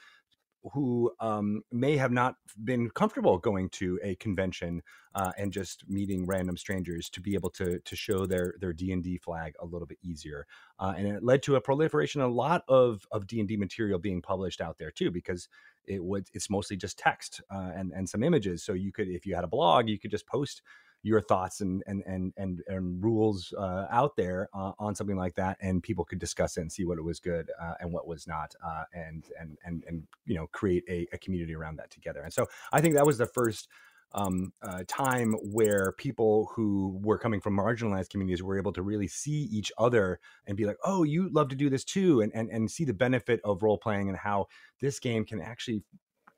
who 0.72 1.12
um, 1.20 1.62
may 1.72 1.96
have 1.96 2.12
not 2.12 2.36
been 2.64 2.90
comfortable 2.90 3.38
going 3.38 3.68
to 3.70 3.98
a 4.02 4.14
convention 4.16 4.82
uh, 5.14 5.32
and 5.36 5.52
just 5.52 5.88
meeting 5.88 6.24
random 6.26 6.56
strangers 6.56 7.10
to 7.10 7.20
be 7.20 7.34
able 7.34 7.50
to 7.50 7.78
to 7.80 7.96
show 7.96 8.26
their 8.26 8.54
their 8.60 8.72
D 8.72 8.92
and 8.92 9.02
D 9.02 9.18
flag 9.18 9.54
a 9.60 9.66
little 9.66 9.86
bit 9.86 9.98
easier, 10.02 10.46
uh, 10.78 10.94
and 10.96 11.06
it 11.06 11.22
led 11.22 11.42
to 11.44 11.56
a 11.56 11.60
proliferation, 11.60 12.20
a 12.20 12.28
lot 12.28 12.62
of 12.68 13.06
of 13.10 13.26
D 13.26 13.40
and 13.40 13.48
D 13.48 13.56
material 13.56 13.98
being 13.98 14.22
published 14.22 14.60
out 14.60 14.78
there 14.78 14.90
too, 14.90 15.10
because 15.10 15.48
it 15.84 16.02
would 16.02 16.28
it's 16.32 16.50
mostly 16.50 16.76
just 16.76 16.98
text 16.98 17.40
uh, 17.50 17.70
and 17.74 17.92
and 17.92 18.08
some 18.08 18.22
images. 18.22 18.62
So 18.62 18.72
you 18.72 18.92
could, 18.92 19.08
if 19.08 19.26
you 19.26 19.34
had 19.34 19.44
a 19.44 19.48
blog, 19.48 19.88
you 19.88 19.98
could 19.98 20.10
just 20.10 20.26
post 20.26 20.62
your 21.02 21.20
thoughts 21.20 21.60
and 21.60 21.82
and 21.86 22.02
and 22.06 22.32
and, 22.36 22.62
and 22.68 23.02
rules 23.02 23.52
uh, 23.58 23.86
out 23.90 24.16
there 24.16 24.48
uh, 24.54 24.72
on 24.78 24.94
something 24.94 25.16
like 25.16 25.34
that, 25.34 25.58
and 25.60 25.82
people 25.82 26.04
could 26.04 26.18
discuss 26.18 26.56
it 26.56 26.60
and 26.60 26.72
see 26.72 26.84
what 26.84 26.98
it 26.98 27.02
was 27.02 27.18
good 27.18 27.50
uh, 27.60 27.74
and 27.80 27.92
what 27.92 28.06
was 28.06 28.26
not, 28.26 28.54
uh, 28.64 28.84
and 28.94 29.24
and 29.38 29.58
and 29.64 29.84
and 29.86 30.04
you 30.26 30.34
know 30.34 30.46
create 30.48 30.84
a, 30.88 31.06
a, 31.12 31.18
community 31.18 31.54
around 31.54 31.76
that 31.76 31.90
together. 31.90 32.22
And 32.22 32.32
so 32.32 32.46
I 32.72 32.80
think 32.80 32.94
that 32.94 33.06
was 33.06 33.18
the 33.18 33.26
first. 33.26 33.68
Um, 34.14 34.52
uh, 34.60 34.82
time 34.88 35.32
where 35.42 35.92
people 35.96 36.50
who 36.54 37.00
were 37.02 37.16
coming 37.16 37.40
from 37.40 37.56
marginalized 37.56 38.10
communities 38.10 38.42
were 38.42 38.58
able 38.58 38.74
to 38.74 38.82
really 38.82 39.08
see 39.08 39.48
each 39.50 39.72
other 39.78 40.20
and 40.46 40.54
be 40.54 40.66
like, 40.66 40.76
"Oh, 40.84 41.02
you 41.02 41.30
love 41.30 41.48
to 41.48 41.56
do 41.56 41.70
this 41.70 41.82
too," 41.82 42.20
and 42.20 42.30
and 42.34 42.50
and 42.50 42.70
see 42.70 42.84
the 42.84 42.92
benefit 42.92 43.40
of 43.42 43.62
role 43.62 43.78
playing 43.78 44.10
and 44.10 44.18
how 44.18 44.48
this 44.82 45.00
game 45.00 45.24
can 45.24 45.40
actually 45.40 45.82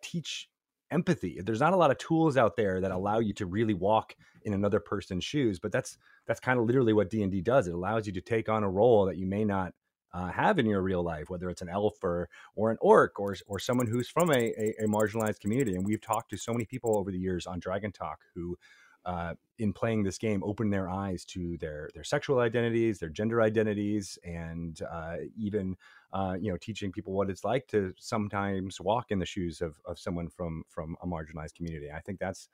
teach 0.03 0.49
empathy. 0.95 1.41
There's 1.43 1.61
not 1.61 1.73
a 1.73 1.77
lot 1.77 1.91
of 1.91 1.99
tools 1.99 2.37
out 2.37 2.57
there 2.57 2.81
that 2.81 2.93
allow 2.93 3.19
you 3.19 3.35
to 3.35 3.47
really 3.47 3.75
walk 3.75 4.15
in 4.45 4.55
another 4.55 4.81
person's 4.81 5.25
shoes, 5.25 5.59
but 5.59 5.73
that's 5.73 5.99
that's 6.27 6.41
kind 6.41 6.59
of 6.59 6.67
literally 6.67 6.93
what 6.93 7.11
D 7.11 7.23
and 7.23 7.33
D 7.33 7.41
does. 7.41 7.67
It 7.67 7.75
allows 7.75 8.07
you 8.07 8.13
to 8.15 8.21
take 8.21 8.49
on 8.49 8.63
a 8.63 8.71
role 8.71 9.05
that 9.07 9.17
you 9.17 9.27
may 9.27 9.45
not 9.45 9.75
uh, 10.15 10.29
have 10.29 10.59
in 10.59 10.67
your 10.67 10.81
real 10.81 11.03
life, 11.03 11.29
whether 11.29 11.51
it's 11.51 11.63
an 11.63 11.69
elf 11.69 12.03
or 12.03 12.29
or 12.55 12.71
an 12.71 12.79
orc 12.81 13.19
or 13.19 13.37
or 13.47 13.59
someone 13.59 13.89
who's 13.89 14.09
from 14.09 14.31
a, 14.31 14.53
a, 14.57 14.85
a 14.85 14.87
marginalized 14.87 15.41
community. 15.41 15.75
And 15.75 15.85
we've 15.85 16.01
talked 16.01 16.31
to 16.31 16.37
so 16.37 16.53
many 16.53 16.65
people 16.65 16.97
over 16.97 17.11
the 17.11 17.19
years 17.19 17.47
on 17.47 17.59
Dragon 17.59 17.93
Talk 17.93 18.21
who 18.35 18.57
uh, 19.05 19.35
in 19.59 19.73
playing 19.73 20.03
this 20.03 20.19
game 20.19 20.43
open 20.45 20.71
their 20.71 20.89
eyes 20.89 21.25
to 21.25 21.59
their 21.59 21.91
their 21.95 22.05
sexual 22.05 22.39
identities, 22.39 22.99
their 22.99 23.09
gender 23.09 23.43
identities, 23.43 24.19
and 24.25 24.81
uh, 24.91 25.17
even 25.37 25.77
uh, 26.15 26.37
you 26.41 26.51
know 26.51 26.57
teaching 26.57 26.93
people 26.93 27.13
what 27.13 27.29
it's 27.29 27.45
like 27.45 27.67
to 27.67 27.93
sometimes 27.99 28.81
walk 28.81 29.11
in 29.11 29.19
the 29.19 29.27
shoes 29.27 29.61
of, 29.61 29.75
of 29.85 29.99
someone 29.99 30.29
from 30.29 30.63
from 30.69 30.97
a 31.03 31.07
marginalized 31.07 31.55
community. 31.55 31.91
I 31.95 32.01
think 32.01 32.21
that's 32.21 32.49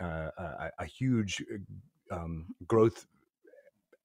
uh, 0.00 0.30
a, 0.38 0.70
a, 0.80 0.86
huge 0.86 1.44
uh, 2.10 2.16
um, 2.16 2.46
growth 2.66 3.06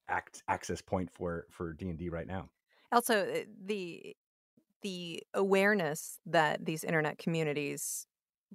act 0.07 0.43
access 0.47 0.81
point 0.81 1.09
for 1.11 1.47
for 1.49 1.73
D 1.73 1.89
and 1.89 1.97
D 1.97 2.09
right 2.09 2.27
now. 2.27 2.49
Also, 2.91 3.21
uh, 3.21 3.39
the 3.65 4.15
the 4.81 5.23
awareness 5.33 6.19
that 6.25 6.65
these 6.65 6.83
internet 6.83 7.17
communities 7.17 8.05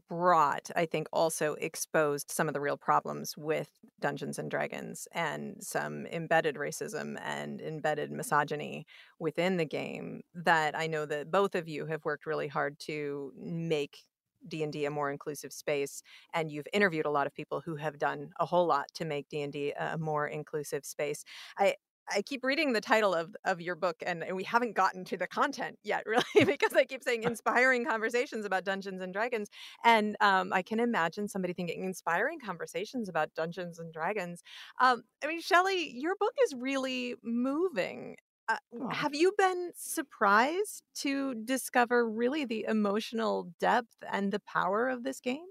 brought, 0.09 0.71
I 0.77 0.87
think, 0.87 1.09
also 1.13 1.55
exposed 1.55 2.31
some 2.31 2.49
of 2.49 2.55
the 2.55 2.61
real 2.61 2.77
problems 2.77 3.37
with 3.37 3.69
Dungeons 4.01 4.39
and 4.39 4.51
Dragons 4.51 5.09
and 5.13 5.57
some 5.61 6.07
embedded 6.07 6.57
racism 6.57 7.17
and 7.25 7.61
embedded 7.61 8.09
mm-hmm. 8.09 8.19
misogyny 8.19 8.87
within 9.19 9.57
the 9.57 9.65
game 9.65 10.23
that 10.35 10.77
I 10.77 10.87
know 10.87 11.07
that 11.07 11.31
both 11.31 11.55
of 11.55 11.69
you 11.69 11.87
have 11.87 12.05
worked 12.05 12.27
really 12.27 12.49
hard 12.49 12.79
to 12.81 13.33
make 13.37 13.99
D&D 14.47 14.85
a 14.85 14.91
more 14.91 15.11
inclusive 15.11 15.53
space 15.53 16.03
and 16.35 16.51
you've 16.51 16.67
interviewed 16.73 17.07
a 17.07 17.11
lot 17.11 17.27
of 17.27 17.35
people 17.35 17.63
who 17.65 17.77
have 17.77 17.99
done 17.99 18.31
a 18.39 18.45
whole 18.45 18.67
lot 18.67 18.87
to 18.95 19.05
make 19.05 19.29
D&D 19.29 19.73
a 19.73 19.97
more 19.97 20.27
inclusive 20.27 20.85
space. 20.85 21.25
I 21.59 21.77
I 22.11 22.23
keep 22.23 22.45
reading 22.45 22.73
the 22.73 22.81
title 22.81 23.15
of 23.15 23.35
of 23.45 23.61
your 23.61 23.75
book 23.75 23.97
and, 24.05 24.23
and 24.23 24.37
we 24.37 24.45
haven't 24.45 24.75
gotten 24.75 25.05
to 25.07 25.17
the 25.17 25.27
content 25.27 25.79
yet 25.83 26.05
really 26.07 26.45
because 26.45 26.73
I 26.75 26.85
keep 26.85 27.03
saying 27.03 27.25
inspiring 27.25 27.85
conversations 27.85 28.45
about 28.45 28.65
Dungeons 28.65 29.01
and 29.01 29.13
Dragons 29.13 29.49
and 29.85 30.17
um, 30.21 30.53
I 30.53 30.63
can 30.63 30.81
imagine 30.81 31.29
somebody 31.29 31.55
thinking 31.55 31.85
inspiring 31.85 32.39
conversations 32.41 33.09
about 33.09 33.35
Dungeons 33.35 33.79
and 33.79 33.93
Dragons. 33.93 34.43
Um, 34.81 35.03
I 35.23 35.27
mean 35.29 35.41
Shelley, 35.41 35.91
your 35.95 36.15
book 36.17 36.35
is 36.45 36.55
really 36.55 37.15
moving 37.23 38.17
uh, 38.47 38.57
have 38.91 39.15
you 39.15 39.33
been 39.39 39.73
surprised 39.75 40.83
to 40.95 41.35
discover 41.35 42.07
really 42.07 42.45
the 42.45 42.67
emotional 42.69 43.51
depth 43.59 43.97
and 44.13 44.31
the 44.33 44.41
power 44.41 44.89
of 44.89 45.03
this 45.03 45.19
game? 45.19 45.47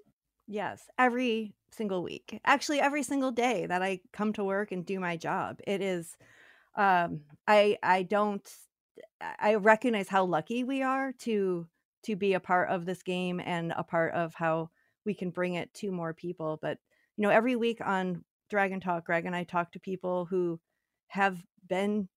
Yes, 0.48 0.88
every 1.00 1.56
single 1.72 2.04
week. 2.04 2.40
Actually, 2.46 2.80
every 2.80 3.04
single 3.04 3.32
day 3.32 3.66
that 3.66 3.82
I 3.82 4.00
come 4.12 4.34
to 4.34 4.44
work 4.44 4.72
and 4.72 4.86
do 4.86 5.00
my 5.00 5.18
job. 5.18 5.60
It 5.66 5.82
is 5.82 6.16
um 6.76 7.22
I 7.48 7.78
I 7.84 8.04
don't 8.04 8.48
I 9.40 9.56
recognize 9.56 10.10
how 10.10 10.26
lucky 10.26 10.64
we 10.64 10.82
are 10.82 11.14
to 11.20 11.68
to 12.04 12.16
be 12.16 12.34
a 12.34 12.40
part 12.40 12.70
of 12.70 12.86
this 12.86 13.04
game 13.04 13.40
and 13.40 13.74
a 13.76 13.84
part 13.84 14.14
of 14.14 14.34
how 14.36 14.70
we 15.06 15.14
can 15.14 15.30
bring 15.32 15.56
it 15.56 15.74
to 15.76 15.92
more 15.92 16.14
people, 16.14 16.60
but 16.62 16.78
you 17.18 17.22
know, 17.24 17.30
every 17.30 17.56
week 17.56 17.80
on 17.86 18.24
Dragon 18.50 18.80
Talk, 18.80 19.06
Greg 19.06 19.26
and 19.26 19.36
I 19.36 19.44
talk 19.44 19.72
to 19.74 19.80
people 19.80 20.26
who 20.26 20.60
have 21.08 21.42
been 21.68 22.10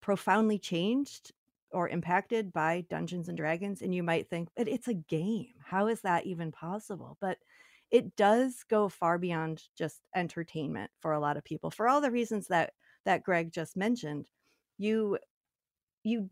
profoundly 0.00 0.58
changed 0.58 1.32
or 1.70 1.88
impacted 1.88 2.52
by 2.52 2.84
Dungeons 2.90 3.28
and 3.28 3.36
Dragons 3.36 3.82
and 3.82 3.94
you 3.94 4.02
might 4.02 4.28
think 4.28 4.48
but 4.56 4.68
it's 4.68 4.88
a 4.88 4.94
game. 4.94 5.54
How 5.64 5.86
is 5.88 6.00
that 6.02 6.26
even 6.26 6.52
possible? 6.52 7.16
But 7.20 7.38
it 7.90 8.16
does 8.16 8.64
go 8.68 8.88
far 8.88 9.18
beyond 9.18 9.62
just 9.76 10.00
entertainment 10.14 10.90
for 11.00 11.12
a 11.12 11.20
lot 11.20 11.36
of 11.36 11.44
people 11.44 11.70
for 11.70 11.88
all 11.88 12.00
the 12.00 12.10
reasons 12.10 12.48
that 12.48 12.72
that 13.04 13.22
Greg 13.22 13.52
just 13.52 13.76
mentioned 13.76 14.26
you 14.78 15.18
you 16.02 16.30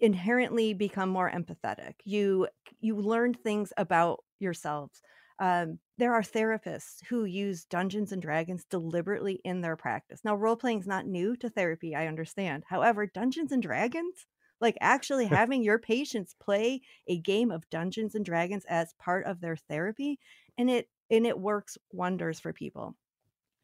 inherently 0.00 0.72
become 0.72 1.08
more 1.08 1.30
empathetic 1.30 1.94
you 2.04 2.48
you 2.80 2.96
learn 2.96 3.34
things 3.34 3.72
about 3.76 4.24
yourselves 4.38 5.02
um, 5.40 5.78
there 5.96 6.12
are 6.12 6.22
therapists 6.22 7.04
who 7.08 7.24
use 7.24 7.64
Dungeons 7.64 8.12
and 8.12 8.20
Dragons 8.20 8.66
deliberately 8.70 9.40
in 9.42 9.62
their 9.62 9.76
practice. 9.76 10.20
Now, 10.22 10.36
role 10.36 10.54
playing 10.54 10.80
is 10.80 10.86
not 10.86 11.06
new 11.06 11.34
to 11.36 11.48
therapy, 11.48 11.96
I 11.96 12.08
understand. 12.08 12.64
However, 12.66 13.06
Dungeons 13.06 13.50
and 13.50 13.62
Dragons, 13.62 14.26
like 14.60 14.76
actually 14.82 15.26
having 15.38 15.62
your 15.62 15.78
patients 15.78 16.36
play 16.38 16.82
a 17.08 17.18
game 17.18 17.50
of 17.50 17.68
Dungeons 17.70 18.14
and 18.14 18.24
Dragons 18.24 18.66
as 18.68 18.92
part 18.98 19.24
of 19.24 19.40
their 19.40 19.56
therapy, 19.56 20.18
and 20.58 20.70
it 20.70 20.88
and 21.10 21.26
it 21.26 21.38
works 21.38 21.78
wonders 21.90 22.38
for 22.38 22.52
people. 22.52 22.94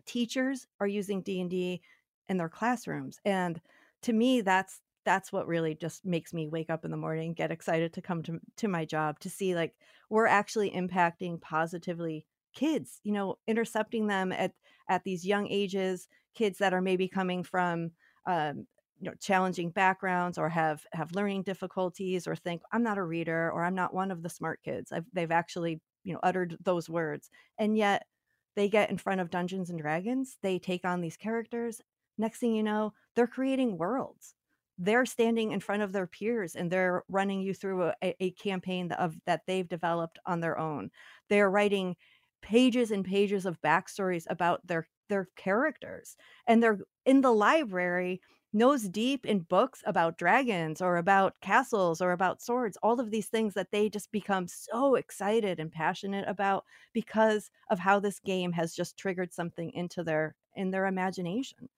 Teachers 0.07 0.67
are 0.81 0.87
using 0.87 1.21
D&D 1.21 1.83
in 2.29 2.37
their 2.37 2.49
classrooms, 2.49 3.21
and 3.25 3.61
to 4.03 4.13
me 4.13 4.41
that's 4.41 4.81
that's 5.05 5.33
what 5.33 5.47
really 5.47 5.75
just 5.75 6.05
makes 6.05 6.35
me 6.35 6.49
wake 6.49 6.69
up 6.69 6.85
in 6.85 6.91
the 6.91 6.97
morning 6.97 7.33
get 7.33 7.53
excited 7.53 7.93
to 7.93 8.03
come 8.03 8.23
to, 8.23 8.39
to 8.57 8.69
my 8.69 8.85
job 8.85 9.19
to 9.21 9.31
see 9.31 9.55
like 9.55 9.75
we're 10.11 10.27
actually 10.27 10.71
impacting 10.73 11.41
positively 11.41 12.27
kids 12.55 13.01
you 13.05 13.13
know 13.13 13.37
intercepting 13.47 14.07
them 14.07 14.33
at 14.33 14.53
at 14.89 15.05
these 15.05 15.25
young 15.25 15.47
ages 15.49 16.09
kids 16.35 16.59
that 16.59 16.75
are 16.75 16.83
maybe 16.83 17.09
coming 17.09 17.43
from 17.43 17.91
um, 18.27 18.67
you 19.01 19.09
know 19.09 19.15
challenging 19.21 19.71
backgrounds 19.71 20.39
or 20.39 20.49
have 20.49 20.85
have 20.93 21.13
learning 21.13 21.43
difficulties 21.43 22.27
or 22.27 22.35
think 22.35 22.63
i'm 22.73 22.83
not 22.83 22.99
a 22.99 23.03
reader 23.03 23.51
or 23.53 23.65
i'm 23.65 23.75
not 23.75 23.95
one 23.95 24.11
of 24.11 24.23
the 24.23 24.31
smart 24.31 24.61
kids. 24.63 24.93
I've, 24.93 25.07
they've 25.13 25.31
actually 25.31 25.81
you 26.05 26.15
know 26.15 26.21
uttered 26.23 26.57
those 26.63 26.89
words 26.89 27.31
and 27.59 27.77
yet 27.77 28.07
they 28.55 28.69
get 28.69 28.91
in 28.91 28.99
front 28.99 29.21
of 29.21 29.31
dungeons 29.31 29.71
and 29.71 29.79
dragons 29.79 30.39
they 30.43 30.59
take 30.59 30.85
on 30.85 31.01
these 31.01 31.17
characters 31.17 31.81
next 32.19 32.39
thing 32.39 32.55
you 32.55 32.63
know 32.63 32.93
they're 33.15 33.27
creating 33.27 33.79
worlds 33.79 34.35
they're 34.79 35.07
standing 35.07 35.53
in 35.53 35.61
front 35.61 35.83
of 35.83 35.93
their 35.93 36.07
peers 36.07 36.55
and 36.55 36.71
they're 36.71 37.03
running 37.09 37.41
you 37.41 37.55
through 37.55 37.93
a, 38.03 38.15
a 38.21 38.31
campaign 38.33 38.93
of 38.93 39.17
that 39.25 39.43
they've 39.47 39.69
developed 39.69 40.19
on 40.27 40.41
their 40.41 40.59
own. 40.59 40.91
They're 41.31 41.51
writing 41.51 41.97
pages 42.43 42.91
and 42.91 43.05
pages 43.05 43.47
of 43.47 43.61
backstories 43.63 44.27
about 44.29 44.67
their 44.67 44.89
their 45.09 45.29
characters, 45.37 46.17
and 46.47 46.63
they're 46.63 46.81
in 47.05 47.21
the 47.21 47.33
library 47.33 48.21
nose 48.53 48.85
deep 48.89 49.25
in 49.27 49.41
books 49.41 49.83
about 49.87 50.19
dragons 50.19 50.81
or 50.81 50.97
about 50.97 51.41
castles 51.41 52.01
or 52.01 52.13
about 52.13 52.41
swords 52.41 52.77
all 52.83 53.01
of 53.01 53.11
these 53.11 53.29
things 53.29 53.55
that 53.55 53.71
they 53.71 53.89
just 53.89 54.11
become 54.13 54.47
so 54.49 54.95
excited 54.95 55.61
and 55.61 55.71
passionate 55.73 56.27
about 56.29 56.65
because 56.93 57.51
of 57.71 57.79
how 57.79 58.01
this 58.01 58.19
game 58.21 58.53
has 58.53 58.75
just 58.75 58.97
triggered 58.97 59.33
something 59.33 59.71
into 59.73 60.03
their 60.03 60.35
in 60.55 60.71
their 60.71 60.87
imagination 60.87 61.69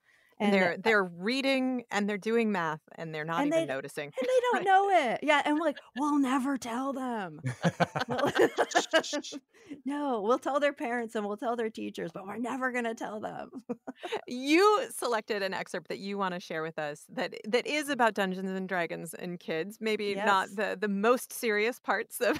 and 0.40 0.52
they're 0.52 0.76
they're 0.78 1.04
reading 1.04 1.84
and 1.90 2.08
they're 2.08 2.16
doing 2.18 2.52
math 2.52 2.80
and 2.94 3.14
they're 3.14 3.24
not 3.24 3.40
and 3.40 3.48
even 3.48 3.60
they, 3.60 3.66
noticing. 3.66 4.04
and 4.04 4.12
they 4.22 4.40
don't 4.52 4.64
know 4.64 4.90
it. 4.90 5.20
Yeah 5.22 5.42
and 5.44 5.58
we're 5.58 5.66
like 5.66 5.78
we'll 5.98 6.18
never 6.18 6.56
tell 6.56 6.92
them. 6.92 7.40
No 9.84 10.22
we'll 10.22 10.38
tell 10.38 10.60
their 10.60 10.72
parents 10.72 11.14
and 11.14 11.26
we'll 11.26 11.36
tell 11.36 11.54
their 11.54 11.68
teachers 11.68 12.10
but 12.12 12.26
we're 12.26 12.38
never 12.38 12.72
going 12.72 12.84
to 12.84 12.94
tell 12.94 13.20
them. 13.20 13.50
You 14.26 14.88
selected 14.96 15.42
an 15.42 15.52
excerpt 15.52 15.88
that 15.88 15.98
you 15.98 16.16
want 16.16 16.32
to 16.32 16.40
share 16.40 16.62
with 16.62 16.78
us 16.78 17.04
that 17.10 17.34
that 17.46 17.66
is 17.66 17.90
about 17.90 18.14
dungeons 18.14 18.50
and 18.50 18.66
dragons 18.66 19.12
and 19.12 19.38
kids 19.38 19.76
maybe 19.80 20.14
yes. 20.16 20.26
not 20.26 20.48
the 20.54 20.78
the 20.80 20.88
most 20.88 21.34
serious 21.34 21.80
parts 21.80 22.20
of, 22.20 22.38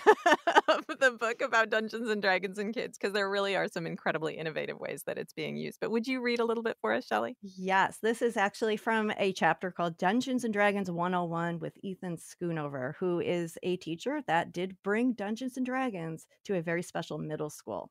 of 0.69 0.87
the 1.01 1.11
book 1.19 1.43
about 1.43 1.69
dungeons 1.69 2.09
and 2.09 2.23
dragons 2.23 2.59
and 2.59 2.73
kids 2.73 2.97
because 2.97 3.13
there 3.13 3.29
really 3.29 3.57
are 3.57 3.69
some 3.69 3.87
incredibly 3.87 4.39
innovative 4.39 4.79
ways 4.79 5.03
that 5.05 5.19
it's 5.19 5.35
being 5.35 5.57
used 5.57 5.79
but 5.81 5.91
would 5.91 6.07
you 6.07 6.23
read 6.23 6.41
a 6.41 6.45
little 6.47 6.63
bit 6.63 6.79
for 6.81 6.95
us 6.95 7.07
shelley? 7.07 7.37
Yes 7.43 7.88
this 7.97 8.21
is 8.21 8.37
actually 8.37 8.77
from 8.77 9.11
a 9.19 9.33
chapter 9.33 9.71
called 9.71 9.97
dungeons 9.97 10.45
and 10.45 10.53
dragons 10.53 10.91
101 10.91 11.59
with 11.59 11.73
ethan 11.83 12.17
schoonover 12.17 12.95
who 12.99 13.21
is 13.21 13.57
a 13.63 13.77
teacher 13.79 14.21
that 14.27 14.53
did 14.53 14.77
bring 14.83 15.13
dungeons 15.13 15.57
and 15.57 15.65
dragons 15.65 16.27
to 16.45 16.57
a 16.57 16.63
very 16.63 16.83
special 16.83 17.17
middle 17.17 17.51
school 17.51 17.91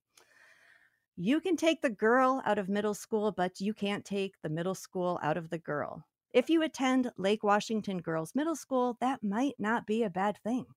you 1.20 1.41
can 1.41 1.58
take 1.58 1.82
the 1.82 1.89
girl 1.89 2.43
out 2.45 2.60
of 2.60 2.70
middle 2.70 2.93
school, 2.93 3.32
but 3.32 3.60
you 3.60 3.74
can't 3.74 4.06
take 4.06 4.36
the 4.43 4.50
middle 4.50 4.76
school 4.76 5.20
out 5.24 5.36
of 5.36 5.50
the 5.50 5.58
girl. 5.58 6.06
If 6.32 6.48
you 6.48 6.62
attend 6.62 7.12
Lake 7.18 7.43
Washington 7.43 7.98
Girls 7.98 8.36
Middle 8.36 8.56
School, 8.56 8.98
that 9.02 9.24
might 9.24 9.56
not 9.58 9.88
be 9.88 10.04
a 10.04 10.12
bad 10.12 10.38
thing. 10.43 10.68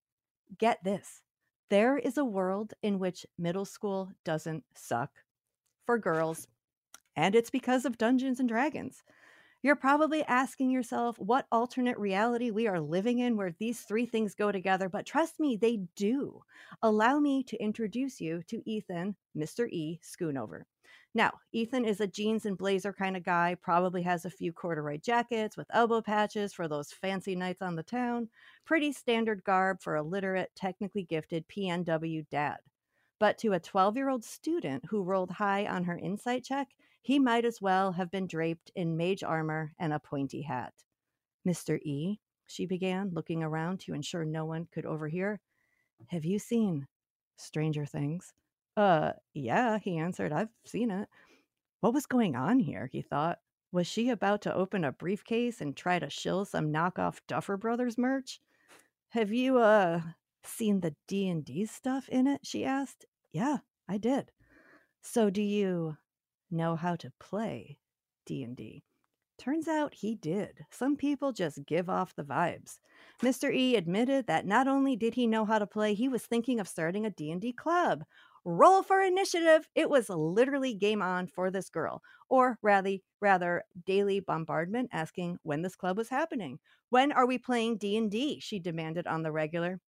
Get 0.57 0.83
this 0.83 1.21
there 1.69 1.99
is 1.99 2.17
a 2.19 2.25
world 2.25 2.73
in 2.83 2.99
which 2.99 3.25
middle 3.39 3.65
school 3.65 4.11
doesn't 4.25 4.65
suck 4.75 5.11
for 5.87 5.99
girls, 5.99 6.49
and 7.21 7.35
it's 7.35 7.51
because 7.51 7.85
of 7.85 7.99
Dungeons 7.99 8.41
and 8.41 8.49
Dragons. 8.49 9.05
You're 9.63 9.77
probably 9.77 10.25
asking 10.25 10.71
yourself 10.71 11.19
what 11.19 11.47
alternate 11.53 11.99
reality 11.99 12.51
we 12.51 12.67
are 12.67 12.81
living 12.81 13.19
in 13.19 13.37
where 13.37 13.55
these 13.59 13.83
three 13.83 14.07
things 14.07 14.35
go 14.35 14.51
together, 14.51 14.89
but 14.89 15.05
trust 15.05 15.39
me, 15.39 15.55
they 15.55 15.83
do. 15.97 16.41
Allow 16.81 17.21
me 17.21 17.43
to 17.43 17.63
introduce 17.63 18.23
you 18.23 18.43
to 18.45 18.63
Ethan, 18.65 19.17
Mr. 19.37 19.69
E. 19.69 20.01
Schoonover. 20.03 20.63
Now, 21.15 21.33
Ethan 21.53 21.85
is 21.85 22.01
a 22.01 22.07
jeans 22.07 22.47
and 22.47 22.57
blazer 22.57 22.95
kind 22.95 23.19
of 23.19 23.23
guy, 23.23 23.55
probably 23.61 24.01
has 24.01 24.25
a 24.25 24.31
few 24.31 24.51
corduroy 24.51 24.97
jackets 24.97 25.59
with 25.59 25.67
elbow 25.75 26.01
patches 26.01 26.55
for 26.55 26.69
those 26.69 26.91
fancy 26.91 27.37
nights 27.37 27.61
on 27.61 27.77
the 27.77 27.83
town. 27.83 28.31
Pretty 28.65 28.93
standard 28.93 29.45
garb 29.45 29.83
for 29.83 29.97
a 29.97 30.03
literate, 30.03 30.53
technically 30.57 31.03
gifted 31.03 31.47
PNW 31.49 32.27
dad. 32.31 32.61
But 33.19 33.37
to 33.39 33.53
a 33.53 33.61
12 33.61 33.99
year 33.99 34.09
old 34.09 34.25
student 34.25 34.87
who 34.89 35.03
rolled 35.03 35.33
high 35.33 35.67
on 35.67 35.85
her 35.85 35.99
insight 35.99 36.45
check, 36.45 36.69
he 37.03 37.19
might 37.19 37.45
as 37.45 37.61
well 37.61 37.93
have 37.93 38.11
been 38.11 38.27
draped 38.27 38.71
in 38.75 38.97
mage 38.97 39.23
armor 39.23 39.73
and 39.79 39.93
a 39.93 39.99
pointy 39.99 40.43
hat. 40.43 40.73
Mr. 41.47 41.79
E, 41.83 42.19
she 42.47 42.67
began, 42.67 43.11
looking 43.13 43.43
around 43.43 43.81
to 43.81 43.95
ensure 43.95 44.25
no 44.25 44.45
one 44.45 44.69
could 44.73 44.85
overhear. 44.85 45.41
Have 46.09 46.25
you 46.25 46.39
seen 46.39 46.87
Stranger 47.37 47.87
Things? 47.87 48.33
Uh, 48.77 49.13
yeah, 49.35 49.79
he 49.79 49.99
answered. 49.99 50.33
I've 50.33 50.49
seen 50.65 50.91
it. 50.91 51.09
What 51.81 51.95
was 51.95 52.07
going 52.07 52.37
on 52.37 52.59
here? 52.59 52.89
He 52.91 53.03
thought. 53.03 53.39
Was 53.73 53.87
she 53.87 54.11
about 54.11 54.43
to 54.43 54.55
open 54.55 54.85
a 54.85 54.91
briefcase 54.91 55.61
and 55.61 55.77
try 55.77 56.01
to 56.01 56.11
shill 56.11 56.45
some 56.45 56.73
knockoff 56.73 57.21
Duffer 57.29 57.57
Brothers 57.57 57.97
merch? 57.97 58.41
Have 59.11 59.33
you, 59.33 59.59
uh, 59.59 60.01
seen 60.43 60.81
the 60.81 60.95
D&D 61.07 61.67
stuff 61.67 62.09
in 62.09 62.27
it? 62.27 62.41
She 62.43 62.65
asked. 62.65 63.05
Yeah, 63.33 63.59
I 63.89 63.99
did. 63.99 64.33
So 65.03 65.31
do 65.31 65.43
you 65.43 65.97
know 66.51 66.77
how 66.77 66.97
to 66.97 67.13
play 67.19 67.79
D&D. 68.27 68.83
Turns 69.39 69.69
out 69.69 69.95
he 69.95 70.17
did. 70.17 70.67
Some 70.71 70.97
people 70.97 71.33
just 71.33 71.65
give 71.65 71.89
off 71.89 72.15
the 72.15 72.23
vibes. 72.23 72.79
Mr. 73.23 73.51
E 73.55 73.75
admitted 73.75 74.27
that 74.27 74.45
not 74.45 74.69
only 74.69 74.97
did 74.97 75.15
he 75.15 75.27
know 75.27 75.47
how 75.47 75.59
to 75.59 75.67
play, 75.67 75.95
he 75.95 76.09
was 76.09 76.27
thinking 76.27 76.61
of 76.61 76.69
starting 76.69 77.07
a 77.07 77.11
D&D 77.11 77.55
club. 77.55 78.05
Roll 78.45 78.83
for 78.83 79.01
initiative. 79.01 79.67
It 79.75 79.89
was 79.89 80.11
literally 80.11 80.75
game 80.75 81.01
on 81.01 81.27
for 81.27 81.51
this 81.51 81.71
girl, 81.71 82.03
or 82.29 82.59
rather, 82.61 82.97
rather 83.21 83.65
daily 83.87 84.21
bombardment 84.21 84.91
asking 84.93 85.39
when 85.43 85.63
this 85.63 85.77
club 85.77 85.97
was 85.97 86.11
happening. 86.11 86.59
When 86.91 87.11
are 87.13 87.27
we 87.27 87.39
playing 87.39 87.79
D&D? 87.79 88.41
she 88.41 88.59
demanded 88.59 89.07
on 89.07 89.23
the 89.23 89.33
regular. 89.33 89.81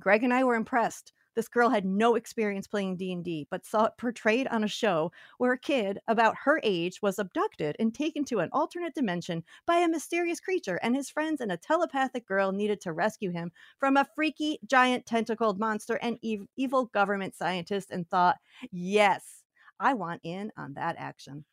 Greg 0.00 0.22
and 0.22 0.32
I 0.32 0.44
were 0.44 0.54
impressed. 0.54 1.12
This 1.36 1.46
girl 1.48 1.68
had 1.70 1.84
no 1.84 2.16
experience 2.16 2.66
playing 2.66 2.96
D&D, 2.96 3.46
but 3.48 3.64
saw 3.64 3.84
it 3.84 3.92
portrayed 3.98 4.48
on 4.48 4.64
a 4.64 4.68
show 4.68 5.12
where 5.38 5.52
a 5.52 5.58
kid 5.58 6.00
about 6.08 6.34
her 6.44 6.60
age 6.64 7.00
was 7.00 7.20
abducted 7.20 7.76
and 7.78 7.94
taken 7.94 8.24
to 8.24 8.40
an 8.40 8.48
alternate 8.52 8.94
dimension 8.94 9.44
by 9.66 9.76
a 9.76 9.88
mysterious 9.88 10.40
creature 10.40 10.80
and 10.82 10.96
his 10.96 11.08
friends 11.10 11.40
and 11.40 11.52
a 11.52 11.56
telepathic 11.56 12.26
girl 12.26 12.50
needed 12.50 12.80
to 12.80 12.92
rescue 12.92 13.30
him 13.30 13.52
from 13.78 13.96
a 13.96 14.04
freaky 14.16 14.58
giant 14.66 15.06
tentacled 15.06 15.60
monster 15.60 15.94
and 16.02 16.18
ev- 16.24 16.48
evil 16.56 16.86
government 16.86 17.36
scientist 17.36 17.92
and 17.92 18.08
thought, 18.10 18.38
"Yes, 18.72 19.44
I 19.78 19.94
want 19.94 20.22
in 20.24 20.52
on 20.56 20.74
that 20.74 20.96
action." 20.98 21.44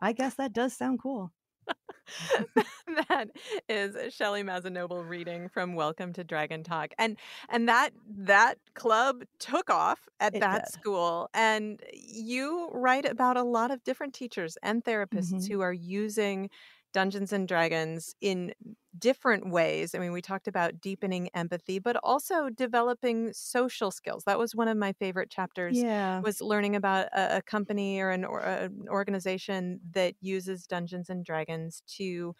I 0.00 0.12
guess 0.14 0.36
that 0.36 0.54
does 0.54 0.74
sound 0.74 1.00
cool. 1.00 1.32
that 3.08 3.30
is 3.68 4.14
Shelley 4.14 4.42
Mazzanoble 4.42 5.06
reading 5.08 5.48
from 5.48 5.74
Welcome 5.74 6.12
to 6.14 6.24
Dragon 6.24 6.62
Talk. 6.62 6.92
And 6.98 7.18
and 7.48 7.68
that 7.68 7.90
that 8.08 8.58
club 8.74 9.24
took 9.38 9.70
off 9.70 10.08
at 10.20 10.34
It 10.34 10.40
that 10.40 10.66
did. 10.66 10.68
school. 10.68 11.28
And 11.34 11.80
you 11.92 12.68
write 12.72 13.04
about 13.06 13.36
a 13.36 13.42
lot 13.42 13.70
of 13.70 13.82
different 13.84 14.14
teachers 14.14 14.56
and 14.62 14.84
therapists 14.84 15.34
Mhm. 15.36 15.48
who 15.48 15.60
are 15.60 15.72
using 15.72 16.50
Dungeons 16.96 17.30
and 17.30 17.46
Dragons 17.46 18.14
in 18.22 18.54
different 18.98 19.50
ways. 19.50 19.94
I 19.94 19.98
mean, 19.98 20.12
we 20.12 20.22
talked 20.22 20.48
about 20.48 20.80
deepening 20.80 21.28
empathy, 21.34 21.78
but 21.78 21.96
also 22.02 22.48
developing 22.48 23.34
social 23.34 23.90
skills. 23.90 24.24
That 24.24 24.38
was 24.38 24.54
one 24.54 24.66
of 24.66 24.78
my 24.78 24.94
favorite 24.94 25.28
chapters 25.28 25.76
Yeah. 25.76 26.20
was 26.22 26.40
learning 26.40 26.74
about 26.74 27.08
a, 27.12 27.36
a 27.36 27.42
company 27.42 28.00
or 28.00 28.12
an, 28.12 28.24
or 28.24 28.40
an 28.40 28.86
organization 28.88 29.78
that 29.92 30.14
uses 30.22 30.66
Dungeons 30.66 31.10
and 31.10 31.22
Dragons 31.22 31.82
to 31.98 32.34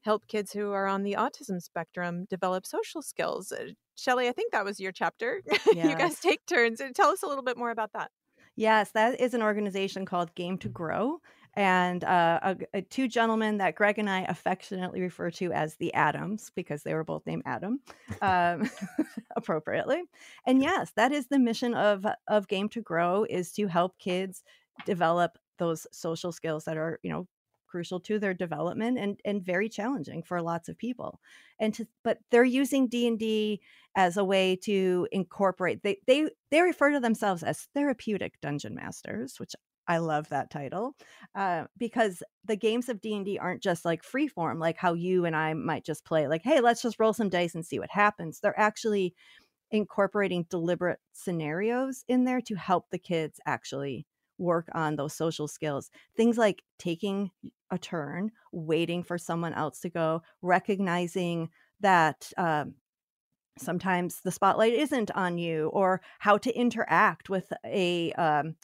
help 0.00 0.26
kids 0.26 0.54
who 0.54 0.72
are 0.72 0.86
on 0.86 1.02
the 1.02 1.12
autism 1.12 1.60
spectrum 1.60 2.24
develop 2.30 2.64
social 2.64 3.02
skills. 3.02 3.52
Uh, 3.52 3.72
Shelley, 3.94 4.26
I 4.26 4.32
think 4.32 4.52
that 4.52 4.64
was 4.64 4.80
your 4.80 4.92
chapter. 4.92 5.42
you 5.66 5.94
guys 5.98 6.18
take 6.18 6.46
turns. 6.46 6.80
Uh, 6.80 6.88
Tell 6.94 7.10
us 7.10 7.22
a 7.22 7.26
little 7.26 7.44
bit 7.44 7.58
more 7.58 7.72
about 7.72 7.92
that. 7.92 8.10
Yes, 8.56 8.90
that 8.92 9.20
is 9.20 9.34
an 9.34 9.42
organization 9.42 10.06
called 10.06 10.34
Game 10.34 10.56
to 10.58 10.68
Grow. 10.70 11.20
And 11.58 12.04
uh, 12.04 12.38
a, 12.40 12.56
a- 12.72 12.82
two 12.82 13.08
gentlemen 13.08 13.58
that 13.58 13.74
Greg 13.74 13.98
and 13.98 14.08
I 14.08 14.20
affectionately 14.20 15.00
refer 15.00 15.28
to 15.32 15.50
as 15.52 15.74
the 15.74 15.92
Adams 15.92 16.52
because 16.54 16.84
they 16.84 16.94
were 16.94 17.02
both 17.02 17.26
named 17.26 17.42
Adam, 17.46 17.80
um, 18.22 18.70
appropriately. 19.36 20.02
And 20.46 20.62
yes, 20.62 20.92
that 20.94 21.10
is 21.10 21.26
the 21.26 21.38
mission 21.40 21.74
of 21.74 22.06
of 22.28 22.46
Game 22.46 22.68
to 22.68 22.80
Grow 22.80 23.26
is 23.28 23.50
to 23.54 23.66
help 23.66 23.98
kids 23.98 24.44
develop 24.86 25.36
those 25.58 25.84
social 25.90 26.30
skills 26.30 26.64
that 26.66 26.76
are 26.76 27.00
you 27.02 27.10
know 27.10 27.26
crucial 27.66 27.98
to 28.00 28.20
their 28.20 28.34
development 28.34 28.96
and 28.96 29.20
and 29.24 29.44
very 29.44 29.68
challenging 29.68 30.22
for 30.22 30.40
lots 30.40 30.68
of 30.68 30.78
people 30.78 31.20
and 31.60 31.74
to 31.74 31.86
but 32.02 32.18
they're 32.30 32.42
using 32.44 32.88
d&d 32.88 33.60
as 33.94 34.16
a 34.16 34.24
way 34.24 34.56
to 34.56 35.06
incorporate 35.12 35.82
they 35.82 35.98
they 36.06 36.30
they 36.50 36.62
refer 36.62 36.90
to 36.90 36.98
themselves 36.98 37.42
as 37.42 37.68
therapeutic 37.74 38.40
dungeon 38.40 38.74
masters 38.74 39.38
which 39.38 39.54
i 39.88 39.98
love 39.98 40.28
that 40.28 40.50
title 40.50 40.94
uh, 41.34 41.64
because 41.76 42.22
the 42.44 42.56
games 42.56 42.88
of 42.88 43.00
d&d 43.00 43.38
aren't 43.38 43.62
just 43.62 43.84
like 43.84 44.02
free 44.04 44.28
form 44.28 44.58
like 44.58 44.76
how 44.76 44.94
you 44.94 45.24
and 45.24 45.34
i 45.34 45.54
might 45.54 45.84
just 45.84 46.04
play 46.04 46.28
like 46.28 46.42
hey 46.42 46.60
let's 46.60 46.82
just 46.82 47.00
roll 47.00 47.12
some 47.12 47.28
dice 47.28 47.54
and 47.54 47.66
see 47.66 47.78
what 47.78 47.90
happens. 47.90 48.40
They're 48.40 48.58
actually 48.58 49.14
incorporating 49.70 50.46
deliberate 50.48 51.00
scenarios 51.12 52.04
in 52.08 52.24
there 52.24 52.40
to 52.40 52.54
help 52.54 52.86
the 52.90 52.98
kids 52.98 53.40
actually 53.46 54.06
work 54.38 54.68
on 54.72 54.96
those 54.96 55.14
social 55.14 55.48
skills. 55.48 55.90
Things 56.16 56.38
like 56.38 56.62
taking 56.78 57.30
a 57.70 57.78
turn 57.78 58.30
waiting 58.52 59.02
for 59.02 59.18
someone 59.18 59.52
else 59.52 59.80
to 59.80 59.90
go 59.90 60.22
recognizing 60.40 61.50
that 61.80 62.32
um, 62.38 62.74
sometimes 63.58 64.20
the 64.22 64.30
spotlight 64.30 64.72
isn't 64.72 65.10
on 65.10 65.38
you 65.38 65.68
or 65.68 66.00
how 66.20 66.38
to 66.38 66.56
interact 66.56 67.28
with 67.28 67.52
a 67.64 68.12
um, 68.12 68.54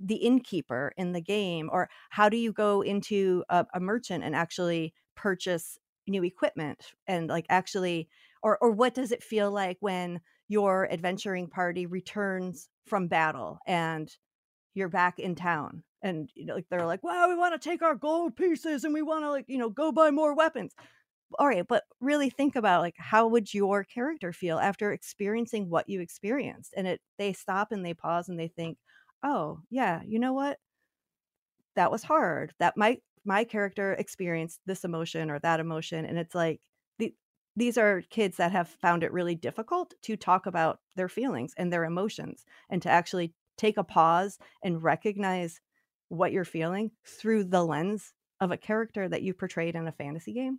the 0.00 0.16
innkeeper 0.16 0.92
in 0.96 1.12
the 1.12 1.20
game 1.20 1.68
or 1.72 1.88
how 2.10 2.28
do 2.28 2.36
you 2.36 2.52
go 2.52 2.82
into 2.82 3.44
a, 3.48 3.66
a 3.74 3.80
merchant 3.80 4.24
and 4.24 4.34
actually 4.36 4.94
purchase 5.16 5.78
new 6.06 6.24
equipment 6.24 6.92
and 7.06 7.28
like 7.28 7.46
actually 7.48 8.08
or 8.42 8.58
or 8.60 8.70
what 8.70 8.94
does 8.94 9.12
it 9.12 9.22
feel 9.22 9.50
like 9.50 9.76
when 9.80 10.20
your 10.48 10.90
adventuring 10.90 11.48
party 11.48 11.84
returns 11.86 12.68
from 12.86 13.08
battle 13.08 13.58
and 13.66 14.16
you're 14.74 14.88
back 14.88 15.18
in 15.18 15.34
town? 15.34 15.84
And 16.02 16.30
you 16.34 16.46
know 16.46 16.54
like 16.54 16.68
they're 16.70 16.86
like 16.86 17.02
wow 17.02 17.28
we 17.28 17.36
want 17.36 17.60
to 17.60 17.68
take 17.68 17.82
our 17.82 17.96
gold 17.96 18.36
pieces 18.36 18.84
and 18.84 18.94
we 18.94 19.02
want 19.02 19.24
to 19.24 19.30
like 19.30 19.46
you 19.48 19.58
know 19.58 19.70
go 19.70 19.92
buy 19.92 20.10
more 20.12 20.34
weapons. 20.34 20.74
All 21.38 21.48
right 21.48 21.66
but 21.66 21.84
really 22.00 22.30
think 22.30 22.56
about 22.56 22.80
like 22.82 22.94
how 22.98 23.28
would 23.28 23.52
your 23.52 23.84
character 23.84 24.32
feel 24.32 24.58
after 24.58 24.92
experiencing 24.92 25.68
what 25.70 25.88
you 25.88 26.00
experienced? 26.00 26.74
And 26.76 26.86
it 26.86 27.00
they 27.18 27.32
stop 27.34 27.72
and 27.72 27.84
they 27.84 27.94
pause 27.94 28.28
and 28.28 28.38
they 28.38 28.48
think 28.48 28.78
oh 29.22 29.60
yeah 29.70 30.02
you 30.06 30.18
know 30.18 30.32
what? 30.32 30.58
That 31.76 31.90
was 31.90 32.02
hard. 32.02 32.52
That 32.58 32.76
my 32.76 32.98
my 33.24 33.44
character 33.44 33.92
experienced 33.92 34.60
this 34.66 34.84
emotion 34.84 35.30
or 35.30 35.38
that 35.40 35.60
emotion 35.60 36.04
and 36.04 36.18
it's 36.18 36.34
like 36.34 36.60
the, 36.98 37.14
these 37.56 37.76
are 37.76 38.02
kids 38.10 38.36
that 38.38 38.52
have 38.52 38.68
found 38.68 39.02
it 39.02 39.12
really 39.12 39.34
difficult 39.34 39.92
to 40.02 40.16
talk 40.16 40.46
about 40.46 40.80
their 40.96 41.08
feelings 41.08 41.52
and 41.58 41.72
their 41.72 41.84
emotions 41.84 42.44
and 42.70 42.80
to 42.82 42.88
actually 42.90 43.34
take 43.58 43.76
a 43.76 43.84
pause 43.84 44.38
and 44.62 44.82
recognize 44.82 45.60
what 46.08 46.32
you're 46.32 46.44
feeling 46.44 46.90
through 47.06 47.44
the 47.44 47.62
lens 47.64 48.14
of 48.40 48.50
a 48.50 48.56
character 48.56 49.08
that 49.08 49.22
you 49.22 49.34
portrayed 49.34 49.74
in 49.74 49.86
a 49.88 49.92
fantasy 49.92 50.32
game 50.32 50.58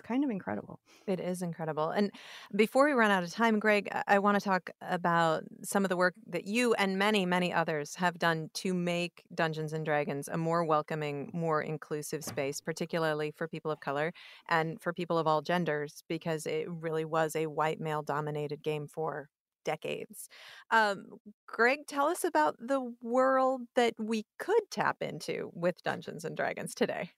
it's 0.00 0.06
kind 0.06 0.24
of 0.24 0.30
incredible 0.30 0.80
It 1.06 1.20
is 1.20 1.42
incredible. 1.42 1.90
And 1.90 2.10
before 2.54 2.86
we 2.86 2.92
run 2.92 3.10
out 3.10 3.22
of 3.22 3.30
time, 3.32 3.58
Greg, 3.58 3.88
I- 3.90 4.04
I 4.06 4.18
want 4.18 4.38
to 4.38 4.44
talk 4.44 4.70
about 4.80 5.44
some 5.62 5.84
of 5.84 5.88
the 5.88 5.96
work 5.96 6.14
that 6.26 6.44
you 6.44 6.74
and 6.74 6.98
many, 6.98 7.26
many 7.26 7.52
others 7.52 7.96
have 7.96 8.18
done 8.18 8.50
to 8.54 8.74
make 8.74 9.22
Dungeons 9.34 9.72
and 9.72 9.84
Dragons 9.84 10.28
a 10.28 10.36
more 10.36 10.64
welcoming, 10.64 11.30
more 11.32 11.62
inclusive 11.62 12.24
space, 12.24 12.60
particularly 12.60 13.30
for 13.32 13.48
people 13.48 13.70
of 13.70 13.80
color 13.80 14.12
and 14.48 14.80
for 14.80 14.92
people 14.92 15.18
of 15.18 15.26
all 15.26 15.42
genders, 15.42 16.02
because 16.08 16.46
it 16.46 16.68
really 16.70 17.04
was 17.04 17.34
a 17.34 17.46
white 17.46 17.80
male 17.80 18.02
dominated 18.02 18.62
game 18.62 18.86
for 18.86 19.28
decades. 19.64 20.28
Um, 20.70 21.18
Greg, 21.46 21.86
tell 21.86 22.06
us 22.06 22.24
about 22.24 22.56
the 22.58 22.80
world 23.02 23.62
that 23.74 23.94
we 23.98 24.26
could 24.38 24.70
tap 24.70 25.02
into 25.02 25.50
with 25.54 25.82
Dungeons 25.82 26.24
and 26.24 26.36
Dragons 26.36 26.74
today. 26.74 27.10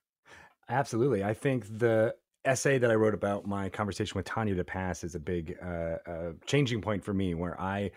Absolutely. 0.69 1.25
I 1.25 1.35
think 1.35 1.67
the 1.79 2.15
essay 2.45 2.79
that 2.79 2.91
I 2.91 2.95
wrote 2.95 3.15
about 3.15 3.47
my 3.47 3.69
conversation 3.69 4.17
with 4.17 4.27
Tanya 4.27 4.55
DePass 4.55 5.05
is 5.05 5.15
a 5.15 5.21
big 5.21 5.57
uh, 5.63 5.67
uh, 6.07 6.33
changing 6.47 6.81
point 6.81 7.05
for 7.05 7.15
me, 7.15 7.35
where 7.35 7.61
I 7.61 7.91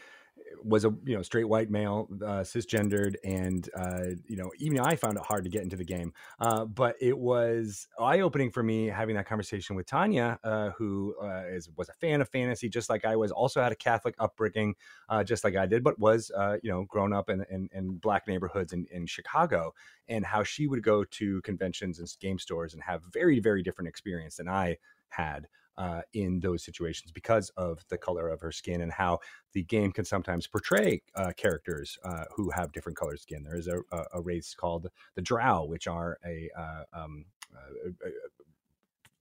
was 0.64 0.86
a 0.86 0.94
you 1.04 1.16
know 1.16 1.22
straight 1.22 1.46
white 1.46 1.70
male, 1.70 2.08
uh, 2.24 2.42
cisgendered, 2.42 3.16
and 3.24 3.70
uh, 3.76 4.16
you 4.28 4.38
know 4.38 4.52
even 4.60 4.80
I 4.80 4.96
found 4.96 5.18
it 5.18 5.24
hard 5.24 5.44
to 5.44 5.50
get 5.50 5.64
into 5.64 5.76
the 5.76 5.86
game. 5.86 6.14
Uh, 6.40 6.66
but 6.66 6.96
it 7.02 7.18
was 7.18 7.88
eye 8.00 8.22
opening 8.22 8.52
for 8.52 8.64
me 8.64 8.88
having 8.88 9.16
that 9.16 9.28
conversation 9.28 9.76
with 9.76 9.86
Tanya, 9.86 10.40
uh, 10.44 10.72
who 10.72 11.16
uh, 11.22 11.44
is 11.48 11.70
was 11.76 11.90
a 11.90 11.94
fan 11.94 12.22
of 12.22 12.30
fantasy, 12.30 12.70
just 12.70 12.90
like 12.90 13.06
I 13.06 13.16
was. 13.16 13.32
Also 13.32 13.62
had 13.62 13.72
a 13.72 13.76
Catholic 13.76 14.16
upbringing, 14.20 14.76
uh, 15.10 15.24
just 15.24 15.44
like 15.44 15.56
I 15.56 15.66
did, 15.66 15.84
but 15.84 16.00
was 16.00 16.32
you 16.62 16.72
know 16.72 16.84
grown 16.84 17.14
up 17.14 17.30
in, 17.30 17.46
in, 17.50 17.70
in 17.74 17.98
black 17.98 18.28
neighborhoods 18.28 18.74
in, 18.74 18.86
in 18.92 19.06
Chicago, 19.06 19.74
and 20.08 20.26
how 20.26 20.44
she 20.44 20.68
would 20.68 20.84
go 20.84 21.04
to 21.04 21.42
conventions 21.42 22.00
and 22.00 22.12
game 22.20 22.40
stores 22.40 22.74
and 22.74 22.84
have 22.84 23.02
very 23.12 23.40
very 23.40 23.64
different 23.64 23.90
experience 23.90 24.38
than 24.38 24.48
I 24.48 24.78
had 25.10 25.48
uh, 25.78 26.02
in 26.14 26.40
those 26.40 26.64
situations 26.64 27.12
because 27.12 27.50
of 27.58 27.80
the 27.90 27.98
color 27.98 28.30
of 28.30 28.42
her 28.42 28.52
skin 28.52 28.82
and 28.82 28.92
how 28.92 29.20
the 29.54 29.64
game 29.64 29.92
can 29.92 30.06
sometimes 30.06 30.48
portray 30.48 31.02
uh, 31.16 31.32
characters 31.38 31.98
uh, 32.04 32.26
who 32.36 32.50
have 32.52 32.72
different 32.72 32.98
colored 32.98 33.20
skin. 33.20 33.44
There 33.44 33.58
is 33.58 33.68
a, 33.68 33.82
a, 34.14 34.22
race 34.22 34.56
called 34.56 34.88
the 35.16 35.22
Drow, 35.22 35.66
which 35.66 35.88
are 35.88 36.18
a 36.26 36.50
uh, 36.58 36.84
um, 36.94 37.26
uh, 37.54 37.90
uh, 38.06 38.10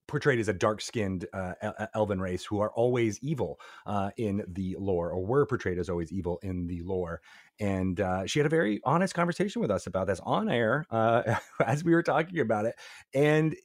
portrayed 0.06 0.38
as 0.38 0.48
a 0.48 0.52
dark-skinned 0.52 1.26
uh, 1.32 1.54
elven 1.94 2.20
race 2.20 2.44
who 2.44 2.60
are 2.60 2.70
always 2.72 3.18
evil 3.20 3.58
uh, 3.86 4.10
in 4.16 4.44
the 4.48 4.76
lore, 4.78 5.10
or 5.10 5.24
were 5.24 5.46
portrayed 5.46 5.78
as 5.78 5.88
always 5.88 6.12
evil 6.12 6.38
in 6.42 6.66
the 6.66 6.82
lore. 6.82 7.20
And 7.58 8.00
uh, 8.00 8.26
she 8.26 8.38
had 8.38 8.46
a 8.46 8.50
very 8.50 8.80
honest 8.84 9.14
conversation 9.14 9.62
with 9.62 9.70
us 9.70 9.86
about 9.86 10.06
this 10.06 10.20
on 10.22 10.48
air 10.48 10.86
as 11.66 11.82
we 11.84 11.94
were 11.94 12.02
talking 12.02 12.40
about 12.40 12.66
it, 12.66 12.76
and. 13.14 13.56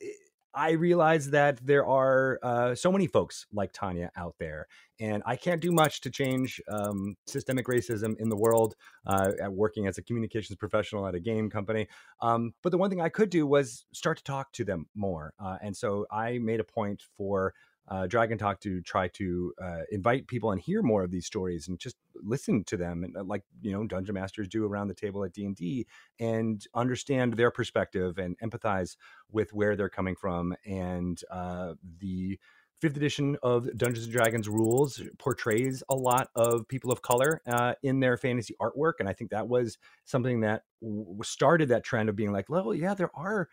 I 0.53 0.71
realize 0.71 1.29
that 1.31 1.65
there 1.65 1.85
are 1.85 2.39
uh, 2.41 2.75
so 2.75 2.91
many 2.91 3.07
folks 3.07 3.45
like 3.51 3.71
Tanya 3.73 4.11
out 4.15 4.35
there, 4.39 4.67
and 4.99 5.21
I 5.25 5.35
can't 5.35 5.61
do 5.61 5.71
much 5.71 6.01
to 6.01 6.09
change 6.09 6.59
um, 6.67 7.15
systemic 7.27 7.67
racism 7.67 8.15
in 8.19 8.29
the 8.29 8.35
world. 8.35 8.75
Uh, 9.05 9.31
at 9.41 9.51
working 9.51 9.87
as 9.87 9.97
a 9.97 10.03
communications 10.03 10.55
professional 10.57 11.07
at 11.07 11.15
a 11.15 11.19
game 11.19 11.49
company, 11.49 11.87
um, 12.21 12.53
but 12.63 12.71
the 12.71 12.77
one 12.77 12.89
thing 12.89 13.01
I 13.01 13.09
could 13.09 13.29
do 13.29 13.45
was 13.47 13.85
start 13.93 14.17
to 14.17 14.23
talk 14.23 14.51
to 14.53 14.63
them 14.63 14.87
more, 14.95 15.33
uh, 15.39 15.57
and 15.61 15.75
so 15.75 16.05
I 16.11 16.39
made 16.39 16.59
a 16.59 16.63
point 16.63 17.03
for 17.17 17.53
uh, 17.89 18.07
Dragon 18.07 18.37
Talk 18.37 18.59
to 18.61 18.81
try 18.81 19.07
to 19.09 19.53
uh, 19.61 19.81
invite 19.91 20.27
people 20.27 20.51
and 20.51 20.61
hear 20.61 20.81
more 20.81 21.03
of 21.03 21.11
these 21.11 21.25
stories 21.25 21.67
and 21.67 21.79
just 21.79 21.97
listen 22.15 22.63
to 22.65 22.77
them, 22.77 23.03
and 23.03 23.17
uh, 23.17 23.23
like 23.23 23.43
you 23.61 23.71
know 23.71 23.85
dungeon 23.85 24.15
masters 24.15 24.47
do 24.47 24.65
around 24.65 24.87
the 24.87 24.93
table 24.93 25.23
at 25.23 25.33
D 25.33 25.45
and 25.45 25.55
D, 25.55 25.87
and 26.19 26.65
understand 26.73 27.33
their 27.33 27.51
perspective 27.51 28.17
and 28.17 28.37
empathize 28.39 28.95
with 29.31 29.53
where 29.53 29.75
they're 29.75 29.89
coming 29.89 30.15
from 30.15 30.55
and 30.65 31.21
uh, 31.31 31.73
the 31.99 32.39
fifth 32.79 32.95
edition 32.95 33.35
of 33.43 33.65
Dungeons 33.77 34.05
and 34.05 34.13
Dragons 34.13 34.47
rules 34.47 35.01
portrays 35.17 35.83
a 35.89 35.95
lot 35.95 36.29
of 36.35 36.67
people 36.67 36.91
of 36.91 37.01
color 37.01 37.41
uh, 37.45 37.73
in 37.83 37.99
their 37.99 38.17
fantasy 38.17 38.55
artwork, 38.61 38.93
and 38.99 39.09
I 39.09 39.13
think 39.13 39.31
that 39.31 39.47
was 39.47 39.77
something 40.05 40.41
that 40.41 40.63
w- 40.81 41.17
started 41.23 41.69
that 41.69 41.83
trend 41.83 42.09
of 42.09 42.15
being 42.15 42.31
like, 42.31 42.49
well, 42.49 42.73
yeah, 42.73 42.93
there 42.93 43.11
are 43.15 43.49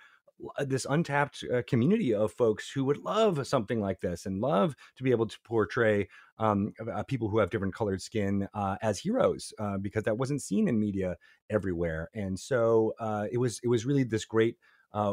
this 0.58 0.86
untapped 0.88 1.44
uh, 1.52 1.62
community 1.66 2.14
of 2.14 2.32
folks 2.32 2.70
who 2.70 2.84
would 2.84 2.98
love 2.98 3.46
something 3.46 3.80
like 3.80 4.00
this 4.00 4.26
and 4.26 4.40
love 4.40 4.74
to 4.96 5.02
be 5.02 5.10
able 5.10 5.26
to 5.26 5.38
portray 5.40 6.08
um, 6.38 6.72
uh, 6.92 7.02
people 7.04 7.28
who 7.28 7.38
have 7.38 7.50
different 7.50 7.74
colored 7.74 8.02
skin 8.02 8.48
uh, 8.54 8.76
as 8.82 8.98
heroes 8.98 9.52
uh, 9.58 9.78
because 9.78 10.04
that 10.04 10.18
wasn't 10.18 10.42
seen 10.42 10.68
in 10.68 10.78
media 10.78 11.16
everywhere. 11.50 12.10
And 12.14 12.38
so 12.38 12.94
uh, 12.98 13.26
it 13.30 13.38
was 13.38 13.60
it 13.62 13.68
was 13.68 13.86
really 13.86 14.04
this 14.04 14.24
great 14.24 14.56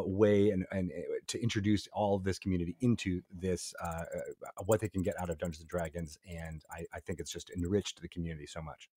way 0.05 0.51
and, 0.51 0.65
and 0.71 0.93
to 1.27 1.41
introduce 1.43 1.89
all 1.91 2.15
of 2.15 2.23
this 2.23 2.39
community 2.39 2.77
into 2.79 3.21
this 3.33 3.73
what 4.65 4.79
they 4.79 4.87
can 4.87 5.01
get 5.01 5.19
out 5.19 5.29
of 5.29 5.37
Dungeons 5.37 5.61
and 5.61 5.69
Dragons. 5.69 6.17
And 6.29 6.63
I, 6.71 6.85
I 6.93 6.99
think 6.99 7.19
it's 7.19 7.31
just 7.31 7.49
enriched 7.49 8.01
the 8.01 8.07
community 8.07 8.45
so 8.45 8.61
much. 8.61 8.89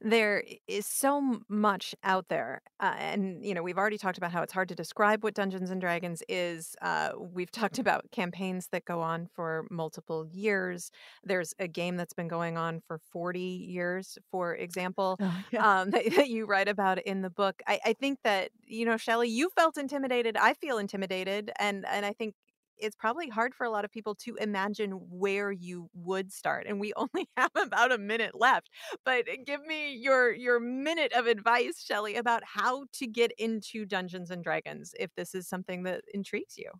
There 0.00 0.42
is 0.68 0.86
so 0.86 1.40
much 1.48 1.94
out 2.04 2.28
there. 2.28 2.62
Uh, 2.80 2.94
and, 2.98 3.44
you 3.44 3.54
know, 3.54 3.62
we've 3.62 3.78
already 3.78 3.98
talked 3.98 4.18
about 4.18 4.32
how 4.32 4.42
it's 4.42 4.52
hard 4.52 4.68
to 4.68 4.74
describe 4.74 5.22
what 5.24 5.34
Dungeons 5.34 5.70
and 5.70 5.80
Dragons 5.80 6.22
is. 6.28 6.76
Uh, 6.82 7.10
we've 7.18 7.50
talked 7.52 7.78
about 7.78 8.10
campaigns 8.10 8.68
that 8.72 8.84
go 8.84 9.00
on 9.00 9.28
for 9.34 9.66
multiple 9.70 10.26
years. 10.30 10.90
There's 11.22 11.54
a 11.58 11.68
game 11.68 11.96
that's 11.96 12.14
been 12.14 12.28
going 12.28 12.56
on 12.56 12.80
for 12.86 12.98
40 12.98 13.40
years, 13.40 14.18
for 14.30 14.54
example, 14.54 15.18
Oh, 15.20 15.34
yeah. 15.52 15.80
um, 15.80 15.90
that, 15.92 16.04
that 16.16 16.28
you 16.28 16.46
write 16.46 16.68
about 16.68 16.98
in 17.02 17.22
the 17.22 17.30
book. 17.30 17.62
I, 17.66 17.80
I 17.84 17.92
think 17.94 18.18
that, 18.24 18.50
you 18.66 18.84
know, 18.84 18.96
Shelley, 18.96 19.28
you 19.28 19.50
felt 19.56 19.76
intimidated. 19.78 20.36
I 20.36 20.54
feel 20.54 20.78
intimidated. 20.78 21.50
And, 21.58 21.84
and 21.90 22.04
I 22.04 22.12
think 22.12 22.34
it's 22.78 22.96
probably 22.96 23.28
hard 23.28 23.54
for 23.54 23.64
a 23.64 23.70
lot 23.70 23.84
of 23.84 23.90
people 23.90 24.14
to 24.14 24.34
imagine 24.36 24.92
where 25.10 25.52
you 25.52 25.88
would 25.94 26.32
start 26.32 26.66
and 26.66 26.80
we 26.80 26.92
only 26.96 27.28
have 27.36 27.50
about 27.56 27.92
a 27.92 27.98
minute 27.98 28.34
left 28.34 28.70
but 29.04 29.28
uh, 29.28 29.36
give 29.46 29.64
me 29.66 29.94
your 29.94 30.32
your 30.32 30.60
minute 30.60 31.12
of 31.12 31.26
advice 31.26 31.82
Shelley 31.84 32.16
about 32.16 32.42
how 32.44 32.84
to 32.94 33.06
get 33.06 33.32
into 33.38 33.84
Dungeons 33.84 34.30
and 34.30 34.42
Dragons 34.42 34.94
if 34.98 35.14
this 35.14 35.34
is 35.34 35.48
something 35.48 35.82
that 35.84 36.02
intrigues 36.12 36.56
you 36.58 36.70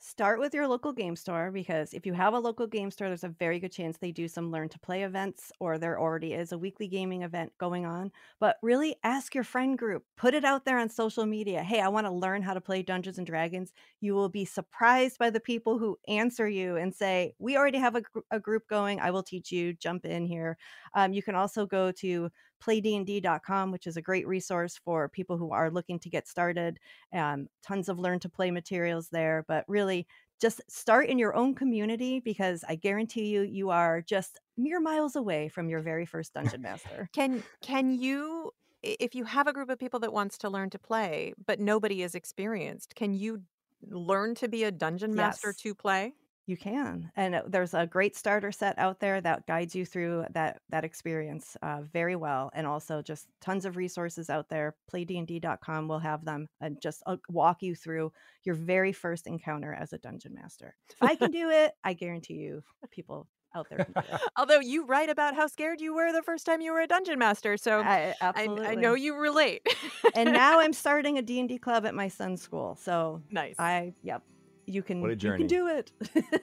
Start 0.00 0.38
with 0.38 0.54
your 0.54 0.68
local 0.68 0.92
game 0.92 1.16
store 1.16 1.50
because 1.50 1.92
if 1.92 2.06
you 2.06 2.12
have 2.12 2.32
a 2.32 2.38
local 2.38 2.68
game 2.68 2.88
store, 2.88 3.08
there's 3.08 3.24
a 3.24 3.28
very 3.28 3.58
good 3.58 3.72
chance 3.72 3.98
they 3.98 4.12
do 4.12 4.28
some 4.28 4.52
learn 4.52 4.68
to 4.68 4.78
play 4.78 5.02
events 5.02 5.50
or 5.58 5.76
there 5.76 5.98
already 5.98 6.34
is 6.34 6.52
a 6.52 6.58
weekly 6.58 6.86
gaming 6.86 7.22
event 7.22 7.52
going 7.58 7.84
on. 7.84 8.12
But 8.38 8.58
really 8.62 8.94
ask 9.02 9.34
your 9.34 9.42
friend 9.42 9.76
group, 9.76 10.04
put 10.16 10.34
it 10.34 10.44
out 10.44 10.64
there 10.64 10.78
on 10.78 10.88
social 10.88 11.26
media. 11.26 11.64
Hey, 11.64 11.80
I 11.80 11.88
want 11.88 12.06
to 12.06 12.12
learn 12.12 12.42
how 12.42 12.54
to 12.54 12.60
play 12.60 12.80
Dungeons 12.84 13.18
and 13.18 13.26
Dragons. 13.26 13.72
You 14.00 14.14
will 14.14 14.28
be 14.28 14.44
surprised 14.44 15.18
by 15.18 15.30
the 15.30 15.40
people 15.40 15.78
who 15.78 15.98
answer 16.06 16.48
you 16.48 16.76
and 16.76 16.94
say, 16.94 17.34
We 17.40 17.56
already 17.56 17.78
have 17.78 17.96
a, 17.96 18.02
gr- 18.02 18.20
a 18.30 18.38
group 18.38 18.68
going. 18.68 19.00
I 19.00 19.10
will 19.10 19.24
teach 19.24 19.50
you. 19.50 19.72
Jump 19.72 20.04
in 20.04 20.26
here. 20.26 20.58
Um, 20.94 21.12
you 21.12 21.24
can 21.24 21.34
also 21.34 21.66
go 21.66 21.90
to 21.92 22.30
playdnd.com, 22.60 23.70
which 23.72 23.86
is 23.86 23.96
a 23.96 24.02
great 24.02 24.26
resource 24.26 24.78
for 24.84 25.08
people 25.08 25.36
who 25.36 25.52
are 25.52 25.70
looking 25.70 25.98
to 26.00 26.08
get 26.10 26.26
started. 26.28 26.78
Um, 27.12 27.48
tons 27.62 27.88
of 27.88 27.98
learn 27.98 28.18
to 28.20 28.28
play 28.28 28.50
materials 28.50 29.08
there, 29.10 29.44
but 29.48 29.64
really 29.68 30.06
just 30.40 30.60
start 30.68 31.08
in 31.08 31.18
your 31.18 31.34
own 31.34 31.54
community 31.54 32.20
because 32.20 32.64
I 32.68 32.76
guarantee 32.76 33.26
you, 33.26 33.42
you 33.42 33.70
are 33.70 34.02
just 34.02 34.38
mere 34.56 34.80
miles 34.80 35.16
away 35.16 35.48
from 35.48 35.68
your 35.68 35.80
very 35.80 36.06
first 36.06 36.32
dungeon 36.34 36.62
master. 36.62 37.08
can 37.12 37.42
can 37.60 37.90
you 37.90 38.52
if 38.82 39.14
you 39.14 39.24
have 39.24 39.48
a 39.48 39.52
group 39.52 39.68
of 39.70 39.78
people 39.78 39.98
that 40.00 40.12
wants 40.12 40.38
to 40.38 40.48
learn 40.48 40.70
to 40.70 40.78
play 40.78 41.32
but 41.46 41.58
nobody 41.58 42.02
is 42.02 42.14
experienced 42.14 42.94
can 42.94 43.12
you 43.12 43.42
learn 43.90 44.34
to 44.36 44.48
be 44.48 44.62
a 44.64 44.70
dungeon 44.70 45.14
master 45.14 45.48
Yes. 45.48 45.56
to 45.56 45.74
play 45.74 46.14
You 46.48 46.56
can, 46.56 47.12
and 47.14 47.34
uh, 47.34 47.42
there's 47.46 47.74
a 47.74 47.86
great 47.86 48.16
starter 48.16 48.50
set 48.50 48.78
out 48.78 49.00
there 49.00 49.20
that 49.20 49.46
guides 49.46 49.74
you 49.74 49.84
through 49.84 50.24
that 50.30 50.62
that 50.70 50.82
experience 50.82 51.58
uh, 51.60 51.82
very 51.92 52.16
well, 52.16 52.50
and 52.54 52.66
also 52.66 53.02
just 53.02 53.26
tons 53.42 53.66
of 53.66 53.76
resources 53.76 54.30
out 54.30 54.48
there. 54.48 54.74
PlayDND.com 54.90 55.88
will 55.88 55.98
have 55.98 56.24
them 56.24 56.48
and 56.62 56.80
just 56.80 57.02
uh, 57.04 57.18
walk 57.28 57.62
you 57.62 57.74
through 57.74 58.12
your 58.44 58.54
very 58.54 58.92
first 58.92 59.26
encounter 59.26 59.74
as 59.74 59.92
a 59.92 59.98
dungeon 59.98 60.34
master. 60.34 60.74
If 60.88 61.02
I 61.02 61.16
can 61.16 61.30
do 61.30 61.50
it, 61.50 61.72
I 61.84 61.92
guarantee 61.92 62.36
you, 62.36 62.62
people 62.90 63.28
out 63.54 63.66
there 63.68 63.84
can 63.84 63.92
do 63.92 64.14
it. 64.14 64.20
although 64.38 64.60
you 64.60 64.86
write 64.86 65.10
about 65.10 65.34
how 65.34 65.48
scared 65.48 65.82
you 65.82 65.94
were 65.94 66.12
the 66.12 66.22
first 66.22 66.46
time 66.46 66.62
you 66.62 66.72
were 66.72 66.80
a 66.80 66.86
dungeon 66.86 67.18
master 67.18 67.56
so 67.56 67.80
I, 67.80 68.14
I. 68.20 68.48
I 68.60 68.74
know 68.74 68.94
you 68.94 69.16
relate 69.16 69.66
and 70.14 70.32
now 70.32 70.60
I'm 70.60 70.72
starting 70.84 71.18
a 71.18 71.22
D&D 71.22 71.58
club 71.58 71.86
at 71.86 71.94
my 71.94 72.08
son's 72.08 72.42
school. 72.42 72.76
So 72.80 73.22
nice. 73.30 73.56
I 73.58 73.94
yep, 74.02 74.22
you 74.68 74.82
can 74.82 75.00
What 75.00 75.10
a 75.10 75.14
you 75.14 75.32
can 75.32 75.46
do 75.46 75.66
it. 75.68 75.92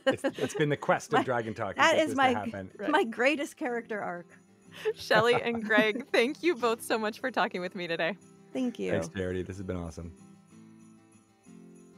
It's, 0.08 0.24
it's 0.24 0.54
been 0.56 0.70
the 0.70 0.78
quest 0.78 1.08
of 1.14 1.20
My- 1.20 1.24
Dragon 1.24 1.54
Talk. 1.54 1.76
to 1.76 1.82
that 1.82 1.96
get 1.96 2.02
is 2.04 2.10
this 2.10 2.18
my 2.18 2.34
to 2.34 2.40
happen. 2.40 2.72
my 2.90 3.04
greatest 3.04 3.58
character 3.58 4.02
arc. 4.02 4.28
Shelley 4.96 5.36
and 5.42 5.64
Greg, 5.64 6.06
thank 6.12 6.44
you 6.44 6.56
both 6.56 6.82
so 6.82 6.98
much 6.98 7.20
for 7.20 7.32
talking 7.32 7.62
with 7.62 7.76
me 7.76 7.88
today. 7.88 8.18
Thank 8.52 8.80
you. 8.80 8.92
Thanks, 8.92 9.08
Charity. 9.08 9.42
This 9.42 9.58
has 9.58 9.66
been 9.66 9.78
awesome. 9.78 10.12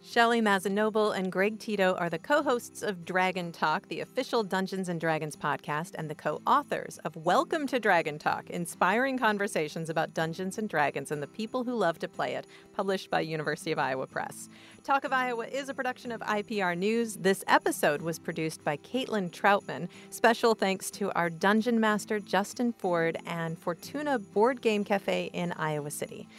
Shelley 0.09 0.41
Mazzanoble 0.41 1.11
and 1.17 1.29
Greg 1.29 1.59
Tito 1.59 1.93
are 1.95 2.09
the 2.09 2.17
co 2.17 2.41
hosts 2.41 2.81
of 2.81 3.03
Dragon 3.03 3.51
Talk, 3.51 3.89
the 3.89 3.99
official 3.99 4.41
Dungeons 4.41 4.87
and 4.87 5.01
Dragons 5.01 5.35
podcast, 5.35 5.95
and 5.95 6.09
the 6.09 6.15
co 6.15 6.41
authors 6.47 6.97
of 6.99 7.13
Welcome 7.17 7.67
to 7.67 7.77
Dragon 7.77 8.17
Talk 8.17 8.49
Inspiring 8.49 9.17
Conversations 9.17 9.89
about 9.89 10.13
Dungeons 10.13 10.57
and 10.57 10.69
Dragons 10.69 11.11
and 11.11 11.21
the 11.21 11.27
People 11.27 11.65
Who 11.65 11.75
Love 11.75 11.99
to 11.99 12.07
Play 12.07 12.35
It, 12.35 12.47
published 12.73 13.09
by 13.09 13.19
University 13.19 13.73
of 13.73 13.79
Iowa 13.79 14.07
Press. 14.07 14.47
Talk 14.81 15.03
of 15.03 15.11
Iowa 15.11 15.45
is 15.45 15.67
a 15.67 15.73
production 15.73 16.13
of 16.13 16.21
IPR 16.21 16.77
News. 16.77 17.17
This 17.17 17.43
episode 17.49 18.01
was 18.01 18.17
produced 18.17 18.63
by 18.63 18.77
Caitlin 18.77 19.29
Troutman. 19.29 19.89
Special 20.09 20.55
thanks 20.55 20.89
to 20.91 21.11
our 21.11 21.29
dungeon 21.29 21.81
master, 21.81 22.21
Justin 22.21 22.71
Ford, 22.71 23.17
and 23.25 23.59
Fortuna 23.59 24.19
Board 24.19 24.61
Game 24.61 24.85
Cafe 24.85 25.29
in 25.33 25.51
Iowa 25.51 25.91
City. 25.91 26.29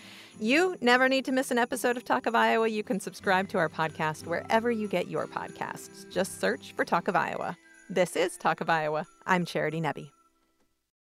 You 0.40 0.76
never 0.80 1.08
need 1.08 1.24
to 1.24 1.32
miss 1.32 1.50
an 1.50 1.58
episode 1.58 1.96
of 1.96 2.04
Talk 2.04 2.26
of 2.26 2.34
Iowa. 2.36 2.68
You 2.68 2.84
can 2.84 3.00
subscribe 3.00 3.48
to 3.48 3.58
our 3.58 3.68
podcast 3.68 4.24
wherever 4.26 4.70
you 4.70 4.86
get 4.86 5.08
your 5.08 5.26
podcasts. 5.26 6.08
Just 6.12 6.40
search 6.40 6.74
for 6.76 6.84
Talk 6.84 7.08
of 7.08 7.16
Iowa. 7.16 7.56
This 7.90 8.14
is 8.14 8.36
Talk 8.36 8.60
of 8.60 8.70
Iowa. 8.70 9.08
I'm 9.26 9.44
Charity 9.44 9.80
Nebbe. 9.80 10.10